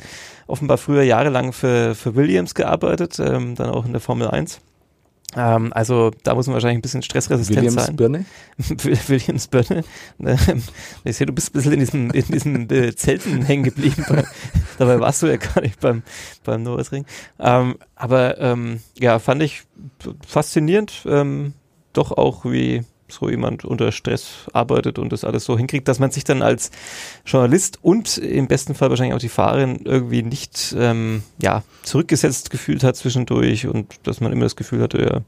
offenbar 0.46 0.79
früher 0.79 1.03
jahrelang 1.03 1.53
für, 1.53 1.94
für 1.94 2.14
Williams 2.14 2.55
gearbeitet, 2.55 3.18
ähm, 3.18 3.55
dann 3.55 3.70
auch 3.70 3.85
in 3.85 3.92
der 3.92 4.01
Formel 4.01 4.29
1. 4.29 4.61
Ähm, 5.37 5.72
also 5.74 6.11
da 6.22 6.35
muss 6.35 6.46
man 6.46 6.55
wahrscheinlich 6.55 6.79
ein 6.79 6.83
bisschen 6.83 7.03
stressresistent 7.03 7.59
Williams 7.59 7.87
sein. 7.87 7.96
Birne? 7.96 8.24
Williams 8.59 9.48
Birne. 9.48 9.85
Ähm, 10.24 10.62
Ich 11.05 11.16
sehe, 11.16 11.27
du 11.27 11.33
bist 11.35 11.51
ein 11.51 11.53
bisschen 11.53 11.72
in 11.72 11.81
diesem, 11.81 12.11
in 12.11 12.24
diesem 12.27 12.70
äh, 12.70 12.94
Zelten 12.94 13.42
hängen 13.46 13.64
geblieben. 13.64 14.05
Dabei 14.79 15.01
warst 15.01 15.22
du 15.22 15.27
ja 15.27 15.37
gar 15.37 15.61
nicht 15.61 15.81
beim, 15.81 16.03
beim 16.44 16.62
Nürburgring. 16.62 17.05
Ähm, 17.38 17.77
aber 17.94 18.38
ähm, 18.40 18.81
ja, 18.98 19.18
fand 19.18 19.42
ich 19.42 19.64
faszinierend. 20.27 21.05
Ähm, 21.07 21.53
doch 21.92 22.12
auch, 22.12 22.44
wie 22.44 22.85
so 23.09 23.29
jemand 23.29 23.64
unter 23.64 23.92
Stress 23.92 24.47
arbeitet 24.53 24.99
und 24.99 25.12
das 25.12 25.25
alles 25.25 25.44
so 25.44 25.57
hinkriegt, 25.57 25.88
dass 25.88 25.99
man 25.99 26.11
sich 26.11 26.25
dann 26.25 26.42
als 26.42 26.71
Journalist 27.25 27.79
und 27.83 28.18
im 28.18 28.47
besten 28.47 28.75
Fall 28.75 28.90
wahrscheinlich 28.90 29.14
auch 29.14 29.21
die 29.21 29.29
Fahrerin 29.29 29.81
irgendwie 29.85 30.23
nicht 30.23 30.75
ähm, 30.79 31.23
ja, 31.40 31.62
zurückgesetzt 31.83 32.51
gefühlt 32.51 32.85
hat 32.85 32.97
zwischendurch 32.97 33.66
und 33.66 33.94
dass 34.05 34.21
man 34.21 34.33
immer 34.33 34.44
das 34.44 34.57
Gefühl 34.57 34.83
hatte, 34.83 35.03
ja, 35.03 35.21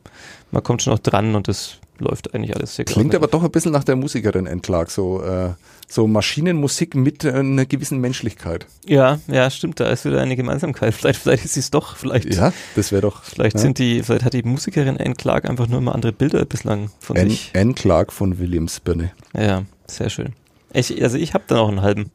man 0.50 0.62
kommt 0.62 0.82
schon 0.82 0.92
noch 0.92 1.00
dran 1.00 1.34
und 1.34 1.48
das 1.48 1.78
läuft 2.00 2.34
eigentlich 2.34 2.56
alles 2.56 2.76
sehr 2.76 2.84
Klingt 2.84 3.10
geordnet. 3.10 3.16
aber 3.16 3.26
doch 3.38 3.44
ein 3.44 3.50
bisschen 3.50 3.72
nach 3.72 3.84
der 3.84 3.96
Musikerin 3.96 4.46
Entlag, 4.46 4.90
so, 4.90 5.22
äh, 5.22 5.50
so 5.88 6.06
Maschinenmusik 6.06 6.94
mit 6.94 7.24
äh, 7.24 7.32
einer 7.32 7.66
gewissen 7.66 8.00
Menschlichkeit. 8.00 8.66
Ja, 8.86 9.18
ja, 9.28 9.50
stimmt, 9.50 9.80
da 9.80 9.88
ist 9.90 10.04
wieder 10.04 10.20
eine 10.20 10.36
Gemeinsamkeit. 10.36 10.94
Vielleicht, 11.00 11.20
vielleicht 11.20 11.44
ist 11.44 11.54
sie 11.54 11.60
es 11.60 11.70
doch, 11.70 11.96
vielleicht, 11.96 12.34
Ja, 12.34 12.52
das 12.76 12.90
wäre 12.92 13.02
doch 13.02 13.22
vielleicht 13.22 13.56
ja. 13.56 13.60
sind 13.60 13.78
die, 13.78 14.02
vielleicht 14.02 14.24
hat 14.24 14.32
die 14.34 14.42
Musikerin 14.42 14.96
Clark 15.16 15.48
einfach 15.48 15.68
nur 15.68 15.78
immer 15.78 15.94
andere 15.94 16.12
Bilder 16.12 16.44
bislang 16.44 16.90
von 17.00 17.16
Anne, 17.16 17.30
sich. 17.30 17.52
Clark 17.76 18.12
von 18.12 18.38
Williams 18.38 18.80
Birne. 18.80 19.12
Ja, 19.34 19.62
sehr 19.86 20.10
schön. 20.10 20.34
Ich, 20.72 21.02
also 21.02 21.16
ich 21.18 21.34
habe 21.34 21.44
da 21.46 21.56
noch 21.56 21.68
einen 21.68 21.82
halben. 21.82 22.10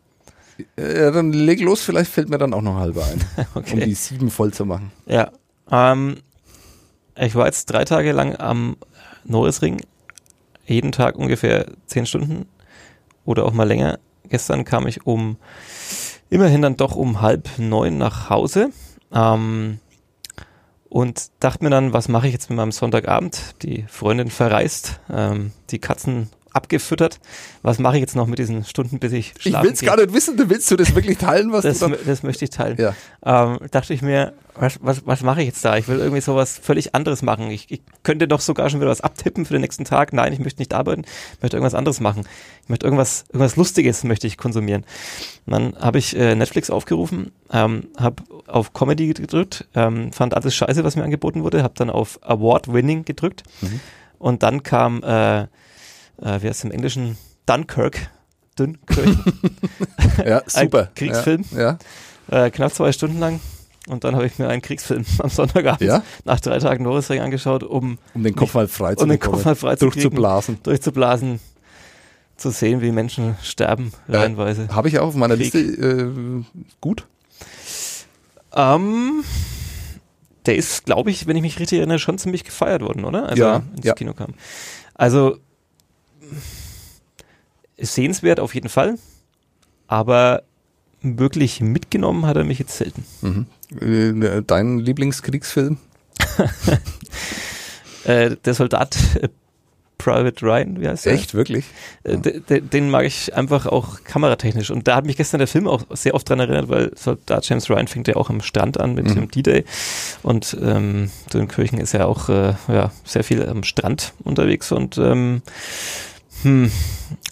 Äh, 0.78 1.00
Ja, 1.02 1.12
dann 1.12 1.34
leg 1.34 1.60
los, 1.62 1.82
vielleicht 1.82 2.10
fällt 2.12 2.30
mir 2.30 2.38
dann 2.38 2.54
auch 2.54 2.62
noch 2.62 2.76
halber 2.78 3.04
ein, 3.06 3.20
um 3.54 3.62
Okay. 3.62 3.86
die 3.86 3.94
sieben 3.94 4.30
voll 4.32 4.54
zu 4.54 4.66
machen. 4.66 4.92
Ja. 5.06 5.32
Ähm, 5.72 6.18
ich 7.18 7.36
war 7.36 7.46
jetzt 7.46 7.66
drei 7.66 7.86
Tage 7.86 8.12
lang 8.12 8.36
am 8.38 8.78
Norrisring, 9.26 9.82
jeden 10.66 10.92
Tag 10.92 11.16
ungefähr 11.16 11.66
zehn 11.86 12.06
Stunden 12.06 12.48
oder 13.26 13.46
auch 13.46 13.54
mal 13.54 13.68
länger. 13.68 14.00
Gestern 14.30 14.66
kam 14.66 14.88
ich 14.88 15.06
um 15.06 15.38
immerhin 16.30 16.62
dann 16.62 16.78
doch 16.78 16.96
um 16.96 17.22
halb 17.22 17.50
neun 17.58 17.98
nach 17.98 18.30
Hause 18.30 18.70
ähm, 19.14 19.80
und 20.90 21.30
dachte 21.40 21.64
mir 21.64 21.70
dann, 21.70 21.94
was 21.94 22.08
mache 22.08 22.28
ich 22.28 22.34
jetzt 22.34 22.50
mit 22.50 22.58
meinem 22.58 22.72
Sonntagabend? 22.72 23.62
Die 23.62 23.84
Freundin 23.88 24.30
verreist, 24.30 25.00
ähm, 25.12 25.52
die 25.70 25.80
Katzen 25.80 26.30
abgefüttert. 26.56 27.20
Was 27.62 27.80
mache 27.80 27.96
ich 27.98 28.02
jetzt 28.02 28.16
noch 28.16 28.28
mit 28.28 28.40
diesen 28.40 28.64
Stunden, 28.64 29.00
bis 29.00 29.12
ich 29.12 29.34
Ich 29.38 29.44
schlafen 29.44 29.68
will's 29.68 29.80
gehe? 29.82 29.90
gar 29.90 29.98
nicht 29.98 30.14
wissen, 30.14 30.38
du 30.38 30.50
willst 30.50 30.70
du 30.72 30.76
das 30.76 30.96
wirklich 30.96 31.18
teilen, 31.18 31.52
was 31.52 31.64
Das, 31.64 31.80
das 32.06 32.24
möchte 32.24 32.46
ich 32.46 32.52
teilen. 32.52 32.78
Ja. 32.80 32.96
Ähm, 33.26 33.60
dachte 33.72 33.94
ich 33.94 34.02
mir, 34.02 34.34
was, 34.58 34.80
was, 34.82 35.06
was 35.06 35.22
mache 35.22 35.42
ich 35.42 35.48
jetzt 35.48 35.66
da? 35.66 35.76
Ich 35.78 35.88
will 35.90 36.00
irgendwie 36.00 36.22
sowas 36.22 36.58
völlig 36.62 36.96
anderes 36.96 37.22
machen. 37.22 37.52
Ich, 37.52 37.66
ich 37.70 37.82
könnte 38.04 38.28
doch 38.28 38.40
sogar 38.40 38.70
schon 38.70 38.80
wieder 38.80 38.90
was 38.90 39.02
abtippen 39.02 39.46
für 39.46 39.54
den 39.54 39.62
nächsten 39.62 39.84
Tag. 39.84 40.14
Nein, 40.14 40.32
ich 40.32 40.40
möchte 40.40 40.62
nicht 40.62 40.74
arbeiten. 40.74 41.02
Ich 41.36 41.42
möchte 41.42 41.58
irgendwas 41.58 41.74
anderes 41.76 42.00
machen. 42.00 42.24
Ich 42.64 42.70
möchte 42.70 42.86
irgendwas, 42.86 43.26
irgendwas 43.28 43.58
Lustiges 43.58 44.04
möchte 44.06 44.28
ich 44.28 44.38
konsumieren. 44.38 44.86
Und 45.46 45.52
dann 45.54 45.76
habe 45.78 45.98
ich 45.98 46.16
äh, 46.16 46.36
Netflix 46.36 46.70
aufgerufen, 46.70 47.32
ähm, 47.52 47.88
habe 47.98 48.24
auf 48.48 48.72
Comedy 48.74 49.08
gedrückt, 49.14 49.68
ähm, 49.76 50.14
fand 50.14 50.34
alles 50.36 50.56
scheiße, 50.56 50.84
was 50.86 50.96
mir 50.96 51.04
angeboten 51.04 51.44
wurde, 51.44 51.62
habe 51.62 51.74
dann 51.76 51.90
auf 51.90 52.20
Award 52.24 52.72
Winning 52.72 53.04
gedrückt 53.04 53.44
und 54.20 54.42
dann 54.44 54.64
kam, 54.64 55.04
äh, 55.04 55.48
äh, 56.22 56.42
wie 56.42 56.48
heißt 56.48 56.60
es 56.60 56.64
im 56.64 56.72
Englischen, 56.72 57.18
Dunkirk. 57.46 58.10
Dunkirk. 58.56 59.08
Ja, 60.26 60.42
super. 60.48 60.90
Kriegsfilm. 60.96 61.44
Ja. 61.52 61.78
ja. 62.32 62.46
äh, 62.46 62.50
knapp 62.52 62.74
zwei 62.74 62.92
Stunden 62.92 63.20
lang. 63.20 63.40
Und 63.88 64.04
dann 64.04 64.16
habe 64.16 64.26
ich 64.26 64.40
mir 64.40 64.48
einen 64.48 64.62
Kriegsfilm 64.62 65.06
am 65.20 65.30
Sonntagabend 65.30 65.82
Ja? 65.82 66.04
nach 66.24 66.40
drei 66.40 66.58
Tagen 66.60 66.84
Norrisring 66.84 67.22
angeschaut, 67.22 67.64
um 67.64 67.98
Um 68.14 68.24
den 68.24 68.36
Kopf 68.36 68.54
mal 68.54 68.68
frei 68.68 68.96
zu 68.96 69.04
um 69.04 69.10
den 69.10 69.20
Kopf 69.20 69.46
mal 69.46 69.56
frei 69.56 69.76
zu 69.76 69.86
durchzublasen. 69.86 70.58
durchzublasen, 70.64 71.40
zu 72.38 72.50
sehen, 72.50 72.82
wie 72.82 72.92
Menschen 72.92 73.36
sterben, 73.44 73.92
Äh, 74.08 74.16
reihenweise. 74.18 74.70
Habe 74.70 74.88
ich 74.88 74.98
auch 75.00 75.08
auf 75.10 75.16
meiner 75.16 75.36
Krieg. 75.36 75.54
Liste 75.54 75.60
äh, 75.60 76.44
gut. 76.82 77.06
Ähm, 78.56 79.24
der 80.46 80.56
ist, 80.56 80.86
glaube 80.86 81.12
ich, 81.12 81.28
wenn 81.28 81.36
ich 81.36 81.42
mich 81.42 81.60
richtig 81.60 81.80
erinnere, 81.80 82.00
schon 82.00 82.18
ziemlich 82.18 82.44
gefeiert 82.44 82.82
worden, 82.82 83.04
oder? 83.06 83.28
Also 83.28 83.44
Ja, 83.44 83.64
ins 83.76 83.86
ja. 83.86 83.94
Kino 83.94 84.14
kam. 84.14 84.34
Also 84.94 85.38
ist 87.78 87.94
sehenswert 87.96 88.40
auf 88.40 88.54
jeden 88.56 88.70
Fall, 88.70 88.98
aber 89.88 90.44
wirklich 91.02 91.62
mitgenommen 91.62 92.26
hat 92.26 92.38
er 92.38 92.44
mich 92.44 92.60
jetzt 92.60 92.78
selten. 92.78 93.06
Mhm. 93.22 93.46
Äh, 94.24 94.42
dein 94.46 94.80
Lieblingskriegsfilm? 94.80 95.78
Äh, 98.06 98.36
der 98.46 98.54
Soldat 98.54 98.96
äh, 99.20 99.30
Private 99.98 100.46
Ryan, 100.46 100.80
wie 100.80 100.88
heißt 100.88 101.08
der? 101.08 101.14
Echt, 101.14 101.34
wirklich? 101.34 101.66
Äh, 102.04 102.20
de- 102.20 102.40
de- 102.40 102.62
Den 102.62 102.92
mag 102.92 103.06
ich 103.06 103.34
einfach 103.34 103.66
auch 103.66 104.04
kameratechnisch. 104.04 104.70
Und 104.70 104.88
da 104.88 104.98
hat 104.98 105.06
mich 105.08 105.18
gestern 105.18 105.40
der 105.40 105.48
Film 105.48 105.68
auch 105.68 105.82
sehr 105.90 106.14
oft 106.14 106.30
dran 106.30 106.40
erinnert, 106.40 106.70
weil 106.70 106.92
Soldat 106.96 107.50
James 107.50 107.68
Ryan 107.68 107.88
fängt 107.88 108.08
ja 108.08 108.16
auch 108.16 108.30
am 108.30 108.42
Strand 108.42 108.80
an 108.80 108.94
mit 108.94 109.08
Mhm. 109.08 109.16
dem 109.16 109.32
D-Day. 109.32 109.66
Und 110.22 110.56
ähm, 110.62 111.10
Kirchen 111.48 111.80
ist 111.80 111.94
ja 111.94 112.06
auch 112.06 112.30
äh, 112.30 112.54
ja, 112.68 112.92
sehr 113.06 113.24
viel 113.24 113.44
am 113.44 113.64
Strand 113.64 114.14
unterwegs. 114.24 114.72
Und 114.72 115.00
ähm, 115.00 115.42
hm, 116.46 116.72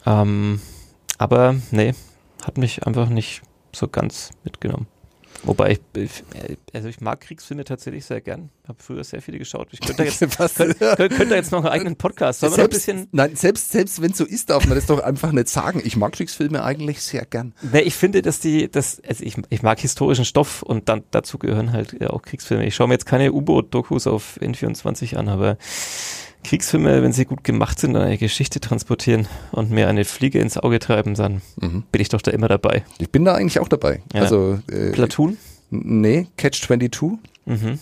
ähm, 0.07 0.59
aber 1.19 1.55
nee, 1.69 1.93
hat 2.43 2.57
mich 2.57 2.87
einfach 2.87 3.09
nicht 3.09 3.43
so 3.71 3.87
ganz 3.87 4.31
mitgenommen. 4.43 4.87
Wobei 5.43 5.71
ich, 5.71 5.79
ich, 6.01 6.23
also 6.73 6.87
ich 6.87 7.01
mag 7.01 7.19
Kriegsfilme 7.19 7.65
tatsächlich 7.65 8.05
sehr 8.05 8.21
gern. 8.21 8.49
Habe 8.67 8.81
früher 8.81 9.03
sehr 9.03 9.21
viele 9.21 9.37
geschaut. 9.39 9.67
Ich 9.71 9.81
könnte 9.81 9.97
da 9.97 10.03
jetzt, 10.05 10.19
könnte, 10.55 11.09
könnte 11.09 11.35
jetzt 11.35 11.51
noch 11.51 11.59
einen 11.59 11.67
eigenen 11.67 11.95
Podcast. 11.97 12.41
Wir 12.41 12.49
noch 12.49 12.57
ein 12.57 12.69
bisschen 12.69 13.07
nein, 13.11 13.35
selbst, 13.35 13.71
selbst 13.71 14.01
wenn 14.01 14.11
es 14.11 14.17
so 14.17 14.25
ist, 14.25 14.49
darf 14.49 14.65
man 14.65 14.75
das 14.75 14.85
doch 14.85 14.99
einfach 14.99 15.31
nicht 15.31 15.49
sagen. 15.49 15.81
Ich 15.83 15.97
mag 15.97 16.13
Kriegsfilme 16.13 16.63
eigentlich 16.63 17.01
sehr 17.01 17.25
gern. 17.25 17.53
Nee, 17.61 17.81
ich 17.81 17.93
finde, 17.93 18.21
dass 18.21 18.39
die, 18.39 18.71
das, 18.71 19.01
also 19.05 19.23
ich, 19.23 19.35
ich 19.49 19.61
mag 19.61 19.79
historischen 19.79 20.25
Stoff 20.25 20.63
und 20.63 20.87
dann 20.87 21.03
dazu 21.11 21.37
gehören 21.37 21.73
halt 21.73 22.01
auch 22.07 22.21
Kriegsfilme. 22.21 22.65
Ich 22.65 22.73
schaue 22.73 22.87
mir 22.87 22.93
jetzt 22.93 23.05
keine 23.05 23.33
U-Boot-Dokus 23.33 24.07
auf 24.07 24.39
N24 24.41 25.17
an, 25.17 25.27
aber 25.27 25.57
Kriegsfilme, 26.43 27.01
wenn 27.01 27.13
sie 27.13 27.25
gut 27.25 27.43
gemacht 27.43 27.79
sind 27.79 27.95
und 27.95 28.01
eine 28.01 28.17
Geschichte 28.17 28.59
transportieren 28.59 29.27
und 29.51 29.71
mir 29.71 29.87
eine 29.87 30.05
Fliege 30.05 30.39
ins 30.39 30.57
Auge 30.57 30.79
treiben, 30.79 31.15
dann 31.15 31.41
Mhm. 31.59 31.83
bin 31.91 32.01
ich 32.01 32.09
doch 32.09 32.21
da 32.21 32.31
immer 32.31 32.47
dabei. 32.47 32.83
Ich 32.99 33.09
bin 33.09 33.25
da 33.25 33.33
eigentlich 33.35 33.59
auch 33.59 33.67
dabei. 33.67 34.01
Ja. 34.13 34.21
Also, 34.21 34.59
äh, 34.71 34.91
Platoon? 34.91 35.37
nee, 35.71 36.27
Catch 36.37 36.61
22. 36.63 37.17
Mhm. 37.45 37.79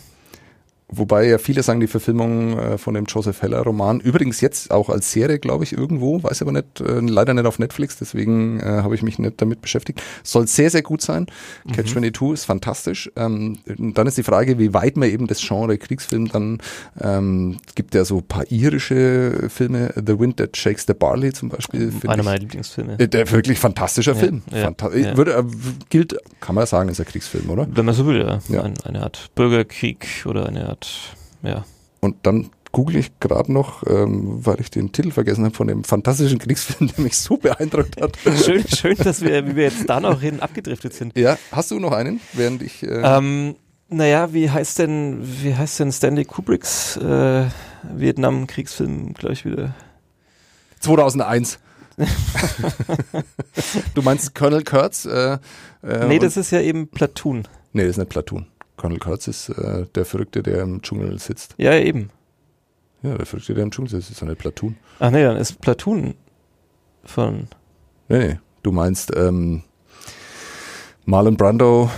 Wobei 0.92 1.28
ja 1.28 1.38
viele 1.38 1.64
sagen, 1.64 1.80
die 1.80 1.88
Verfilmung 1.88 2.58
äh, 2.60 2.78
von 2.78 2.94
dem 2.94 3.06
Joseph 3.06 3.42
Heller 3.42 3.62
Roman, 3.62 4.00
übrigens 4.00 4.42
jetzt 4.42 4.72
auch 4.72 4.90
als 4.90 5.12
Serie, 5.12 5.40
glaube 5.40 5.64
ich, 5.64 5.74
irgendwo, 5.74 6.22
weiß 6.22 6.42
aber 6.42 6.52
nicht, 6.52 6.82
äh, 6.82 7.00
leider 7.00 7.34
nicht 7.34 7.46
auf 7.46 7.60
Netflix, 7.60 7.98
deswegen 7.98 8.60
äh, 8.60 8.64
habe 8.66 8.96
ich 8.96 9.02
mich 9.02 9.18
nicht 9.18 9.42
damit 9.42 9.62
beschäftigt. 9.62 10.02
Soll 10.24 10.48
sehr, 10.48 10.70
sehr 10.70 10.82
gut 10.82 11.02
sein. 11.02 11.28
Catch 11.74 11.94
22 11.94 12.32
ist 12.34 12.46
fantastisch. 12.46 13.12
Ähm, 13.16 13.58
dann 13.66 14.08
ist 14.08 14.18
die 14.18 14.24
Frage, 14.24 14.60
wie 14.60 14.74
weit 14.74 14.98
man 14.98 15.10
eben 15.10 15.28
das 15.28 15.40
Genre 15.40 15.78
Kriegsfilm 15.78 16.28
dann, 16.30 16.58
ähm, 17.00 17.58
es 17.68 17.76
gibt 17.76 17.96
ja 17.96 18.04
so 18.06 18.18
ein 18.18 18.24
paar 18.24 18.46
irische 18.52 19.48
Filme, 19.50 19.94
The 19.96 20.20
Wind 20.20 20.38
That 20.38 20.58
Shakes 20.58 20.86
the 20.88 20.94
Barley 20.94 21.32
zum 21.34 21.50
Beispiel. 21.50 21.92
Einer 22.08 22.24
meiner 22.24 22.40
Lieblingsfilme. 22.40 23.00
äh, 23.00 23.08
Der 23.08 23.30
wirklich 23.32 23.60
fantastischer 23.60 24.14
Ja, 24.14 24.20
Film. 24.20 24.42
ja, 24.52 24.64
Fanta 24.66 24.94
ja. 24.96 25.16
Würde, 25.18 25.46
gilt, 25.90 26.18
kann 26.40 26.56
man 26.56 26.66
sagen, 26.66 26.90
ist 26.90 27.00
ein 27.00 27.06
Kriegsfilm, 27.06 27.50
oder? 27.50 27.68
Wenn 27.72 27.86
man 27.86 27.96
so 27.96 28.06
will, 28.06 28.20
ja. 28.20 28.40
Ja. 28.50 28.64
Ein, 28.64 28.74
eine 28.84 29.04
Art 29.04 29.30
Bürgerkrieg 29.36 30.06
oder 30.26 30.48
eine 30.48 30.68
Art, 30.70 30.81
ja. 31.44 31.66
Und 32.00 32.16
dann 32.24 32.50
google 32.72 32.96
ich 32.98 33.20
gerade 33.20 33.52
noch, 33.52 33.86
ähm, 33.88 34.46
weil 34.46 34.60
ich 34.62 34.72
den 34.72 34.92
Titel 34.92 35.12
vergessen 35.12 35.44
habe 35.46 35.56
von 35.56 35.68
dem 35.68 35.84
fantastischen 35.84 36.40
Kriegsfilm, 36.40 36.90
der 36.96 37.04
mich 37.04 37.18
so 37.18 37.38
beeindruckt 37.38 38.02
hat. 38.02 38.18
Schön, 38.46 38.66
schön, 38.68 38.96
dass 38.98 39.22
wir, 39.22 39.46
wie 39.48 39.56
wir 39.56 39.64
jetzt 39.66 39.90
da 39.90 40.00
noch 40.00 40.22
hin 40.22 40.40
abgedriftet 40.40 40.94
sind. 40.94 41.18
Ja, 41.18 41.38
hast 41.52 41.72
du 41.72 41.80
noch 41.80 41.92
einen, 41.92 42.22
während 42.34 42.62
ich. 42.62 42.84
Äh, 42.84 43.02
Ähm, 43.04 43.56
naja, 43.90 44.34
wie 44.34 44.50
heißt 44.50 44.80
denn, 44.80 45.20
wie 45.22 45.54
heißt 45.54 45.82
denn 45.82 45.92
Stanley 45.92 46.24
Kubricks 46.24 46.96
äh, 46.96 47.46
Vietnam-Kriegsfilm 47.84 49.14
gleich 49.14 49.44
wieder? 49.44 49.76
2001. 50.80 51.60
du 53.94 54.02
meinst 54.02 54.34
Colonel 54.34 54.64
Kurtz? 54.64 55.06
Äh, 55.06 55.38
äh, 55.84 56.08
nee, 56.08 56.20
das 56.20 56.38
ist 56.38 56.52
ja 56.52 56.62
eben 56.62 56.88
Platoon. 56.88 57.48
nee, 57.74 57.82
das 57.84 57.92
ist 57.92 57.98
nicht 57.98 58.10
Platoon. 58.10 58.48
Colonel 58.82 59.00
Kurtz 59.00 59.28
ist 59.28 59.50
äh, 59.50 59.86
der 59.94 60.06
Verrückte, 60.06 60.42
der 60.42 60.64
im 60.64 60.82
Dschungel 60.82 61.20
sitzt. 61.20 61.54
Ja, 61.58 61.76
eben. 61.76 62.10
Ja, 63.04 63.16
der 63.16 63.28
Verrückte, 63.28 63.54
der 63.54 63.64
im 63.64 63.70
Dschungel 63.72 63.92
sitzt, 63.92 64.10
ist 64.10 64.22
doch 64.22 64.28
nicht 64.28 64.40
Platoon. 64.40 64.76
Ach 65.00 65.12
nee, 65.12 65.22
dann 65.22 65.38
ist 65.38 65.62
Platoon 65.62 66.16
von, 67.04 67.48
Nee, 68.10 68.28
nee. 68.28 68.40
Du 68.64 68.72
meinst 68.72 69.16
ähm, 69.16 69.62
Marlon 71.06 71.38
Brando, 71.38 71.90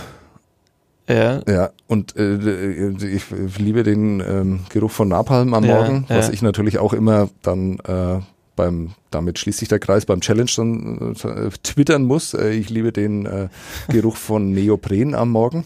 ja, 1.08 1.42
Ja, 1.46 1.70
und 1.86 2.16
äh, 2.16 2.88
ich 2.90 3.30
liebe 3.58 3.82
den 3.82 4.20
ähm, 4.20 4.60
Geruch 4.70 4.90
von 4.90 5.08
Napalm 5.08 5.52
am 5.52 5.64
Ja, 5.64 5.76
Morgen, 5.76 6.04
was 6.08 6.28
ja. 6.28 6.32
ich 6.32 6.42
natürlich 6.42 6.78
auch 6.78 6.92
immer 6.94 7.28
dann 7.42 7.78
äh, 7.80 8.20
beim, 8.56 8.92
damit 9.10 9.38
schließt 9.38 9.58
sich 9.58 9.68
der 9.68 9.80
Kreis, 9.80 10.06
beim 10.06 10.20
Challenge 10.20 10.50
dann 10.56 11.14
äh, 11.22 11.50
twittern 11.62 12.04
muss. 12.04 12.34
Äh, 12.34 12.50
ich 12.50 12.70
liebe 12.70 12.92
den 12.92 13.26
äh, 13.26 13.48
Geruch 13.88 14.16
von 14.16 14.52
Neopren 14.52 15.14
am 15.14 15.30
Morgen. 15.30 15.64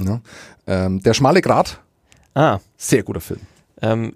Ja. 0.00 0.20
Ähm, 0.66 1.02
der 1.02 1.14
schmale 1.14 1.40
Grat, 1.40 1.80
ah, 2.34 2.58
sehr 2.76 3.02
guter 3.02 3.20
Film. 3.20 3.40
ähm, 3.82 4.12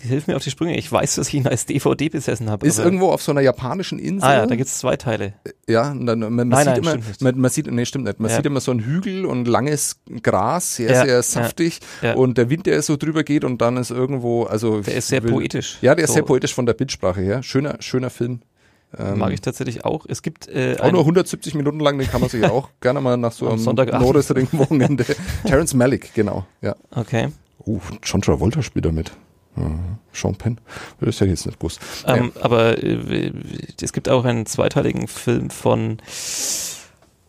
hilf 0.00 0.26
mir 0.26 0.36
auf 0.36 0.44
die 0.44 0.50
Sprünge. 0.50 0.76
Ich 0.76 0.92
weiß, 0.92 1.14
dass 1.16 1.28
ich 1.28 1.34
ihn 1.34 1.46
als 1.48 1.64
DVD 1.64 2.10
besessen 2.10 2.50
habe. 2.50 2.66
Ist 2.66 2.78
irgendwo 2.78 3.10
auf 3.10 3.22
so 3.22 3.32
einer 3.32 3.40
japanischen 3.40 3.98
Insel. 3.98 4.28
Ah 4.28 4.34
ja, 4.34 4.46
da 4.46 4.54
gibt's 4.54 4.78
zwei 4.78 4.96
Teile. 4.96 5.32
Ja, 5.66 5.90
und 5.92 6.04
dann, 6.06 6.18
man, 6.20 6.34
man 6.34 6.48
Nein, 6.48 6.74
sieht 6.74 6.84
nein, 6.84 6.94
immer, 6.96 7.04
man, 7.20 7.40
man 7.40 7.50
sieht, 7.50 7.70
nee, 7.70 7.84
stimmt 7.86 8.04
nicht. 8.04 8.20
Man 8.20 8.30
Ja. 8.30 8.36
sieht 8.36 8.46
immer 8.46 8.60
so 8.60 8.70
einen 8.70 8.80
Hügel 8.80 9.24
und 9.24 9.48
langes 9.48 9.96
Gras, 10.22 10.76
sehr, 10.76 10.90
Ja, 10.90 11.04
sehr 11.04 11.14
ja, 11.14 11.22
saftig 11.22 11.80
ja. 12.02 12.14
und 12.14 12.36
der 12.36 12.50
Wind, 12.50 12.66
der 12.66 12.82
so 12.82 12.96
drüber 12.98 13.24
geht 13.24 13.44
und 13.44 13.60
dann 13.62 13.78
ist 13.78 13.90
irgendwo, 13.90 14.44
also. 14.44 14.82
Der 14.82 14.94
ist 14.96 15.08
sehr 15.08 15.22
will- 15.22 15.32
poetisch. 15.32 15.78
Ja, 15.80 15.94
der 15.94 16.04
ist 16.04 16.10
So 16.10 16.14
sehr 16.14 16.22
poetisch 16.24 16.54
von 16.54 16.66
der 16.66 16.74
Bildsprache 16.74 17.22
her. 17.22 17.42
Schöner, 17.42 17.76
schöner 17.80 18.10
Film. 18.10 18.42
Ähm, 18.98 19.18
Mag 19.18 19.32
ich 19.32 19.40
tatsächlich 19.40 19.84
auch. 19.84 20.06
Es 20.08 20.22
gibt 20.22 20.48
äh, 20.48 20.76
auch 20.80 20.92
nur 20.92 21.00
170 21.00 21.54
Minuten 21.54 21.80
lang, 21.80 21.98
den 21.98 22.08
kann 22.08 22.20
man 22.20 22.30
sich 22.30 22.44
auch 22.50 22.70
gerne 22.80 23.00
mal 23.00 23.16
nach 23.16 23.32
so 23.32 23.48
einem 23.48 23.58
Sonntagabend. 23.58 24.02
Nordesring-Wochenende. 24.02 25.04
Terence 25.44 25.74
Malick, 25.74 26.14
genau, 26.14 26.46
ja. 26.62 26.76
Okay. 26.90 27.28
Uh, 27.66 27.80
John 28.02 28.22
Travolta 28.22 28.62
spielt 28.62 28.84
damit. 28.84 29.12
Sean 30.12 30.34
Penn. 30.34 30.58
Das 31.00 31.16
hätte 31.16 31.26
ich 31.26 31.30
jetzt 31.30 31.46
nicht 31.46 31.58
gewusst. 31.58 31.80
Ähm, 32.06 32.32
Aber 32.40 32.82
äh, 32.82 33.32
es 33.80 33.92
gibt 33.92 34.08
auch 34.08 34.24
einen 34.24 34.46
zweiteiligen 34.46 35.08
Film 35.08 35.50
von 35.50 35.98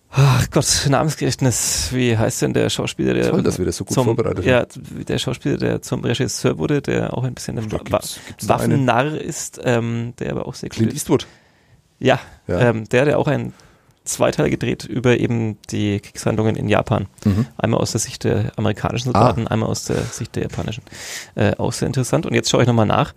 Ach 0.10 0.50
Gott, 0.50 0.88
Namensgedächtnis. 0.90 1.90
Wie 1.92 2.18
heißt 2.18 2.42
denn 2.42 2.54
der 2.54 2.70
Schauspieler, 2.70 3.14
der 3.14 3.30
Toll, 3.30 3.44
dass 3.44 3.60
wir 3.60 3.66
das 3.66 3.78
so 3.78 3.86
gut 3.86 3.94
zum, 3.94 4.06
vorbereitet 4.06 4.46
Ja, 4.46 4.66
der 5.08 5.20
Schauspieler, 5.20 5.58
der 5.58 5.82
zum 5.82 6.04
Regisseur 6.04 6.58
wurde, 6.58 6.82
der 6.82 7.16
auch 7.16 7.24
ein 7.24 7.34
bisschen 7.34 7.60
ein? 7.60 7.72
Waffennarr 7.72 9.20
ist, 9.20 9.60
ähm, 9.64 10.14
der 10.20 10.32
aber 10.32 10.48
auch 10.48 10.56
sehr 10.56 10.70
gut 10.70 10.78
Clint 10.78 10.94
ist. 10.94 11.10
Ja, 12.00 12.20
Ja. 12.48 12.60
Ähm, 12.60 12.88
der, 12.90 13.06
der 13.06 13.20
auch 13.20 13.28
ein 13.28 13.54
Zweiteil 14.06 14.50
gedreht 14.50 14.86
über 14.86 15.18
eben 15.20 15.58
die 15.70 16.00
Kriegshandlungen 16.00 16.56
in 16.56 16.70
Japan. 16.70 17.08
Mhm. 17.26 17.46
Einmal 17.58 17.82
aus 17.82 17.92
der 17.92 18.00
Sicht 18.00 18.24
der 18.24 18.52
amerikanischen 18.56 19.12
Soldaten, 19.12 19.48
einmal 19.48 19.68
aus 19.70 19.84
der 19.86 20.02
Sicht 20.04 20.36
der 20.38 20.44
japanischen. 20.44 20.84
Äh, 21.36 21.56
auch 21.58 21.74
sehr 21.74 21.88
interessant. 21.88 22.26
Und 22.26 22.34
jetzt 22.34 22.50
schaue 22.50 22.62
ich 22.62 22.68
nochmal 22.68 22.86
nach. 22.86 23.14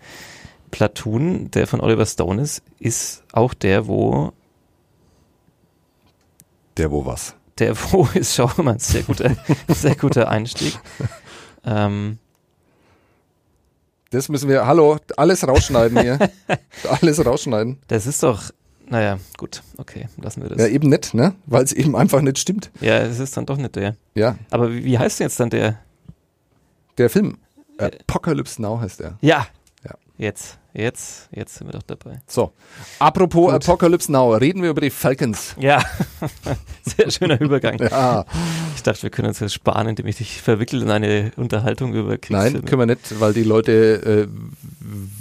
Platoon, 0.73 1.51
der 1.53 1.66
von 1.66 1.81
Oliver 1.81 2.07
Stone 2.07 2.43
ist, 2.43 2.62
ist 2.79 3.23
auch 3.33 3.55
der, 3.55 3.87
wo 3.87 4.33
Der 6.77 6.90
wo 6.90 7.05
was. 7.07 7.35
der 7.59 7.77
wo 7.77 8.09
ist, 8.14 8.35
schau 8.35 8.51
mal, 8.62 8.79
sehr 8.81 9.03
guter, 9.03 9.37
sehr 9.69 9.95
guter 9.97 10.29
Einstieg. 10.29 10.79
Ähm, 11.64 12.19
Das 14.11 14.29
müssen 14.29 14.49
wir, 14.49 14.66
hallo, 14.66 14.99
alles 15.16 15.47
rausschneiden 15.47 16.01
hier. 16.01 16.19
alles 17.01 17.25
rausschneiden. 17.25 17.79
das 17.88 18.07
ist 18.07 18.23
doch, 18.23 18.51
naja, 18.90 19.18
gut, 19.38 19.62
okay, 19.79 20.09
lassen 20.20 20.42
wir 20.42 20.50
das. 20.50 20.59
Ja, 20.59 20.66
Ja, 20.66 20.72
eben 20.72 20.88
nicht, 20.90 21.14
ne? 21.14 21.35
Weil 21.46 21.64
es 21.64 21.72
eben 21.72 21.96
einfach 21.96 22.20
nicht 22.20 22.38
stimmt. 22.38 22.70
es 22.81 23.18
ist 23.18 23.37
dann 23.37 23.46
doch 23.46 23.57
nicht 23.57 23.74
der. 23.76 23.96
Ja, 24.14 24.37
Aber 24.50 24.70
wie, 24.72 24.85
wie 24.85 24.98
heißt 24.98 25.20
denn 25.20 25.26
jetzt 25.26 25.40
dann 25.40 25.50
der? 25.50 25.79
der 26.98 27.09
Film. 27.09 27.38
Äh, 27.79 27.90
Apocalypse 28.07 28.61
Now 28.61 28.79
heißt 28.81 29.00
er. 29.00 29.16
Ja, 29.22 29.46
Ja. 29.85 29.92
jetzt, 30.18 30.59
jetzt, 30.72 31.28
jetzt 31.33 31.56
sind 31.56 31.66
wir 31.68 31.72
doch 31.72 31.83
dabei. 31.83 32.20
So. 32.26 32.52
Apropos 32.98 33.52
Gut. 33.52 33.54
Apocalypse 33.68 34.11
Now, 34.12 34.33
reden 34.35 34.62
wir 34.62 34.70
über 34.70 34.80
die 34.80 34.90
Falcons. 34.90 35.54
Ja, 35.59 35.83
sehr 36.83 37.11
schöner 37.11 37.40
Übergang. 37.40 37.78
Ja, 37.90 38.24
Ich 38.76 38.83
dachte, 38.83 39.02
wir 39.02 39.11
können 39.11 39.28
uns 39.28 39.38
das 39.40 39.52
sparen, 39.52 39.88
indem 39.88 40.06
ich 40.06 40.16
dich 40.16 40.40
verwickle 40.42 40.80
in 40.83 40.90
eine 40.90 41.33
Unterhaltung 41.37 41.92
über 41.94 42.18
Kriegsfilme. 42.18 42.59
nein, 42.59 42.64
können 42.64 42.80
wir 42.83 42.87
nicht, 42.87 43.20
weil 43.20 43.33
die 43.33 43.42
Leute 43.42 44.28
äh, 44.28 44.28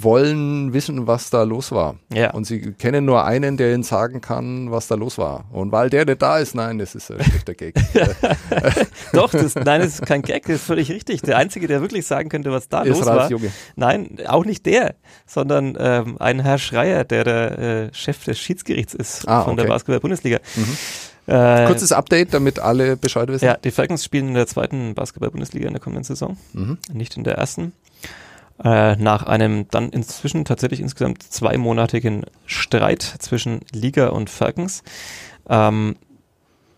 wollen 0.01 0.73
wissen, 0.73 1.07
was 1.07 1.29
da 1.29 1.43
los 1.43 1.71
war. 1.71 1.95
Ja. 2.13 2.31
Und 2.31 2.45
sie 2.45 2.73
kennen 2.73 3.05
nur 3.05 3.25
einen, 3.25 3.57
der 3.57 3.73
ihnen 3.73 3.83
sagen 3.83 4.21
kann, 4.21 4.71
was 4.71 4.88
da 4.88 4.95
los 4.95 5.17
war. 5.17 5.45
Und 5.51 5.71
weil 5.71 5.89
der 5.89 6.05
nicht 6.05 6.21
da 6.21 6.38
ist, 6.39 6.55
nein, 6.55 6.77
das 6.79 6.95
ist 6.95 7.12
ein 7.12 7.23
schlechter 7.23 7.53
Gag. 7.53 7.75
Doch, 9.13 9.31
das, 9.31 9.55
nein, 9.55 9.81
das 9.81 9.95
ist 9.95 10.05
kein 10.05 10.21
Gag, 10.21 10.43
das 10.45 10.57
ist 10.57 10.63
völlig 10.65 10.89
richtig. 10.91 11.21
Der 11.21 11.38
Einzige, 11.38 11.67
der 11.67 11.81
wirklich 11.81 12.05
sagen 12.05 12.29
könnte, 12.29 12.51
was 12.51 12.69
da 12.69 12.83
ist 12.83 12.97
los 12.97 13.07
Ralf 13.07 13.17
war, 13.23 13.29
Junge. 13.31 13.51
nein, 13.75 14.17
auch 14.27 14.45
nicht 14.45 14.65
der, 14.65 14.95
sondern 15.25 15.38
ähm, 15.47 16.17
ein 16.19 16.40
Herr 16.40 16.58
Schreier, 16.58 17.04
der 17.04 17.23
der 17.23 17.60
äh, 17.60 17.94
Chef 17.94 18.23
des 18.25 18.40
Schiedsgerichts 18.40 18.94
ist 18.94 19.27
Ah, 19.27 19.44
von 19.44 19.56
der 19.56 19.65
okay. 19.65 19.73
Basketball-Bundesliga. 19.73 20.40
Äh, 21.27 21.65
Kurzes 21.67 21.92
Update, 21.92 22.33
damit 22.33 22.60
alle 22.60 22.98
Bescheid 22.98 23.27
wissen. 23.29 23.46
ja, 23.46 23.56
die 23.58 23.71
Falcons 23.71 24.04
spielen 24.04 24.29
in 24.29 24.33
der 24.33 24.48
zweiten 24.48 24.96
Basketball-Bundesliga 24.96 25.67
in 25.67 25.73
der 25.73 25.81
kommenden 25.81 26.04
Saison, 26.04 26.37
Mhm. 26.54 26.77
nicht 26.92 27.17
in 27.17 27.23
der 27.23 27.35
ersten. 27.35 27.73
Äh, 28.63 28.96
nach 28.98 29.23
einem 29.23 29.67
dann 29.71 29.90
inzwischen 29.90 30.44
tatsächlich 30.44 30.81
insgesamt 30.81 31.23
zweimonatigen 31.23 32.25
Streit 32.46 33.02
zwischen 33.19 33.62
Liga 33.71 34.08
und 34.10 34.29
Falcons. 34.29 34.83
Ähm, 35.48 35.96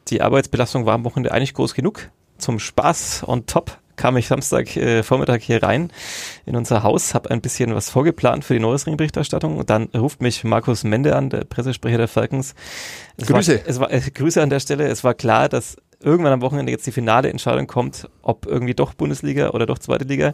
die 0.09 0.21
Arbeitsbelastung 0.21 0.85
war 0.85 0.93
am 0.95 1.05
Wochenende 1.05 1.31
eigentlich 1.31 1.53
groß 1.55 1.73
genug. 1.73 2.09
Zum 2.37 2.59
Spaß 2.59 3.23
on 3.27 3.45
top 3.47 3.77
kam 4.01 4.17
ich 4.17 4.27
Samstag 4.27 4.75
äh, 4.77 5.03
Vormittag 5.03 5.43
hier 5.43 5.61
rein 5.61 5.93
in 6.47 6.55
unser 6.55 6.81
Haus, 6.81 7.13
habe 7.13 7.29
ein 7.29 7.39
bisschen 7.39 7.75
was 7.75 7.91
vorgeplant 7.91 8.43
für 8.43 8.55
die 8.55 8.59
Neuesring-Berichterstattung 8.59 9.57
und 9.57 9.69
dann 9.69 9.89
ruft 9.95 10.23
mich 10.23 10.43
Markus 10.43 10.83
Mende 10.83 11.15
an, 11.15 11.29
der 11.29 11.43
Pressesprecher 11.43 11.99
der 11.99 12.07
Falcons. 12.07 12.55
Es 13.17 13.27
Grüße. 13.27 13.59
War, 13.59 13.67
es 13.67 13.79
war, 13.79 13.91
äh, 13.91 14.01
Grüße 14.01 14.41
an 14.41 14.49
der 14.49 14.59
Stelle. 14.59 14.87
Es 14.87 15.03
war 15.03 15.13
klar, 15.13 15.49
dass 15.49 15.77
irgendwann 15.99 16.33
am 16.33 16.41
Wochenende 16.41 16.71
jetzt 16.71 16.87
die 16.87 16.91
finale 16.91 17.29
Entscheidung 17.29 17.67
kommt, 17.67 18.09
ob 18.23 18.47
irgendwie 18.47 18.73
doch 18.73 18.95
Bundesliga 18.95 19.51
oder 19.51 19.67
doch 19.67 19.77
zweite 19.77 20.05
Liga. 20.05 20.33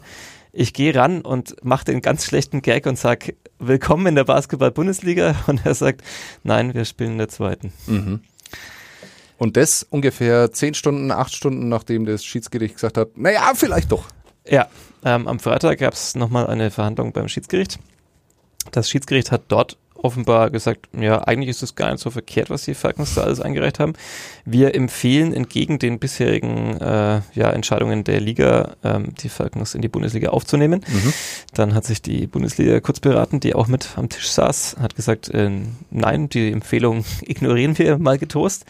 Ich 0.53 0.71
gehe 0.71 0.95
ran 0.95 1.19
und 1.19 1.57
mache 1.61 1.83
den 1.83 2.01
ganz 2.01 2.23
schlechten 2.23 2.61
Gag 2.61 2.85
und 2.85 2.97
sag 2.97 3.33
Willkommen 3.59 4.07
in 4.07 4.15
der 4.15 4.23
Basketball-Bundesliga 4.23 5.35
und 5.47 5.65
er 5.65 5.75
sagt, 5.75 6.03
nein, 6.43 6.73
wir 6.73 6.85
spielen 6.85 7.13
in 7.13 7.17
der 7.17 7.27
zweiten. 7.27 7.73
Mhm. 7.85 8.21
Und 9.37 9.57
das 9.57 9.83
ungefähr 9.89 10.51
zehn 10.51 10.73
Stunden, 10.73 11.11
acht 11.11 11.33
Stunden, 11.33 11.69
nachdem 11.69 12.05
das 12.05 12.25
Schiedsgericht 12.25 12.75
gesagt 12.75 12.97
hat, 12.97 13.17
naja, 13.17 13.51
vielleicht 13.55 13.91
doch. 13.91 14.05
Ja, 14.49 14.67
ähm, 15.03 15.27
am 15.27 15.39
Freitag 15.39 15.79
gab 15.79 15.93
es 15.93 16.15
nochmal 16.15 16.47
eine 16.47 16.71
Verhandlung 16.71 17.11
beim 17.11 17.27
Schiedsgericht. 17.27 17.79
Das 18.71 18.89
Schiedsgericht 18.89 19.31
hat 19.31 19.43
dort 19.47 19.77
offenbar 20.01 20.49
gesagt, 20.49 20.87
ja, 20.97 21.23
eigentlich 21.23 21.49
ist 21.49 21.63
es 21.63 21.75
gar 21.75 21.91
nicht 21.91 22.01
so 22.01 22.09
verkehrt, 22.09 22.49
was 22.49 22.63
die 22.63 22.73
Falcons 22.73 23.15
da 23.15 23.23
alles 23.23 23.41
eingereicht 23.41 23.79
haben. 23.79 23.93
Wir 24.45 24.75
empfehlen 24.75 25.33
entgegen 25.33 25.79
den 25.79 25.99
bisherigen 25.99 26.79
äh, 26.79 27.21
ja, 27.33 27.49
Entscheidungen 27.49 28.03
der 28.03 28.21
Liga, 28.21 28.75
ähm, 28.83 29.13
die 29.15 29.29
Falcons 29.29 29.75
in 29.75 29.81
die 29.81 29.87
Bundesliga 29.87 30.29
aufzunehmen. 30.29 30.81
Mhm. 30.87 31.13
Dann 31.53 31.73
hat 31.73 31.85
sich 31.85 32.01
die 32.01 32.27
Bundesliga 32.27 32.79
kurz 32.79 32.99
beraten, 32.99 33.39
die 33.39 33.55
auch 33.55 33.67
mit 33.67 33.97
am 33.97 34.09
Tisch 34.09 34.29
saß, 34.29 34.77
hat 34.79 34.95
gesagt, 34.95 35.29
äh, 35.29 35.49
nein, 35.89 36.29
die 36.29 36.51
Empfehlung 36.51 37.03
ignorieren 37.21 37.77
wir 37.77 37.97
mal 37.97 38.17
getoast. 38.17 38.65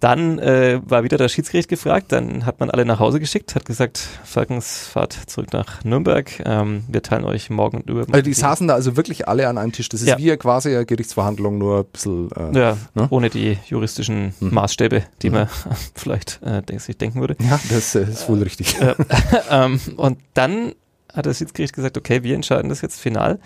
Dann 0.00 0.38
äh, 0.38 0.80
war 0.84 1.04
wieder 1.04 1.16
das 1.16 1.32
Schiedsgericht 1.32 1.68
gefragt, 1.68 2.12
dann 2.12 2.44
hat 2.44 2.60
man 2.60 2.70
alle 2.70 2.84
nach 2.84 3.00
Hause 3.00 3.18
geschickt, 3.18 3.54
hat 3.54 3.64
gesagt, 3.64 3.98
Falkens 4.24 4.86
fahrt 4.86 5.14
zurück 5.26 5.52
nach 5.52 5.84
Nürnberg, 5.84 6.30
ähm, 6.44 6.84
wir 6.88 7.02
teilen 7.02 7.24
euch 7.24 7.48
morgen 7.48 7.78
und 7.78 7.88
übermorgen. 7.88 8.12
Also 8.12 8.24
die 8.24 8.34
saßen 8.34 8.68
da 8.68 8.74
also 8.74 8.96
wirklich 8.96 9.26
alle 9.26 9.48
an 9.48 9.56
einem 9.56 9.72
Tisch, 9.72 9.88
das 9.88 10.02
ist 10.02 10.08
ja. 10.08 10.18
wie 10.18 10.36
quasi 10.36 10.74
eine 10.74 10.84
Gerichtsverhandlung, 10.84 11.56
nur 11.58 11.78
ein 11.78 11.84
bisschen... 11.86 12.30
Äh, 12.32 12.58
ja, 12.58 12.76
ne? 12.94 13.06
ohne 13.10 13.30
die 13.30 13.58
juristischen 13.66 14.34
mhm. 14.38 14.54
Maßstäbe, 14.54 15.04
die 15.22 15.30
mhm. 15.30 15.34
man 15.34 15.48
vielleicht 15.94 16.40
äh, 16.42 16.78
sich 16.78 16.98
denken 16.98 17.20
würde. 17.20 17.36
Ja, 17.40 17.58
das 17.70 17.94
äh, 17.94 18.02
ist 18.02 18.28
wohl 18.28 18.42
richtig. 18.42 18.78
Äh, 18.80 18.94
ähm, 19.50 19.80
und 19.96 20.18
dann 20.34 20.74
hat 21.14 21.26
das 21.26 21.38
Schiedsgericht 21.38 21.74
gesagt, 21.74 21.96
okay, 21.96 22.22
wir 22.22 22.34
entscheiden 22.34 22.68
das 22.68 22.82
jetzt 22.82 23.00
final. 23.00 23.40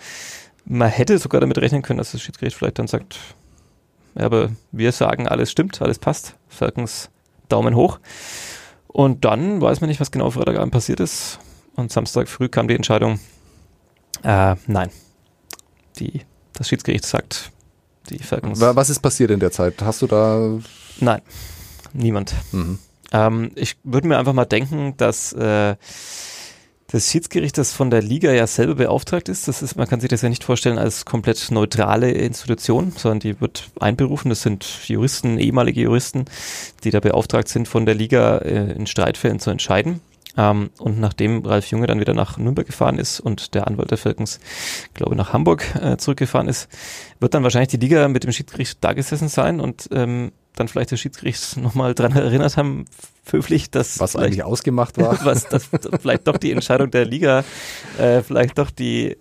Man 0.65 0.89
hätte 0.89 1.17
sogar 1.17 1.41
damit 1.41 1.57
rechnen 1.57 1.81
können, 1.81 1.97
dass 1.97 2.11
das 2.11 2.21
Schiedsgericht 2.21 2.57
vielleicht 2.57 2.77
dann 2.77 2.87
sagt, 2.87 3.17
aber 4.15 4.49
wir 4.71 4.91
sagen, 4.91 5.27
alles 5.27 5.51
stimmt, 5.51 5.81
alles 5.81 5.99
passt. 5.99 6.35
Falcons 6.47 7.09
Daumen 7.49 7.75
hoch. 7.75 7.99
Und 8.87 9.25
dann 9.25 9.61
weiß 9.61 9.81
man 9.81 9.89
nicht, 9.89 9.99
was 9.99 10.11
genau 10.11 10.29
Freitagabend 10.31 10.71
passiert 10.71 10.99
ist. 10.99 11.39
Und 11.75 11.91
Samstag 11.91 12.27
früh 12.27 12.49
kam 12.49 12.67
die 12.67 12.75
Entscheidung, 12.75 13.19
äh, 14.23 14.55
nein. 14.67 14.89
Die, 15.99 16.21
das 16.53 16.69
Schiedsgericht 16.69 17.05
sagt, 17.05 17.51
die 18.09 18.19
Falcons. 18.19 18.59
Was 18.59 18.89
ist 18.89 18.99
passiert 18.99 19.31
in 19.31 19.39
der 19.39 19.51
Zeit? 19.51 19.81
Hast 19.81 20.01
du 20.01 20.07
da. 20.07 20.59
Nein, 20.99 21.21
niemand. 21.93 22.33
Mhm. 22.51 22.79
Ähm, 23.11 23.51
ich 23.55 23.77
würde 23.83 24.07
mir 24.07 24.17
einfach 24.17 24.33
mal 24.33 24.45
denken, 24.45 24.95
dass 24.97 25.33
äh, 25.33 25.75
das 26.91 27.09
Schiedsgericht, 27.09 27.57
das 27.57 27.73
von 27.73 27.89
der 27.89 28.01
Liga 28.01 28.31
ja 28.31 28.45
selber 28.47 28.75
beauftragt 28.75 29.29
ist, 29.29 29.47
das 29.47 29.61
ist, 29.61 29.77
man 29.77 29.87
kann 29.87 30.01
sich 30.01 30.09
das 30.09 30.21
ja 30.21 30.29
nicht 30.29 30.43
vorstellen 30.43 30.77
als 30.77 31.05
komplett 31.05 31.49
neutrale 31.49 32.11
Institution, 32.11 32.91
sondern 32.95 33.19
die 33.19 33.39
wird 33.39 33.69
einberufen. 33.79 34.29
Das 34.29 34.41
sind 34.41 34.65
Juristen, 34.87 35.37
ehemalige 35.37 35.81
Juristen, 35.81 36.25
die 36.83 36.91
da 36.91 36.99
beauftragt 36.99 37.47
sind, 37.47 37.67
von 37.67 37.85
der 37.85 37.95
Liga 37.95 38.39
äh, 38.39 38.73
in 38.73 38.87
Streitfällen 38.87 39.39
zu 39.39 39.49
entscheiden. 39.49 40.01
Ähm, 40.37 40.69
und 40.79 40.99
nachdem 40.99 41.45
Ralf 41.45 41.67
Junge 41.67 41.87
dann 41.87 41.99
wieder 41.99 42.13
nach 42.13 42.37
Nürnberg 42.37 42.65
gefahren 42.65 42.97
ist 42.97 43.19
und 43.19 43.53
der 43.53 43.67
Anwalt 43.67 43.91
der 43.91 43.97
Falcons, 43.97 44.39
glaube 44.93 45.15
nach 45.15 45.33
Hamburg 45.33 45.65
äh, 45.75 45.97
zurückgefahren 45.97 46.47
ist, 46.47 46.69
wird 47.19 47.33
dann 47.33 47.43
wahrscheinlich 47.43 47.69
die 47.69 47.77
Liga 47.77 48.07
mit 48.07 48.23
dem 48.23 48.31
Schiedsgericht 48.31 48.77
da 48.81 48.93
gesessen 48.93 49.27
sein 49.27 49.59
und 49.59 49.89
ähm, 49.91 50.31
dann 50.55 50.67
vielleicht 50.67 50.91
das 50.91 50.99
Schiedsgericht 50.99 51.57
nochmal 51.61 51.93
dran 51.93 52.13
erinnert 52.13 52.57
haben, 52.57 52.85
höflich, 53.29 53.71
dass 53.71 53.99
was 53.99 54.15
eigentlich 54.15 54.43
ausgemacht 54.43 54.97
war, 54.97 55.17
was 55.25 55.47
das 55.47 55.69
vielleicht 56.01 56.27
doch 56.27 56.37
die 56.37 56.51
Entscheidung 56.51 56.91
der 56.91 57.05
Liga 57.05 57.43
äh, 57.97 58.21
vielleicht 58.21 58.57
doch 58.57 58.71
die 58.71 59.17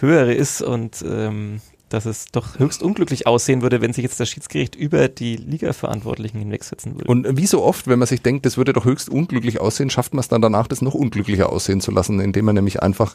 höhere 0.00 0.32
ist 0.32 0.62
und 0.62 1.04
ähm, 1.06 1.60
dass 1.88 2.04
es 2.04 2.26
doch 2.32 2.58
höchst 2.58 2.82
unglücklich 2.82 3.26
aussehen 3.26 3.62
würde, 3.62 3.80
wenn 3.80 3.92
sich 3.92 4.02
jetzt 4.02 4.18
das 4.18 4.28
Schiedsgericht 4.28 4.74
über 4.74 5.08
die 5.08 5.36
Liga-Verantwortlichen 5.36 6.38
hinwegsetzen 6.38 6.96
würde. 6.96 7.08
Und 7.10 7.36
wie 7.36 7.46
so 7.46 7.62
oft, 7.62 7.86
wenn 7.86 7.98
man 7.98 8.08
sich 8.08 8.22
denkt, 8.22 8.44
das 8.44 8.56
würde 8.56 8.72
doch 8.72 8.84
höchst 8.84 9.08
unglücklich 9.08 9.60
aussehen, 9.60 9.90
schafft 9.90 10.12
man 10.14 10.20
es 10.20 10.28
dann 10.28 10.42
danach, 10.42 10.66
das 10.66 10.82
noch 10.82 10.94
unglücklicher 10.94 11.50
aussehen 11.50 11.80
zu 11.80 11.90
lassen, 11.90 12.20
indem 12.20 12.46
man 12.46 12.56
nämlich 12.56 12.82
einfach 12.82 13.14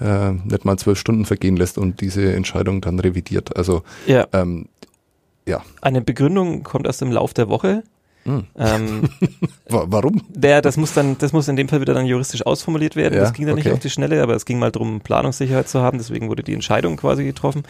äh, 0.00 0.32
nicht 0.32 0.64
mal 0.64 0.78
zwölf 0.78 0.98
Stunden 0.98 1.26
vergehen 1.26 1.56
lässt 1.56 1.78
und 1.78 2.00
diese 2.00 2.32
Entscheidung 2.32 2.80
dann 2.80 2.98
revidiert. 2.98 3.56
Also 3.56 3.82
ja. 4.06 4.26
Ähm, 4.32 4.66
ja. 5.46 5.62
Eine 5.80 6.02
Begründung 6.02 6.62
kommt 6.62 6.86
erst 6.86 7.00
im 7.02 7.10
Lauf 7.10 7.32
der 7.34 7.48
Woche. 7.48 7.82
Hm. 8.28 8.44
Ähm, 8.58 9.08
Warum? 9.68 10.22
Der, 10.28 10.60
das 10.60 10.76
muss 10.76 10.92
dann, 10.92 11.16
das 11.16 11.32
muss 11.32 11.48
in 11.48 11.56
dem 11.56 11.68
Fall 11.68 11.80
wieder 11.80 11.94
dann 11.94 12.04
juristisch 12.04 12.44
ausformuliert 12.44 12.94
werden. 12.94 13.14
Ja, 13.14 13.20
das 13.20 13.32
ging 13.32 13.46
dann 13.46 13.54
okay. 13.54 13.68
nicht 13.68 13.72
auf 13.72 13.80
die 13.80 13.88
Schnelle, 13.88 14.22
aber 14.22 14.34
es 14.34 14.44
ging 14.44 14.58
mal 14.58 14.70
darum, 14.70 15.00
Planungssicherheit 15.00 15.68
zu 15.68 15.80
haben. 15.80 15.96
Deswegen 15.96 16.28
wurde 16.28 16.42
die 16.42 16.52
Entscheidung 16.52 16.98
quasi 16.98 17.24
getroffen. 17.24 17.62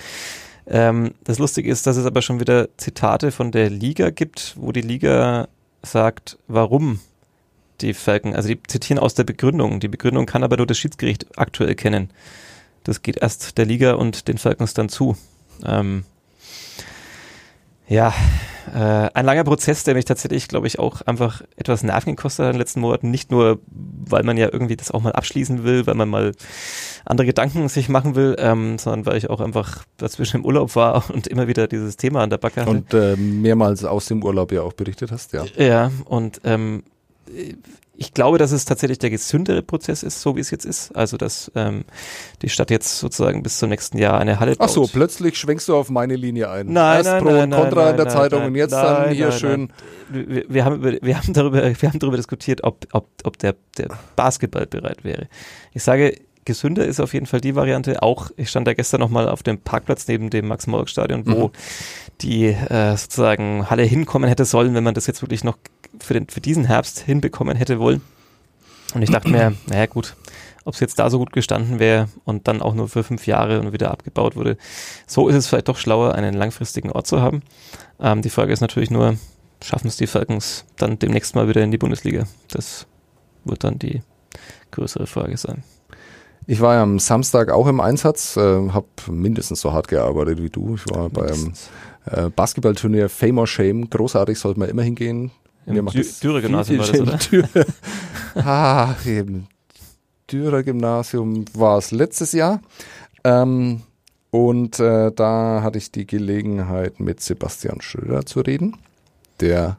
Ähm, 0.67 1.13
das 1.23 1.39
Lustige 1.39 1.71
ist, 1.71 1.87
dass 1.87 1.97
es 1.97 2.07
aber 2.07 2.23
schon 2.23 2.41
wieder 2.41 2.69
Zitate 2.77 3.31
von 3.31 3.53
der 3.53 3.71
Liga 3.71 4.11
gibt, 4.11 4.55
wo 4.59 4.73
die 4.73 4.81
Liga 4.81 5.47
sagt, 5.83 6.39
warum 6.49 6.99
die 7.81 7.95
Falken, 7.95 8.35
also 8.35 8.49
die 8.49 8.61
zitieren 8.67 8.99
aus 8.99 9.15
der 9.15 9.23
Begründung. 9.23 9.79
Die 9.79 9.87
Begründung 9.87 10.27
kann 10.27 10.43
aber 10.43 10.57
nur 10.57 10.67
das 10.67 10.77
Schiedsgericht 10.77 11.39
aktuell 11.39 11.77
kennen. 11.77 12.11
Das 12.83 13.03
geht 13.03 13.19
erst 13.19 13.59
der 13.59 13.65
Liga 13.65 13.95
und 13.95 14.27
den 14.27 14.39
Falcons 14.39 14.75
dann 14.75 14.89
zu. 14.89 15.17
Ähm, 15.65 16.05
ja, 17.89 18.13
äh, 18.75 19.11
ein 19.15 19.25
langer 19.25 19.45
Prozess, 19.45 19.85
der 19.85 19.95
mich 19.95 20.05
tatsächlich, 20.05 20.49
glaube 20.49 20.67
ich, 20.67 20.79
auch 20.79 21.01
einfach 21.03 21.43
etwas 21.57 21.83
Nerven 21.83 22.17
gekostet 22.17 22.45
hat 22.45 22.51
in 22.51 22.55
den 22.55 22.61
letzten 22.61 22.81
Monaten. 22.81 23.11
Nicht 23.11 23.31
nur, 23.31 23.61
weil 23.67 24.23
man 24.23 24.37
ja 24.37 24.49
irgendwie 24.53 24.77
das 24.77 24.91
auch 24.91 25.01
mal 25.01 25.13
abschließen 25.13 25.65
will, 25.65 25.87
weil 25.87 25.95
man 25.95 26.09
mal 26.09 26.33
andere 27.05 27.27
Gedanken 27.27 27.69
sich 27.69 27.89
machen 27.89 28.15
will, 28.15 28.37
ähm, 28.39 28.79
sondern 28.79 29.07
weil 29.07 29.17
ich 29.17 29.31
auch 29.31 29.41
einfach 29.41 29.85
dazwischen 29.97 30.39
im 30.39 30.45
Urlaub 30.45 30.77
war 30.77 31.11
und 31.13 31.27
immer 31.27 31.49
wieder 31.49 31.67
dieses 31.67 31.97
Thema 31.97 32.23
an 32.23 32.31
der 32.31 32.39
Backe 32.39 32.61
hatte. 32.61 32.71
Und 32.71 32.95
äh, 32.95 33.17
mehrmals 33.17 33.85
aus 33.85 34.07
dem 34.07 34.23
Urlaub 34.23 34.53
ja 34.53 34.63
auch 34.63 34.75
berichtet 34.75 35.11
hast, 35.11 35.33
ja. 35.33 35.45
Ja, 35.57 35.91
und 36.05 36.41
ähm, 36.45 36.83
ich 38.01 38.15
glaube, 38.15 38.39
dass 38.39 38.53
es 38.53 38.65
tatsächlich 38.65 39.01
der 39.01 39.11
gesündere 39.11 39.61
Prozess 39.61 40.05
ist, 40.05 40.21
so 40.21 40.37
wie 40.37 40.41
es 40.41 40.53
jetzt 40.53 40.65
ist. 40.65 40.95
Also, 40.95 41.17
dass 41.17 41.51
ähm, 41.57 41.85
die 42.43 42.49
Stadt 42.49 42.71
jetzt 42.71 43.01
sozusagen 43.01 43.43
bis 43.43 43.59
zum 43.59 43.71
nächsten 43.71 43.99
Jahr 43.99 44.21
eine 44.21 44.39
Halle 44.39 44.55
baut. 44.55 44.69
Ach 44.69 44.73
so, 44.73 44.87
plötzlich 44.87 45.37
schwenkst 45.37 45.69
du 45.69 45.75
auf 45.75 45.91
meine 45.91 46.15
Linie 46.15 46.49
ein. 46.49 46.73
Nein, 46.73 46.99
Erst 46.99 47.11
nein, 47.11 47.23
Pro 47.25 47.31
nein, 47.31 47.53
und 47.53 47.59
Contra 47.59 47.83
nein, 47.83 47.91
in 47.91 47.97
der 47.97 48.07
nein, 48.07 48.15
Zeitung 48.15 48.45
und 48.45 48.55
jetzt 48.55 48.71
dann 48.71 49.11
hier 49.11 49.33
schön. 49.33 49.73
Wir, 50.09 50.45
wir, 50.49 50.65
haben 50.65 50.77
über, 50.77 50.93
wir 51.03 51.19
haben 51.19 51.33
darüber, 51.33 51.63
wir 51.81 51.89
haben 51.89 51.99
darüber 51.99 52.17
diskutiert, 52.17 52.63
ob, 52.63 52.87
ob, 52.93 53.09
ob 53.25 53.37
der, 53.39 53.57
der 53.77 53.89
Basketball 54.15 54.67
bereit 54.67 55.03
wäre. 55.03 55.27
Ich 55.75 55.83
sage, 55.83 56.15
gesünder 56.45 56.87
ist 56.87 57.01
auf 57.01 57.15
jeden 57.15 57.27
Fall 57.27 57.41
die 57.41 57.57
Variante. 57.57 58.01
Auch, 58.01 58.31
ich 58.37 58.49
stand 58.49 58.69
da 58.69 58.75
gestern 58.75 59.01
nochmal 59.01 59.29
auf 59.29 59.43
dem 59.43 59.59
Parkplatz 59.59 60.07
neben 60.07 60.31
dem 60.31 60.47
Max-Morlock-Stadion, 60.47 61.27
wo 61.27 61.49
mhm. 61.49 61.53
die 62.21 62.47
äh, 62.47 62.97
sozusagen 62.97 63.69
Halle 63.69 63.83
hinkommen 63.83 64.29
hätte 64.29 64.45
sollen, 64.45 64.75
wenn 64.75 64.85
man 64.85 64.95
das 64.95 65.09
jetzt 65.09 65.21
wirklich 65.21 65.43
noch 65.43 65.59
für, 66.03 66.15
den, 66.15 66.29
für 66.29 66.41
diesen 66.41 66.65
Herbst 66.65 67.01
hinbekommen 67.01 67.57
hätte 67.57 67.79
wollen. 67.79 68.01
Und 68.95 69.03
ich 69.03 69.11
dachte 69.11 69.29
mir, 69.29 69.55
naja 69.67 69.87
gut, 69.87 70.17
ob 70.65 70.75
es 70.75 70.81
jetzt 70.81 70.99
da 70.99 71.11
so 71.11 71.19
gut 71.19 71.33
gestanden 71.33 71.79
wäre 71.79 72.09
und 72.25 72.49
dann 72.49 72.63
auch 72.63 72.75
nur 72.75 72.89
für 72.89 73.03
fünf 73.03 73.27
Jahre 73.27 73.61
und 73.61 73.73
wieder 73.73 73.91
abgebaut 73.91 74.37
wurde, 74.37 74.57
so 75.07 75.29
ist 75.29 75.37
es 75.37 75.47
vielleicht 75.47 75.69
doch 75.69 75.79
schlauer, 75.79 76.15
einen 76.15 76.35
langfristigen 76.35 76.93
Ort 76.93 77.07
zu 77.07 77.21
haben. 77.21 77.43
Ähm, 78.01 78.23
die 78.23 78.31
Frage 78.31 78.53
ist 78.53 78.61
natürlich 78.61 78.91
nur, 78.91 79.17
schaffen 79.63 79.89
es 79.89 79.97
die 79.97 80.07
Falcons 80.07 80.65
dann 80.77 80.99
demnächst 80.99 81.35
mal 81.35 81.49
wieder 81.49 81.63
in 81.63 81.71
die 81.71 81.79
Bundesliga? 81.79 82.25
Das 82.51 82.87
wird 83.45 83.65
dann 83.65 83.79
die 83.79 84.03
größere 84.71 85.07
Frage 85.07 85.37
sein. 85.37 85.65
Ich 86.47 86.61
war 86.61 86.75
ja 86.75 86.83
am 86.83 86.99
Samstag 86.99 87.51
auch 87.51 87.67
im 87.67 87.81
Einsatz, 87.81 88.37
äh, 88.37 88.71
habe 88.71 88.87
mindestens 89.11 89.61
so 89.61 89.73
hart 89.73 89.89
gearbeitet 89.89 90.43
wie 90.43 90.49
du. 90.49 90.77
Ich 90.77 90.95
war 90.95 91.11
mindestens. 91.11 91.69
beim 92.07 92.27
äh, 92.27 92.31
Basketballturnier 92.31 93.09
Fame 93.11 93.39
or 93.39 93.47
Shame. 93.47 93.91
Großartig, 93.91 94.39
sollte 94.39 94.59
man 94.59 94.71
immer 94.71 94.83
hingehen. 94.83 95.31
Im 95.69 95.87
Dürer-Gymnasium 95.87 96.79
war 96.79 96.87
das, 96.87 97.33
oder? 97.33 97.67
Ah, 98.35 98.95
eben. 99.07 99.47
Dürer-Gymnasium 100.31 101.45
war 101.55 101.79
es 101.79 101.91
letztes 101.91 102.33
Jahr. 102.33 102.61
Ähm, 103.25 103.83
und 104.31 104.79
äh, 104.79 105.11
da 105.13 105.63
hatte 105.63 105.79
ich 105.79 105.91
die 105.91 106.07
Gelegenheit, 106.07 107.01
mit 107.01 107.21
Sebastian 107.21 107.81
Schröder 107.81 108.27
zu 108.27 108.41
reden, 108.41 108.77
der 109.41 109.79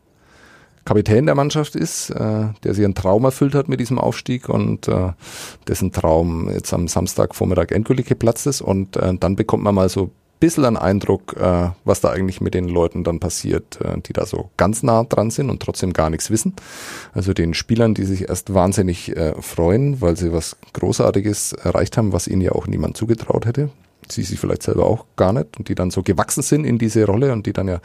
Kapitän 0.86 1.28
der 1.28 1.36
Mannschaft 1.36 1.76
ist, 1.76 2.10
äh, 2.10 2.48
der 2.64 2.74
sich 2.74 2.84
einen 2.84 2.96
Traum 2.96 3.24
erfüllt 3.24 3.54
hat 3.54 3.70
mit 3.70 3.80
diesem 3.80 4.00
Aufstieg 4.00 4.50
und 4.50 4.88
äh, 4.88 5.12
dessen 5.68 5.92
Traum 5.92 6.50
jetzt 6.50 6.74
am 6.74 6.88
Samstagvormittag 6.88 7.72
endgültig 7.72 8.08
geplatzt 8.08 8.48
ist. 8.48 8.62
Und 8.62 8.98
äh, 8.98 9.14
dann 9.20 9.36
bekommt 9.36 9.64
man 9.64 9.76
mal 9.76 9.90
so 9.90 10.10
bisschen 10.40 10.66
einen 10.66 10.78
Eindruck, 10.78 11.36
äh, 11.38 11.70
was 11.84 12.02
da 12.02 12.10
eigentlich 12.10 12.42
mit 12.42 12.54
den 12.54 12.68
Leuten 12.68 13.04
dann 13.04 13.20
passiert, 13.20 13.80
äh, 13.82 14.00
die 14.00 14.14
da 14.14 14.26
so 14.26 14.50
ganz 14.58 14.84
nah 14.84 15.04
dran 15.04 15.32
sind 15.32 15.50
und 15.50 15.62
trotzdem 15.62 15.94
gar 15.94 16.10
nichts 16.10 16.30
wissen. 16.30 16.56
Also 17.14 17.34
den 17.34 17.54
Spielern, 17.54 17.94
die 17.94 18.06
sich 18.06 18.30
erst 18.30 18.54
wahnsinnig 18.54 19.16
äh, 19.16 19.40
freuen, 19.42 20.02
weil 20.02 20.16
sie 20.16 20.32
was 20.34 20.58
Großartiges 20.74 21.54
erreicht 21.54 21.98
haben, 21.98 22.14
was 22.14 22.28
ihnen 22.28 22.42
ja 22.42 22.54
auch 22.54 22.68
niemand 22.68 22.98
zugetraut 22.98 23.46
hätte 23.46 23.70
sie 24.12 24.24
sich 24.24 24.40
vielleicht 24.40 24.64
selber 24.64 24.86
auch 24.86 25.06
gar 25.16 25.34
nicht 25.34 25.58
und 25.58 25.70
die 25.70 25.76
dann 25.76 25.92
so 25.92 26.04
gewachsen 26.04 26.42
sind 26.42 26.66
in 26.66 26.78
diese 26.78 27.06
Rolle 27.06 27.32
und 27.32 27.46
die 27.46 27.54
dann 27.54 27.68
ja 27.68 27.80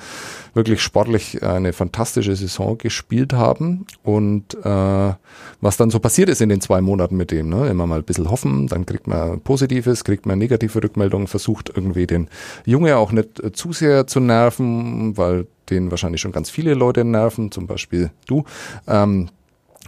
wirklich 0.54 0.82
sportlich 0.82 1.42
eine 1.42 1.72
fantastische 1.72 2.34
Saison 2.36 2.78
gespielt 2.78 3.32
haben 3.32 3.86
und 4.02 4.54
äh, 4.64 5.12
was 5.60 5.76
dann 5.76 5.90
so 5.90 5.98
passiert 5.98 6.28
ist 6.28 6.40
in 6.40 6.48
den 6.48 6.60
zwei 6.60 6.80
Monaten 6.80 7.16
mit 7.16 7.30
dem, 7.30 7.48
ne? 7.48 7.68
immer 7.68 7.86
mal 7.86 7.98
ein 7.98 8.04
bisschen 8.04 8.30
hoffen, 8.30 8.66
dann 8.66 8.86
kriegt 8.86 9.06
man 9.06 9.40
Positives, 9.40 10.04
kriegt 10.04 10.26
man 10.26 10.38
negative 10.38 10.82
Rückmeldungen, 10.82 11.26
versucht 11.26 11.72
irgendwie 11.74 12.06
den 12.06 12.28
Junge 12.64 12.96
auch 12.96 13.12
nicht 13.12 13.42
zu 13.56 13.72
sehr 13.72 14.06
zu 14.06 14.20
nerven, 14.20 15.16
weil 15.16 15.46
den 15.70 15.90
wahrscheinlich 15.90 16.20
schon 16.20 16.32
ganz 16.32 16.50
viele 16.50 16.74
Leute 16.74 17.04
nerven, 17.04 17.50
zum 17.50 17.66
Beispiel 17.66 18.10
du. 18.26 18.44
Ähm, 18.86 19.28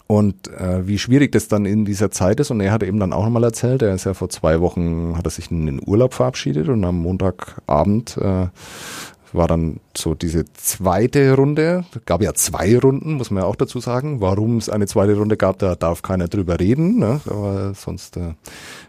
und 0.06 0.48
äh, 0.48 0.86
wie 0.86 0.98
schwierig 0.98 1.32
das 1.32 1.48
dann 1.48 1.66
in 1.66 1.84
dieser 1.84 2.10
Zeit 2.10 2.40
ist. 2.40 2.50
Und 2.50 2.60
er 2.60 2.72
hat 2.72 2.82
eben 2.82 3.00
dann 3.00 3.12
auch 3.12 3.24
nochmal 3.24 3.44
erzählt, 3.44 3.82
er 3.82 3.94
ist 3.94 4.04
ja 4.04 4.14
vor 4.14 4.28
zwei 4.28 4.60
Wochen, 4.60 5.14
hat 5.16 5.26
er 5.26 5.30
sich 5.30 5.50
in 5.50 5.66
den 5.66 5.80
Urlaub 5.84 6.14
verabschiedet 6.14 6.68
und 6.68 6.84
am 6.84 6.98
Montagabend 6.98 8.16
äh, 8.18 8.46
war 9.32 9.48
dann 9.48 9.80
so 9.96 10.14
diese 10.14 10.44
zweite 10.54 11.34
Runde. 11.34 11.84
Gab 12.06 12.22
ja 12.22 12.34
zwei 12.34 12.78
Runden, 12.78 13.14
muss 13.14 13.30
man 13.30 13.42
ja 13.42 13.48
auch 13.48 13.56
dazu 13.56 13.80
sagen. 13.80 14.20
Warum 14.20 14.58
es 14.58 14.68
eine 14.68 14.86
zweite 14.86 15.16
Runde 15.16 15.36
gab, 15.36 15.58
da 15.58 15.74
darf 15.74 16.02
keiner 16.02 16.28
drüber 16.28 16.60
reden. 16.60 16.98
Ne? 16.98 17.20
Aber 17.26 17.74
sonst 17.74 18.16
äh, 18.16 18.34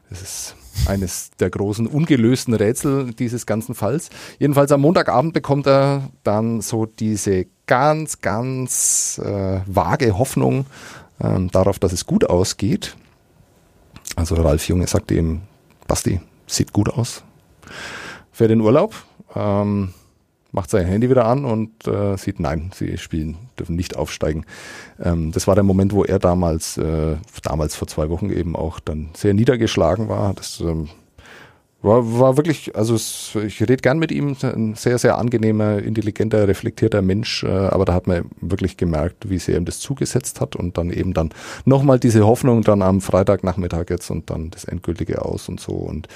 es 0.09 0.21
ist 0.21 0.55
eines 0.85 1.31
der 1.39 1.49
großen 1.49 1.87
ungelösten 1.87 2.53
Rätsel 2.53 3.13
dieses 3.13 3.45
ganzen 3.45 3.73
Falls. 3.75 4.09
Jedenfalls 4.39 4.71
am 4.71 4.81
Montagabend 4.81 5.33
bekommt 5.33 5.67
er 5.67 6.09
dann 6.23 6.61
so 6.61 6.85
diese 6.85 7.47
ganz, 7.65 8.21
ganz 8.21 9.19
äh, 9.23 9.59
vage 9.65 10.17
Hoffnung, 10.17 10.65
ähm, 11.21 11.49
darauf, 11.51 11.79
dass 11.79 11.93
es 11.93 12.05
gut 12.05 12.29
ausgeht. 12.29 12.95
Also 14.15 14.35
Ralf 14.35 14.67
Junge 14.67 14.87
sagte 14.87 15.15
ihm, 15.15 15.41
Basti, 15.87 16.21
sieht 16.47 16.73
gut 16.73 16.89
aus. 16.89 17.23
Für 18.31 18.47
den 18.47 18.61
Urlaub, 18.61 18.93
ähm, 19.35 19.93
macht 20.51 20.69
sein 20.69 20.87
Handy 20.87 21.09
wieder 21.09 21.25
an 21.25 21.45
und 21.45 21.87
äh, 21.87 22.17
sieht, 22.17 22.39
nein, 22.39 22.71
sie 22.73 22.97
spielen, 22.97 23.37
dürfen 23.59 23.75
nicht 23.75 23.95
aufsteigen. 23.95 24.45
Ähm, 24.99 25.31
das 25.31 25.47
war 25.47 25.55
der 25.55 25.63
Moment, 25.63 25.93
wo 25.93 26.03
er 26.03 26.19
damals, 26.19 26.77
äh, 26.77 27.17
damals 27.43 27.75
vor 27.75 27.87
zwei 27.87 28.09
Wochen 28.09 28.29
eben 28.29 28.55
auch 28.55 28.79
dann 28.79 29.09
sehr 29.15 29.33
niedergeschlagen 29.33 30.09
war. 30.09 30.33
Das 30.33 30.59
ähm, 30.59 30.89
war, 31.81 32.19
war 32.19 32.37
wirklich, 32.37 32.75
also 32.75 32.95
es, 32.95 33.35
ich 33.35 33.61
rede 33.61 33.77
gern 33.77 33.99
mit 33.99 34.11
ihm, 34.11 34.35
ein 34.41 34.75
sehr, 34.75 34.97
sehr 34.97 35.17
angenehmer, 35.17 35.77
intelligenter, 35.77 36.47
reflektierter 36.47 37.01
Mensch, 37.01 37.43
äh, 37.43 37.47
aber 37.47 37.85
da 37.85 37.93
hat 37.93 38.07
man 38.07 38.25
wirklich 38.41 38.77
gemerkt, 38.77 39.29
wie 39.29 39.37
sehr 39.37 39.57
ihm 39.57 39.65
das 39.65 39.79
zugesetzt 39.79 40.41
hat 40.41 40.55
und 40.55 40.77
dann 40.77 40.89
eben 40.89 41.13
dann 41.13 41.29
nochmal 41.65 41.99
diese 41.99 42.25
Hoffnung 42.25 42.63
dann 42.63 42.81
am 42.81 43.01
Freitagnachmittag 43.01 43.85
jetzt 43.89 44.09
und 44.09 44.29
dann 44.29 44.49
das 44.49 44.65
endgültige 44.65 45.23
aus 45.23 45.49
und 45.49 45.59
so 45.59 45.73
und 45.73 46.07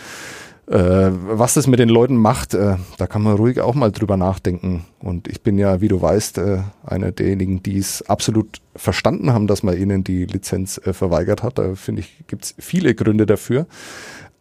äh, 0.68 1.12
was 1.12 1.54
das 1.56 1.68
mit 1.68 1.80
den 1.80 1.90
Leuten 1.90 2.16
macht, 2.16 2.54
äh, 2.54 2.78
da 2.98 3.06
kann 3.06 3.24
man 3.24 3.36
ruhig 3.36 3.60
auch 3.60 3.76
mal 3.76 3.92
drüber 3.92 4.16
nachdenken. 4.16 4.86
Und 5.00 5.28
ich 5.28 5.42
bin 5.42 5.58
ja, 5.58 5.82
wie 5.82 5.90
du 5.90 6.02
weißt, 6.02 6.38
äh, 6.38 6.60
einer 6.86 7.12
derjenigen, 7.12 7.62
die 7.62 7.78
es 7.78 8.08
absolut 8.08 8.62
verstanden 8.76 9.34
haben, 9.34 9.48
dass 9.48 9.64
man 9.64 9.78
ihnen 9.78 10.06
die 10.06 10.26
Lizenz 10.26 10.80
äh, 10.86 10.94
verweigert 10.94 11.44
hat. 11.44 11.58
Da 11.58 11.76
finde 11.76 12.02
ich, 12.02 12.24
gibt 12.28 12.46
es 12.46 12.56
viele 12.58 12.96
Gründe 12.96 13.26
dafür. 13.26 13.66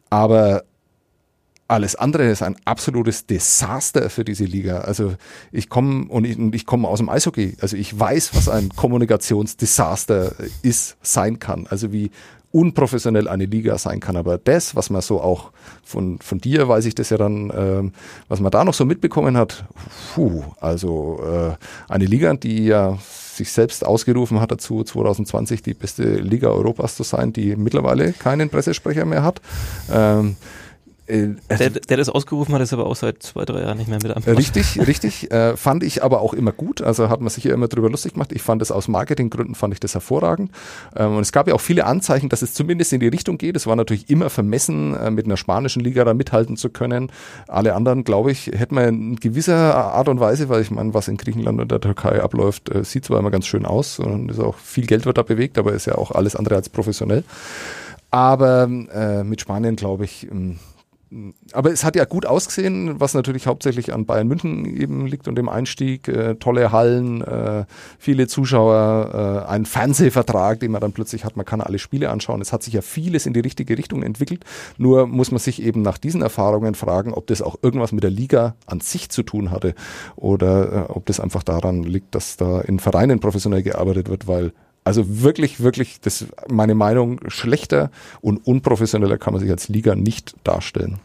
Aber 0.08 0.62
alles 1.70 1.94
andere 1.94 2.28
ist 2.28 2.42
ein 2.42 2.56
absolutes 2.64 3.26
Desaster 3.26 4.10
für 4.10 4.24
diese 4.24 4.44
Liga. 4.44 4.80
Also 4.80 5.14
ich 5.52 5.68
komme 5.68 6.06
und 6.08 6.24
ich, 6.24 6.36
ich 6.38 6.66
komme 6.66 6.88
aus 6.88 6.98
dem 6.98 7.08
Eishockey. 7.08 7.56
Also 7.60 7.76
ich 7.76 7.98
weiß, 7.98 8.34
was 8.34 8.48
ein 8.48 8.70
Kommunikationsdesaster 8.70 10.34
ist, 10.62 10.96
sein 11.02 11.38
kann. 11.38 11.66
Also 11.68 11.92
wie 11.92 12.10
unprofessionell 12.52 13.28
eine 13.28 13.44
Liga 13.44 13.78
sein 13.78 14.00
kann. 14.00 14.16
Aber 14.16 14.36
das, 14.36 14.74
was 14.74 14.90
man 14.90 15.00
so 15.00 15.20
auch 15.20 15.52
von, 15.84 16.18
von 16.18 16.38
dir 16.38 16.68
weiß 16.68 16.86
ich 16.86 16.96
das 16.96 17.10
ja 17.10 17.16
dann, 17.16 17.52
ähm, 17.56 17.92
was 18.28 18.40
man 18.40 18.50
da 18.50 18.64
noch 18.64 18.74
so 18.74 18.84
mitbekommen 18.84 19.36
hat, 19.36 19.64
puh, 20.14 20.42
also 20.60 21.20
äh, 21.22 21.92
eine 21.92 22.06
Liga, 22.06 22.34
die 22.34 22.64
ja 22.64 22.98
sich 23.34 23.52
selbst 23.52 23.86
ausgerufen 23.86 24.40
hat 24.40 24.50
dazu, 24.50 24.82
2020 24.82 25.62
die 25.62 25.74
beste 25.74 26.16
Liga 26.16 26.48
Europas 26.48 26.96
zu 26.96 27.04
sein, 27.04 27.32
die 27.32 27.54
mittlerweile 27.54 28.12
keinen 28.12 28.50
Pressesprecher 28.50 29.04
mehr 29.04 29.22
hat. 29.22 29.40
Ähm, 29.90 30.30
äh, 30.30 30.34
der, 31.10 31.70
der 31.70 31.96
das 31.96 32.08
ausgerufen 32.08 32.54
hat, 32.54 32.62
ist 32.62 32.72
aber 32.72 32.86
auch 32.86 32.96
seit 32.96 33.22
zwei, 33.22 33.44
drei 33.44 33.62
Jahren 33.62 33.78
nicht 33.78 33.88
mehr 33.88 33.98
mit 34.02 34.14
am 34.14 34.22
Richtig, 34.22 34.78
richtig. 34.86 35.28
Äh, 35.30 35.56
fand 35.56 35.84
ich 35.84 36.02
aber 36.02 36.22
auch 36.22 36.34
immer 36.34 36.50
gut. 36.50 36.82
Also 36.82 37.08
hat 37.08 37.20
man 37.20 37.28
sich 37.28 37.44
ja 37.44 37.54
immer 37.54 37.68
drüber 37.68 37.88
lustig 37.88 38.14
gemacht. 38.14 38.32
Ich 38.32 38.42
fand 38.42 38.60
das 38.60 38.72
aus 38.72 38.88
Marketinggründen, 38.88 39.54
fand 39.54 39.74
ich 39.74 39.80
das 39.80 39.94
hervorragend. 39.94 40.50
Ähm, 40.96 41.16
und 41.16 41.20
es 41.20 41.30
gab 41.30 41.46
ja 41.46 41.54
auch 41.54 41.60
viele 41.60 41.86
Anzeichen, 41.86 42.28
dass 42.28 42.42
es 42.42 42.52
zumindest 42.52 42.92
in 42.92 43.00
die 43.00 43.08
Richtung 43.08 43.38
geht. 43.38 43.54
Es 43.54 43.66
war 43.66 43.76
natürlich 43.76 44.10
immer 44.10 44.28
vermessen, 44.28 44.96
äh, 44.96 45.10
mit 45.10 45.26
einer 45.26 45.36
spanischen 45.36 45.82
Liga 45.84 46.04
da 46.04 46.14
mithalten 46.14 46.56
zu 46.56 46.70
können. 46.70 47.12
Alle 47.46 47.74
anderen, 47.74 48.02
glaube 48.02 48.32
ich, 48.32 48.46
hätten 48.46 48.74
wir 48.74 48.88
in 48.88 49.16
gewisser 49.16 49.76
Art 49.76 50.08
und 50.08 50.18
Weise, 50.18 50.48
weil 50.48 50.62
ich 50.62 50.70
meine, 50.70 50.94
was 50.94 51.06
in 51.06 51.16
Griechenland 51.16 51.60
und 51.60 51.70
der 51.70 51.80
Türkei 51.80 52.20
abläuft, 52.20 52.70
äh, 52.74 52.82
sieht 52.82 53.04
zwar 53.04 53.20
immer 53.20 53.30
ganz 53.30 53.46
schön 53.46 53.66
aus 53.66 53.98
und 53.98 54.30
ist 54.30 54.40
auch 54.40 54.56
viel 54.56 54.86
Geld 54.86 55.06
wird 55.06 55.18
da 55.18 55.22
bewegt, 55.22 55.58
aber 55.58 55.72
ist 55.72 55.86
ja 55.86 55.94
auch 55.96 56.10
alles 56.10 56.34
andere 56.34 56.56
als 56.56 56.68
professionell. 56.68 57.24
Aber 58.10 58.68
äh, 58.92 59.22
mit 59.22 59.40
Spanien, 59.40 59.76
glaube 59.76 60.04
ich, 60.04 60.26
ähm, 60.30 60.58
aber 61.52 61.72
es 61.72 61.82
hat 61.82 61.96
ja 61.96 62.04
gut 62.04 62.24
ausgesehen, 62.24 63.00
was 63.00 63.14
natürlich 63.14 63.48
hauptsächlich 63.48 63.92
an 63.92 64.06
Bayern 64.06 64.28
München 64.28 64.64
eben 64.64 65.06
liegt 65.06 65.26
und 65.26 65.34
dem 65.34 65.48
Einstieg. 65.48 66.06
Äh, 66.06 66.36
tolle 66.36 66.70
Hallen, 66.70 67.20
äh, 67.22 67.64
viele 67.98 68.28
Zuschauer, 68.28 69.44
äh, 69.48 69.50
ein 69.50 69.66
Fernsehvertrag, 69.66 70.60
den 70.60 70.70
man 70.70 70.80
dann 70.80 70.92
plötzlich 70.92 71.24
hat. 71.24 71.36
Man 71.36 71.44
kann 71.44 71.60
alle 71.60 71.80
Spiele 71.80 72.10
anschauen. 72.10 72.40
Es 72.40 72.52
hat 72.52 72.62
sich 72.62 72.74
ja 72.74 72.80
vieles 72.80 73.26
in 73.26 73.32
die 73.32 73.40
richtige 73.40 73.76
Richtung 73.76 74.04
entwickelt. 74.04 74.44
Nur 74.78 75.08
muss 75.08 75.32
man 75.32 75.40
sich 75.40 75.62
eben 75.62 75.82
nach 75.82 75.98
diesen 75.98 76.22
Erfahrungen 76.22 76.76
fragen, 76.76 77.12
ob 77.12 77.26
das 77.26 77.42
auch 77.42 77.56
irgendwas 77.60 77.90
mit 77.90 78.04
der 78.04 78.10
Liga 78.10 78.54
an 78.66 78.80
sich 78.80 79.10
zu 79.10 79.24
tun 79.24 79.50
hatte 79.50 79.74
oder 80.14 80.72
äh, 80.72 80.92
ob 80.92 81.06
das 81.06 81.18
einfach 81.18 81.42
daran 81.42 81.82
liegt, 81.82 82.14
dass 82.14 82.36
da 82.36 82.60
in 82.60 82.78
Vereinen 82.78 83.18
professionell 83.18 83.62
gearbeitet 83.62 84.08
wird, 84.08 84.28
weil 84.28 84.52
also 84.84 85.22
wirklich, 85.22 85.60
wirklich, 85.60 86.00
das 86.00 86.26
meine 86.48 86.74
Meinung, 86.74 87.20
schlechter 87.28 87.90
und 88.20 88.46
unprofessioneller 88.46 89.18
kann 89.18 89.32
man 89.32 89.40
sich 89.40 89.50
als 89.50 89.68
Liga 89.68 89.94
nicht 89.94 90.34
darstellen. 90.44 91.00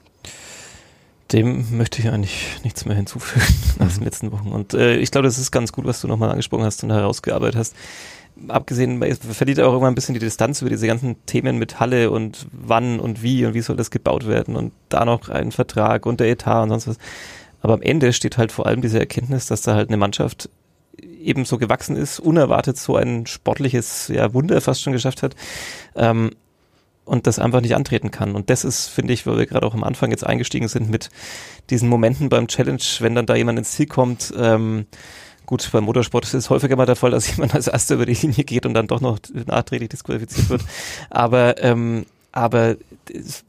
Dem 1.32 1.78
möchte 1.78 2.00
ich 2.02 2.10
eigentlich 2.10 2.60
nichts 2.64 2.86
mehr 2.86 2.96
hinzufügen 2.96 3.46
nach 3.80 3.90
den 3.90 4.00
mhm. 4.00 4.04
letzten 4.04 4.32
Wochen. 4.32 4.50
Und 4.50 4.74
äh, 4.74 4.98
ich 4.98 5.12
glaube, 5.12 5.28
das 5.28 5.38
ist 5.38 5.52
ganz 5.52 5.72
gut, 5.72 5.86
was 5.86 6.02
du 6.02 6.08
nochmal 6.08 6.30
angesprochen 6.30 6.64
hast 6.64 6.84
und 6.84 6.92
herausgearbeitet 6.92 7.58
hast. 7.58 7.76
Abgesehen, 8.50 9.02
verliert 9.16 9.60
auch 9.62 9.72
irgendwann 9.72 9.94
ein 9.94 9.96
bisschen 9.96 10.14
die 10.14 10.20
Distanz 10.20 10.62
über 10.62 10.70
diese 10.70 10.88
ganzen 10.88 11.16
Themen 11.26 11.58
mit 11.58 11.80
Halle 11.80 12.12
und 12.12 12.48
wann 12.52 13.00
und 13.00 13.24
wie 13.24 13.46
und 13.46 13.54
wie 13.54 13.62
soll 13.62 13.78
das 13.78 13.92
gebaut 13.92 14.28
werden 14.28 14.56
und 14.58 14.74
da 14.90 15.06
noch 15.06 15.30
ein 15.30 15.52
Vertrag 15.52 16.06
und 16.06 16.20
der 16.20 16.30
Etat 16.30 16.64
und 16.64 16.70
sonst 16.70 16.88
was. 16.88 16.98
Aber 17.62 17.74
am 17.74 17.82
Ende 17.82 18.14
steht 18.14 18.38
halt 18.38 18.52
vor 18.52 18.68
allem 18.68 18.82
diese 18.82 19.00
Erkenntnis, 19.00 19.48
dass 19.48 19.62
da 19.62 19.74
halt 19.74 19.90
eine 19.90 19.98
Mannschaft 19.98 20.50
eben 21.02 21.46
so 21.46 21.58
gewachsen 21.58 21.96
ist, 21.96 22.20
unerwartet 22.20 22.78
so 22.78 22.96
ein 22.96 23.26
sportliches 23.26 24.08
ja, 24.08 24.34
Wunder 24.34 24.60
fast 24.62 24.82
schon 24.82 24.94
geschafft 24.94 25.24
hat. 25.24 25.36
Ähm, 25.96 26.32
und 27.06 27.28
das 27.28 27.38
einfach 27.38 27.62
nicht 27.62 27.76
antreten 27.76 28.10
kann. 28.10 28.36
Und 28.36 28.50
das 28.50 28.66
ist, 28.66 28.88
finde 28.88 29.14
ich, 29.14 29.28
weil 29.28 29.38
wir 29.38 29.46
gerade 29.46 29.66
auch 29.66 29.76
am 29.76 29.84
Anfang 29.84 30.10
jetzt 30.10 30.26
eingestiegen 30.26 30.68
sind 30.68 30.90
mit 30.90 31.10
diesen 31.70 31.88
Momenten 31.88 32.30
beim 32.30 32.48
Challenge, 32.48 32.82
wenn 33.00 33.14
dann 33.14 33.28
da 33.28 33.36
jemand 33.36 33.60
ins 33.60 33.72
Ziel 33.74 33.86
kommt, 33.86 34.34
ähm, 34.36 34.88
gut, 35.46 35.70
beim 35.72 35.84
Motorsport 35.84 36.26
ist 36.26 36.34
es 36.34 36.50
häufiger 36.50 36.76
mal 36.76 36.86
der 36.86 36.96
Fall, 36.96 37.12
dass 37.12 37.30
jemand 37.36 37.54
als 37.54 37.68
Erster 37.68 37.96
über 37.96 38.06
die 38.06 38.14
Linie 38.14 38.44
geht 38.44 38.66
und 38.66 38.74
dann 38.74 38.88
doch 38.88 39.02
noch 39.02 39.20
nachträglich 39.46 39.90
disqualifiziert 39.90 40.50
wird. 40.50 40.62
Aber, 41.10 41.62
ähm, 41.64 42.06
aber 42.32 42.76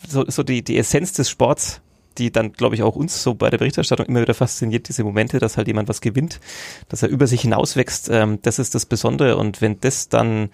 so, 0.07 0.25
so 0.29 0.43
die, 0.43 0.63
die 0.63 0.79
Essenz 0.79 1.13
des 1.15 1.29
Sports 1.31 1.81
die 2.19 2.33
dann, 2.33 2.53
glaube 2.53 2.75
ich, 2.75 2.83
auch 2.83 2.97
uns 2.97 3.23
so 3.23 3.35
bei 3.35 3.51
der 3.51 3.59
Berichterstattung 3.59 4.07
immer 4.07 4.23
wieder 4.23 4.35
fasziniert, 4.35 4.89
diese 4.89 5.05
Momente, 5.05 5.39
dass 5.39 5.57
halt 5.57 5.69
jemand 5.69 5.89
was 5.89 6.01
gewinnt, 6.01 6.41
dass 6.89 7.03
er 7.03 7.09
über 7.09 7.27
sich 7.27 7.43
hinauswächst. 7.43 8.09
Ähm, 8.11 8.39
das 8.43 8.59
ist 8.59 8.75
das 8.75 8.87
Besondere. 8.87 9.37
Und 9.37 9.61
wenn 9.61 9.81
das 9.81 10.09
dann 10.09 10.51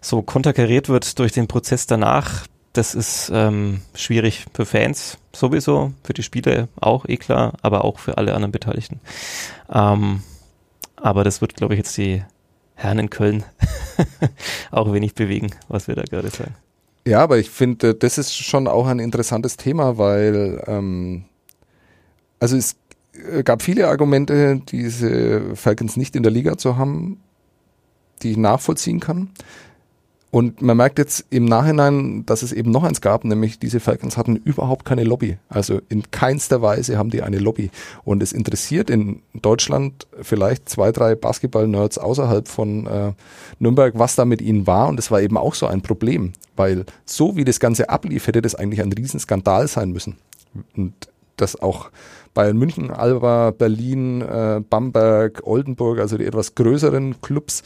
so 0.00 0.22
konterkariert 0.22 0.88
wird 0.88 1.18
durch 1.18 1.32
den 1.32 1.48
Prozess 1.48 1.86
danach, 1.86 2.46
das 2.72 2.94
ist 2.94 3.30
ähm, 3.32 3.80
schwierig 3.94 4.44
für 4.52 4.66
Fans 4.66 5.18
sowieso, 5.34 5.92
für 6.02 6.12
die 6.12 6.22
Spieler 6.22 6.68
auch, 6.78 7.06
eh 7.06 7.16
klar, 7.16 7.54
aber 7.62 7.84
auch 7.84 7.98
für 7.98 8.18
alle 8.18 8.34
anderen 8.34 8.52
Beteiligten. 8.52 9.00
Ähm, 9.72 10.22
aber 10.96 11.24
das 11.24 11.40
wird, 11.40 11.54
glaube 11.54 11.74
ich, 11.74 11.78
jetzt 11.78 11.96
die 11.96 12.22
Herren 12.74 12.98
in 12.98 13.10
Köln 13.10 13.44
auch 14.70 14.92
wenig 14.92 15.14
bewegen, 15.14 15.50
was 15.68 15.88
wir 15.88 15.94
da 15.94 16.02
gerade 16.02 16.28
sagen. 16.28 16.54
Ja, 17.06 17.20
aber 17.20 17.38
ich 17.38 17.50
finde, 17.50 17.94
das 17.94 18.18
ist 18.18 18.34
schon 18.34 18.66
auch 18.66 18.88
ein 18.88 18.98
interessantes 18.98 19.56
Thema, 19.56 19.96
weil 19.96 20.60
ähm, 20.66 21.24
also 22.40 22.56
es 22.56 22.74
äh, 23.30 23.44
gab 23.44 23.62
viele 23.62 23.86
Argumente, 23.86 24.60
diese 24.68 25.54
Falcons 25.54 25.96
nicht 25.96 26.16
in 26.16 26.24
der 26.24 26.32
Liga 26.32 26.58
zu 26.58 26.76
haben, 26.76 27.20
die 28.22 28.32
ich 28.32 28.36
nachvollziehen 28.36 28.98
kann. 28.98 29.30
Und 30.36 30.60
man 30.60 30.76
merkt 30.76 30.98
jetzt 30.98 31.24
im 31.30 31.46
Nachhinein, 31.46 32.26
dass 32.26 32.42
es 32.42 32.52
eben 32.52 32.70
noch 32.70 32.84
eins 32.84 33.00
gab, 33.00 33.24
nämlich 33.24 33.58
diese 33.58 33.80
Falcons 33.80 34.18
hatten 34.18 34.36
überhaupt 34.36 34.84
keine 34.84 35.02
Lobby. 35.02 35.38
Also 35.48 35.80
in 35.88 36.10
keinster 36.10 36.60
Weise 36.60 36.98
haben 36.98 37.08
die 37.08 37.22
eine 37.22 37.38
Lobby. 37.38 37.70
Und 38.04 38.22
es 38.22 38.34
interessiert 38.34 38.90
in 38.90 39.22
Deutschland 39.32 40.06
vielleicht 40.20 40.68
zwei, 40.68 40.92
drei 40.92 41.14
Basketball-Nerds 41.14 41.96
außerhalb 41.96 42.48
von 42.48 42.86
äh, 42.86 43.12
Nürnberg, 43.60 43.94
was 43.96 44.14
da 44.14 44.26
mit 44.26 44.42
ihnen 44.42 44.66
war. 44.66 44.88
Und 44.88 44.96
das 44.96 45.10
war 45.10 45.22
eben 45.22 45.38
auch 45.38 45.54
so 45.54 45.68
ein 45.68 45.80
Problem, 45.80 46.34
weil 46.54 46.84
so 47.06 47.34
wie 47.36 47.46
das 47.46 47.58
Ganze 47.58 47.88
ablief, 47.88 48.26
hätte 48.26 48.42
das 48.42 48.54
eigentlich 48.54 48.82
ein 48.82 48.92
Riesenskandal 48.92 49.68
sein 49.68 49.90
müssen. 49.90 50.18
Und 50.76 50.92
das 51.38 51.58
auch 51.58 51.90
Bayern 52.34 52.58
München, 52.58 52.90
Alba, 52.90 53.52
Berlin, 53.52 54.20
äh, 54.20 54.60
Bamberg, 54.68 55.40
Oldenburg, 55.44 55.98
also 55.98 56.18
die 56.18 56.26
etwas 56.26 56.54
größeren 56.54 57.22
Clubs, 57.22 57.62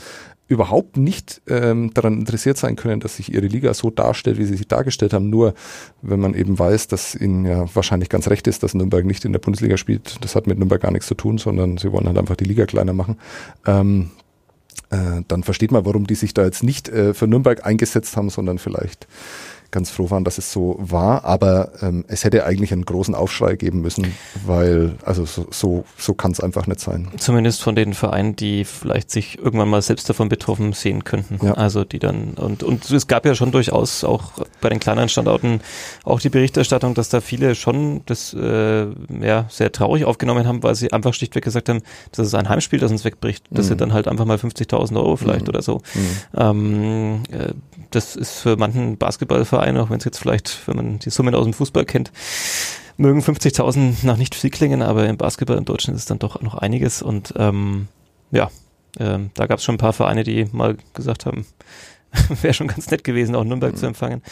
überhaupt 0.50 0.96
nicht 0.96 1.40
ähm, 1.46 1.94
daran 1.94 2.18
interessiert 2.18 2.58
sein 2.58 2.74
können, 2.74 2.98
dass 2.98 3.16
sich 3.16 3.32
ihre 3.32 3.46
Liga 3.46 3.72
so 3.72 3.88
darstellt, 3.88 4.36
wie 4.36 4.44
sie 4.44 4.56
sich 4.56 4.66
dargestellt 4.66 5.12
haben. 5.12 5.30
Nur 5.30 5.54
wenn 6.02 6.18
man 6.18 6.34
eben 6.34 6.58
weiß, 6.58 6.88
dass 6.88 7.14
ihnen 7.14 7.46
ja 7.46 7.72
wahrscheinlich 7.72 8.08
ganz 8.08 8.28
recht 8.28 8.48
ist, 8.48 8.64
dass 8.64 8.74
Nürnberg 8.74 9.04
nicht 9.04 9.24
in 9.24 9.32
der 9.32 9.38
Bundesliga 9.38 9.76
spielt, 9.76 10.22
das 10.24 10.34
hat 10.34 10.48
mit 10.48 10.58
Nürnberg 10.58 10.82
gar 10.82 10.90
nichts 10.90 11.06
zu 11.06 11.14
tun, 11.14 11.38
sondern 11.38 11.78
sie 11.78 11.92
wollen 11.92 12.08
halt 12.08 12.18
einfach 12.18 12.34
die 12.34 12.44
Liga 12.44 12.66
kleiner 12.66 12.92
machen. 12.92 13.16
Ähm, 13.64 14.10
äh, 14.90 15.22
dann 15.28 15.44
versteht 15.44 15.70
man, 15.70 15.86
warum 15.86 16.08
die 16.08 16.16
sich 16.16 16.34
da 16.34 16.44
jetzt 16.44 16.64
nicht 16.64 16.88
äh, 16.88 17.14
für 17.14 17.28
Nürnberg 17.28 17.64
eingesetzt 17.64 18.16
haben, 18.16 18.28
sondern 18.28 18.58
vielleicht 18.58 19.06
ganz 19.70 19.90
froh 19.90 20.10
waren, 20.10 20.24
dass 20.24 20.38
es 20.38 20.52
so 20.52 20.76
war. 20.78 21.24
Aber 21.24 21.72
ähm, 21.82 22.04
es 22.08 22.24
hätte 22.24 22.44
eigentlich 22.44 22.72
einen 22.72 22.84
großen 22.84 23.14
Aufschrei 23.14 23.56
geben 23.56 23.80
müssen, 23.80 24.14
weil 24.44 24.94
also 25.04 25.24
so, 25.24 25.46
so, 25.50 25.84
so 25.96 26.14
kann 26.14 26.32
es 26.32 26.40
einfach 26.40 26.66
nicht 26.66 26.80
sein. 26.80 27.08
Zumindest 27.18 27.62
von 27.62 27.74
den 27.74 27.94
Vereinen, 27.94 28.36
die 28.36 28.64
vielleicht 28.64 29.10
sich 29.10 29.38
irgendwann 29.38 29.68
mal 29.68 29.82
selbst 29.82 30.08
davon 30.08 30.28
betroffen 30.28 30.72
sehen 30.72 31.04
könnten. 31.04 31.44
Ja. 31.44 31.54
Also 31.54 31.84
die 31.84 31.98
dann 31.98 32.34
und 32.34 32.62
und 32.62 32.90
es 32.90 33.06
gab 33.06 33.26
ja 33.26 33.34
schon 33.34 33.52
durchaus 33.52 34.04
auch 34.04 34.32
bei 34.60 34.68
den 34.68 34.80
kleineren 34.80 35.08
Standorten 35.08 35.60
auch 36.04 36.20
die 36.20 36.28
Berichterstattung, 36.28 36.94
dass 36.94 37.08
da 37.08 37.20
viele 37.20 37.54
schon 37.54 38.02
das 38.06 38.34
äh, 38.34 38.86
ja 39.20 39.46
sehr 39.48 39.72
traurig 39.72 40.04
aufgenommen 40.04 40.46
haben, 40.46 40.62
weil 40.62 40.74
sie 40.74 40.92
einfach 40.92 41.14
schlichtweg 41.14 41.44
gesagt 41.44 41.68
haben, 41.68 41.82
das 42.12 42.26
ist 42.26 42.34
ein 42.34 42.48
Heimspiel, 42.48 42.78
das 42.78 42.90
uns 42.90 43.04
wegbricht. 43.04 43.44
Das 43.50 43.66
mhm. 43.66 43.68
sind 43.68 43.80
dann 43.80 43.92
halt 43.92 44.08
einfach 44.08 44.24
mal 44.24 44.36
50.000 44.36 44.96
Euro 44.96 45.16
vielleicht 45.16 45.42
mhm. 45.42 45.48
oder 45.48 45.62
so. 45.62 45.80
Mhm. 45.94 46.16
Ähm, 46.36 47.22
äh, 47.30 47.52
das 47.90 48.16
ist 48.16 48.40
für 48.40 48.56
manchen 48.56 48.96
Basketballverein, 48.96 49.76
auch 49.76 49.90
wenn 49.90 49.98
es 49.98 50.04
jetzt 50.04 50.18
vielleicht, 50.18 50.66
wenn 50.66 50.76
man 50.76 50.98
die 50.98 51.10
Summen 51.10 51.34
aus 51.34 51.44
dem 51.44 51.52
Fußball 51.52 51.84
kennt, 51.84 52.12
mögen 52.96 53.20
50.000 53.20 54.06
noch 54.06 54.16
nicht 54.16 54.34
viel 54.34 54.50
klingen, 54.50 54.82
aber 54.82 55.08
im 55.08 55.16
Basketball 55.16 55.58
in 55.58 55.64
Deutschland 55.64 55.96
ist 55.96 56.02
es 56.02 56.08
dann 56.08 56.18
doch 56.18 56.40
noch 56.42 56.54
einiges 56.54 57.02
und 57.02 57.34
ähm, 57.36 57.88
ja, 58.30 58.50
ähm, 58.98 59.30
da 59.34 59.46
gab 59.46 59.58
es 59.58 59.64
schon 59.64 59.76
ein 59.76 59.78
paar 59.78 59.92
Vereine, 59.92 60.24
die 60.24 60.46
mal 60.52 60.76
gesagt 60.94 61.26
haben, 61.26 61.46
wäre 62.42 62.54
schon 62.54 62.68
ganz 62.68 62.90
nett 62.90 63.04
gewesen, 63.04 63.34
auch 63.34 63.44
Nürnberg 63.44 63.72
mhm. 63.72 63.76
zu 63.76 63.86
empfangen. 63.86 64.22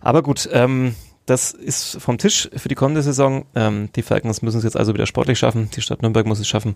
Aber 0.00 0.22
gut, 0.22 0.48
ähm, 0.52 0.94
das 1.28 1.52
ist 1.52 2.00
vom 2.00 2.16
Tisch 2.16 2.48
für 2.56 2.68
die 2.68 2.74
kommende 2.74 3.02
Saison. 3.02 3.44
Ähm, 3.54 3.90
die 3.94 4.02
Falcons 4.02 4.40
müssen 4.40 4.58
es 4.58 4.64
jetzt 4.64 4.76
also 4.76 4.94
wieder 4.94 5.06
sportlich 5.06 5.38
schaffen. 5.38 5.70
Die 5.76 5.82
Stadt 5.82 6.00
Nürnberg 6.00 6.26
muss 6.26 6.40
es 6.40 6.48
schaffen, 6.48 6.74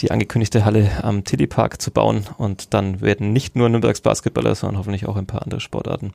die 0.00 0.10
angekündigte 0.10 0.64
Halle 0.64 0.90
am 1.02 1.24
Tilly 1.24 1.46
Park 1.46 1.80
zu 1.80 1.90
bauen. 1.90 2.26
Und 2.36 2.74
dann 2.74 3.00
werden 3.00 3.32
nicht 3.32 3.54
nur 3.54 3.68
Nürnbergs 3.68 4.00
Basketballer, 4.00 4.54
sondern 4.56 4.78
hoffentlich 4.78 5.06
auch 5.06 5.16
ein 5.16 5.26
paar 5.26 5.42
andere 5.42 5.60
Sportarten 5.60 6.12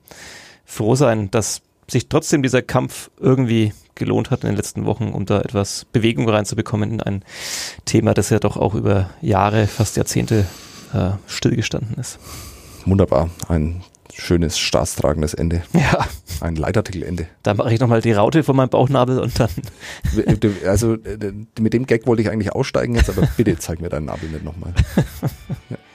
froh 0.66 0.96
sein, 0.96 1.32
dass 1.32 1.62
sich 1.88 2.10
trotzdem 2.10 2.44
dieser 2.44 2.62
Kampf 2.62 3.10
irgendwie 3.20 3.74
gelohnt 3.96 4.32
hat 4.32 4.44
in 4.44 4.50
den 4.50 4.58
letzten 4.58 4.86
Wochen, 4.86 5.10
um 5.10 5.26
da 5.26 5.40
etwas 5.42 5.86
Bewegung 5.92 6.28
reinzubekommen 6.28 6.92
in 6.92 7.02
ein 7.02 7.24
Thema, 7.86 8.14
das 8.14 8.30
ja 8.30 8.40
doch 8.40 8.58
auch 8.58 8.76
über 8.76 9.10
Jahre, 9.22 9.68
fast 9.68 9.98
Jahrzehnte 9.98 10.46
äh, 10.94 11.12
stillgestanden 11.28 11.98
ist. 11.98 12.20
Wunderbar. 12.86 13.30
Ein 13.48 13.82
schönes, 14.22 14.60
staatstragendes 14.60 15.34
Ende. 15.34 15.64
Ja. 15.74 16.06
Ein 16.42 16.56
Leitartikelende. 16.56 17.28
Da 17.44 17.54
mache 17.54 17.74
ich 17.74 17.80
nochmal 17.80 18.02
die 18.02 18.12
Raute 18.12 18.44
von 18.44 18.56
meinem 18.56 18.70
Bauchnabel 18.70 19.20
und 19.20 19.40
dann. 19.40 19.50
Also 20.66 20.98
mit 21.60 21.74
dem 21.74 21.86
Gag 21.86 22.08
wollte 22.08 22.22
ich 22.22 22.30
eigentlich 22.30 22.54
aussteigen 22.54 22.96
jetzt, 22.96 23.10
aber 23.10 23.28
bitte 23.38 23.58
zeig 23.58 23.82
mir 23.82 23.90
deinen 23.90 24.06
Nabel 24.06 24.30
nicht 24.30 24.44
nochmal. 24.44 24.74
Ja. 25.70 25.78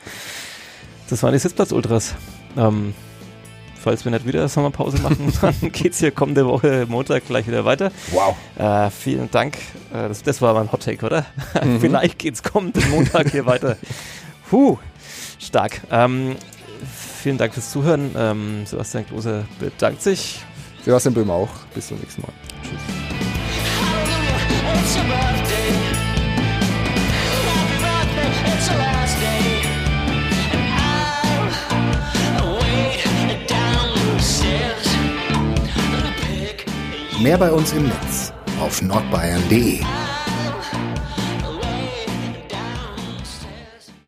Das 1.09 1.23
waren 1.23 1.33
die 1.33 1.39
Sitzplatz-Ultras. 1.39 2.17
Ähm, 2.57 2.93
falls 3.81 4.05
wir 4.05 4.11
nicht 4.11 4.27
wieder 4.27 4.49
Sommerpause 4.49 4.99
machen, 4.99 5.33
dann 5.41 5.55
geht 5.71 5.93
es 5.93 6.01
hier 6.01 6.11
kommende 6.11 6.45
Woche 6.47 6.85
Montag 6.89 7.27
gleich 7.27 7.47
wieder 7.47 7.65
weiter. 7.65 7.93
Wow. 8.11 8.35
Äh, 8.59 8.91
vielen 8.91 9.31
Dank. 9.31 9.57
Äh, 9.93 10.09
das, 10.09 10.25
das, 10.25 10.43
war 10.43 10.55
mein 10.55 10.73
Hot 10.73 10.83
Take, 10.83 11.07
oder? 11.07 11.25
Mhm. 11.63 11.81
Vielleicht 11.81 12.25
es 12.25 12.43
kommenden 12.43 12.91
Montag 12.91 13.31
hier 13.31 13.47
weiter. 13.47 13.77
Puh, 14.51 14.79
stark. 15.39 15.81
Ähm, 15.93 16.35
vielen 17.17 17.39
Dank 17.39 17.55
fürs 17.55 17.71
Zuhören. 17.71 18.15
Ähm, 18.17 18.67
Sebastian 18.67 19.07
Klose 19.07 19.45
bedankt 19.59 20.03
sich. 20.03 20.45
Sebastian 20.85 21.15
Böhm 21.15 21.31
auch. 21.31 21.51
Bis 21.75 21.89
zum 21.89 21.99
nächsten 21.99 22.23
Mal. 22.23 22.33
Tschüss. 22.63 22.81
Mehr 37.21 37.39
bei 37.39 37.51
uns 37.51 37.73
im 37.73 37.89
Netz 37.89 38.33
auf 38.61 38.83
nordbayern.de 38.83 39.81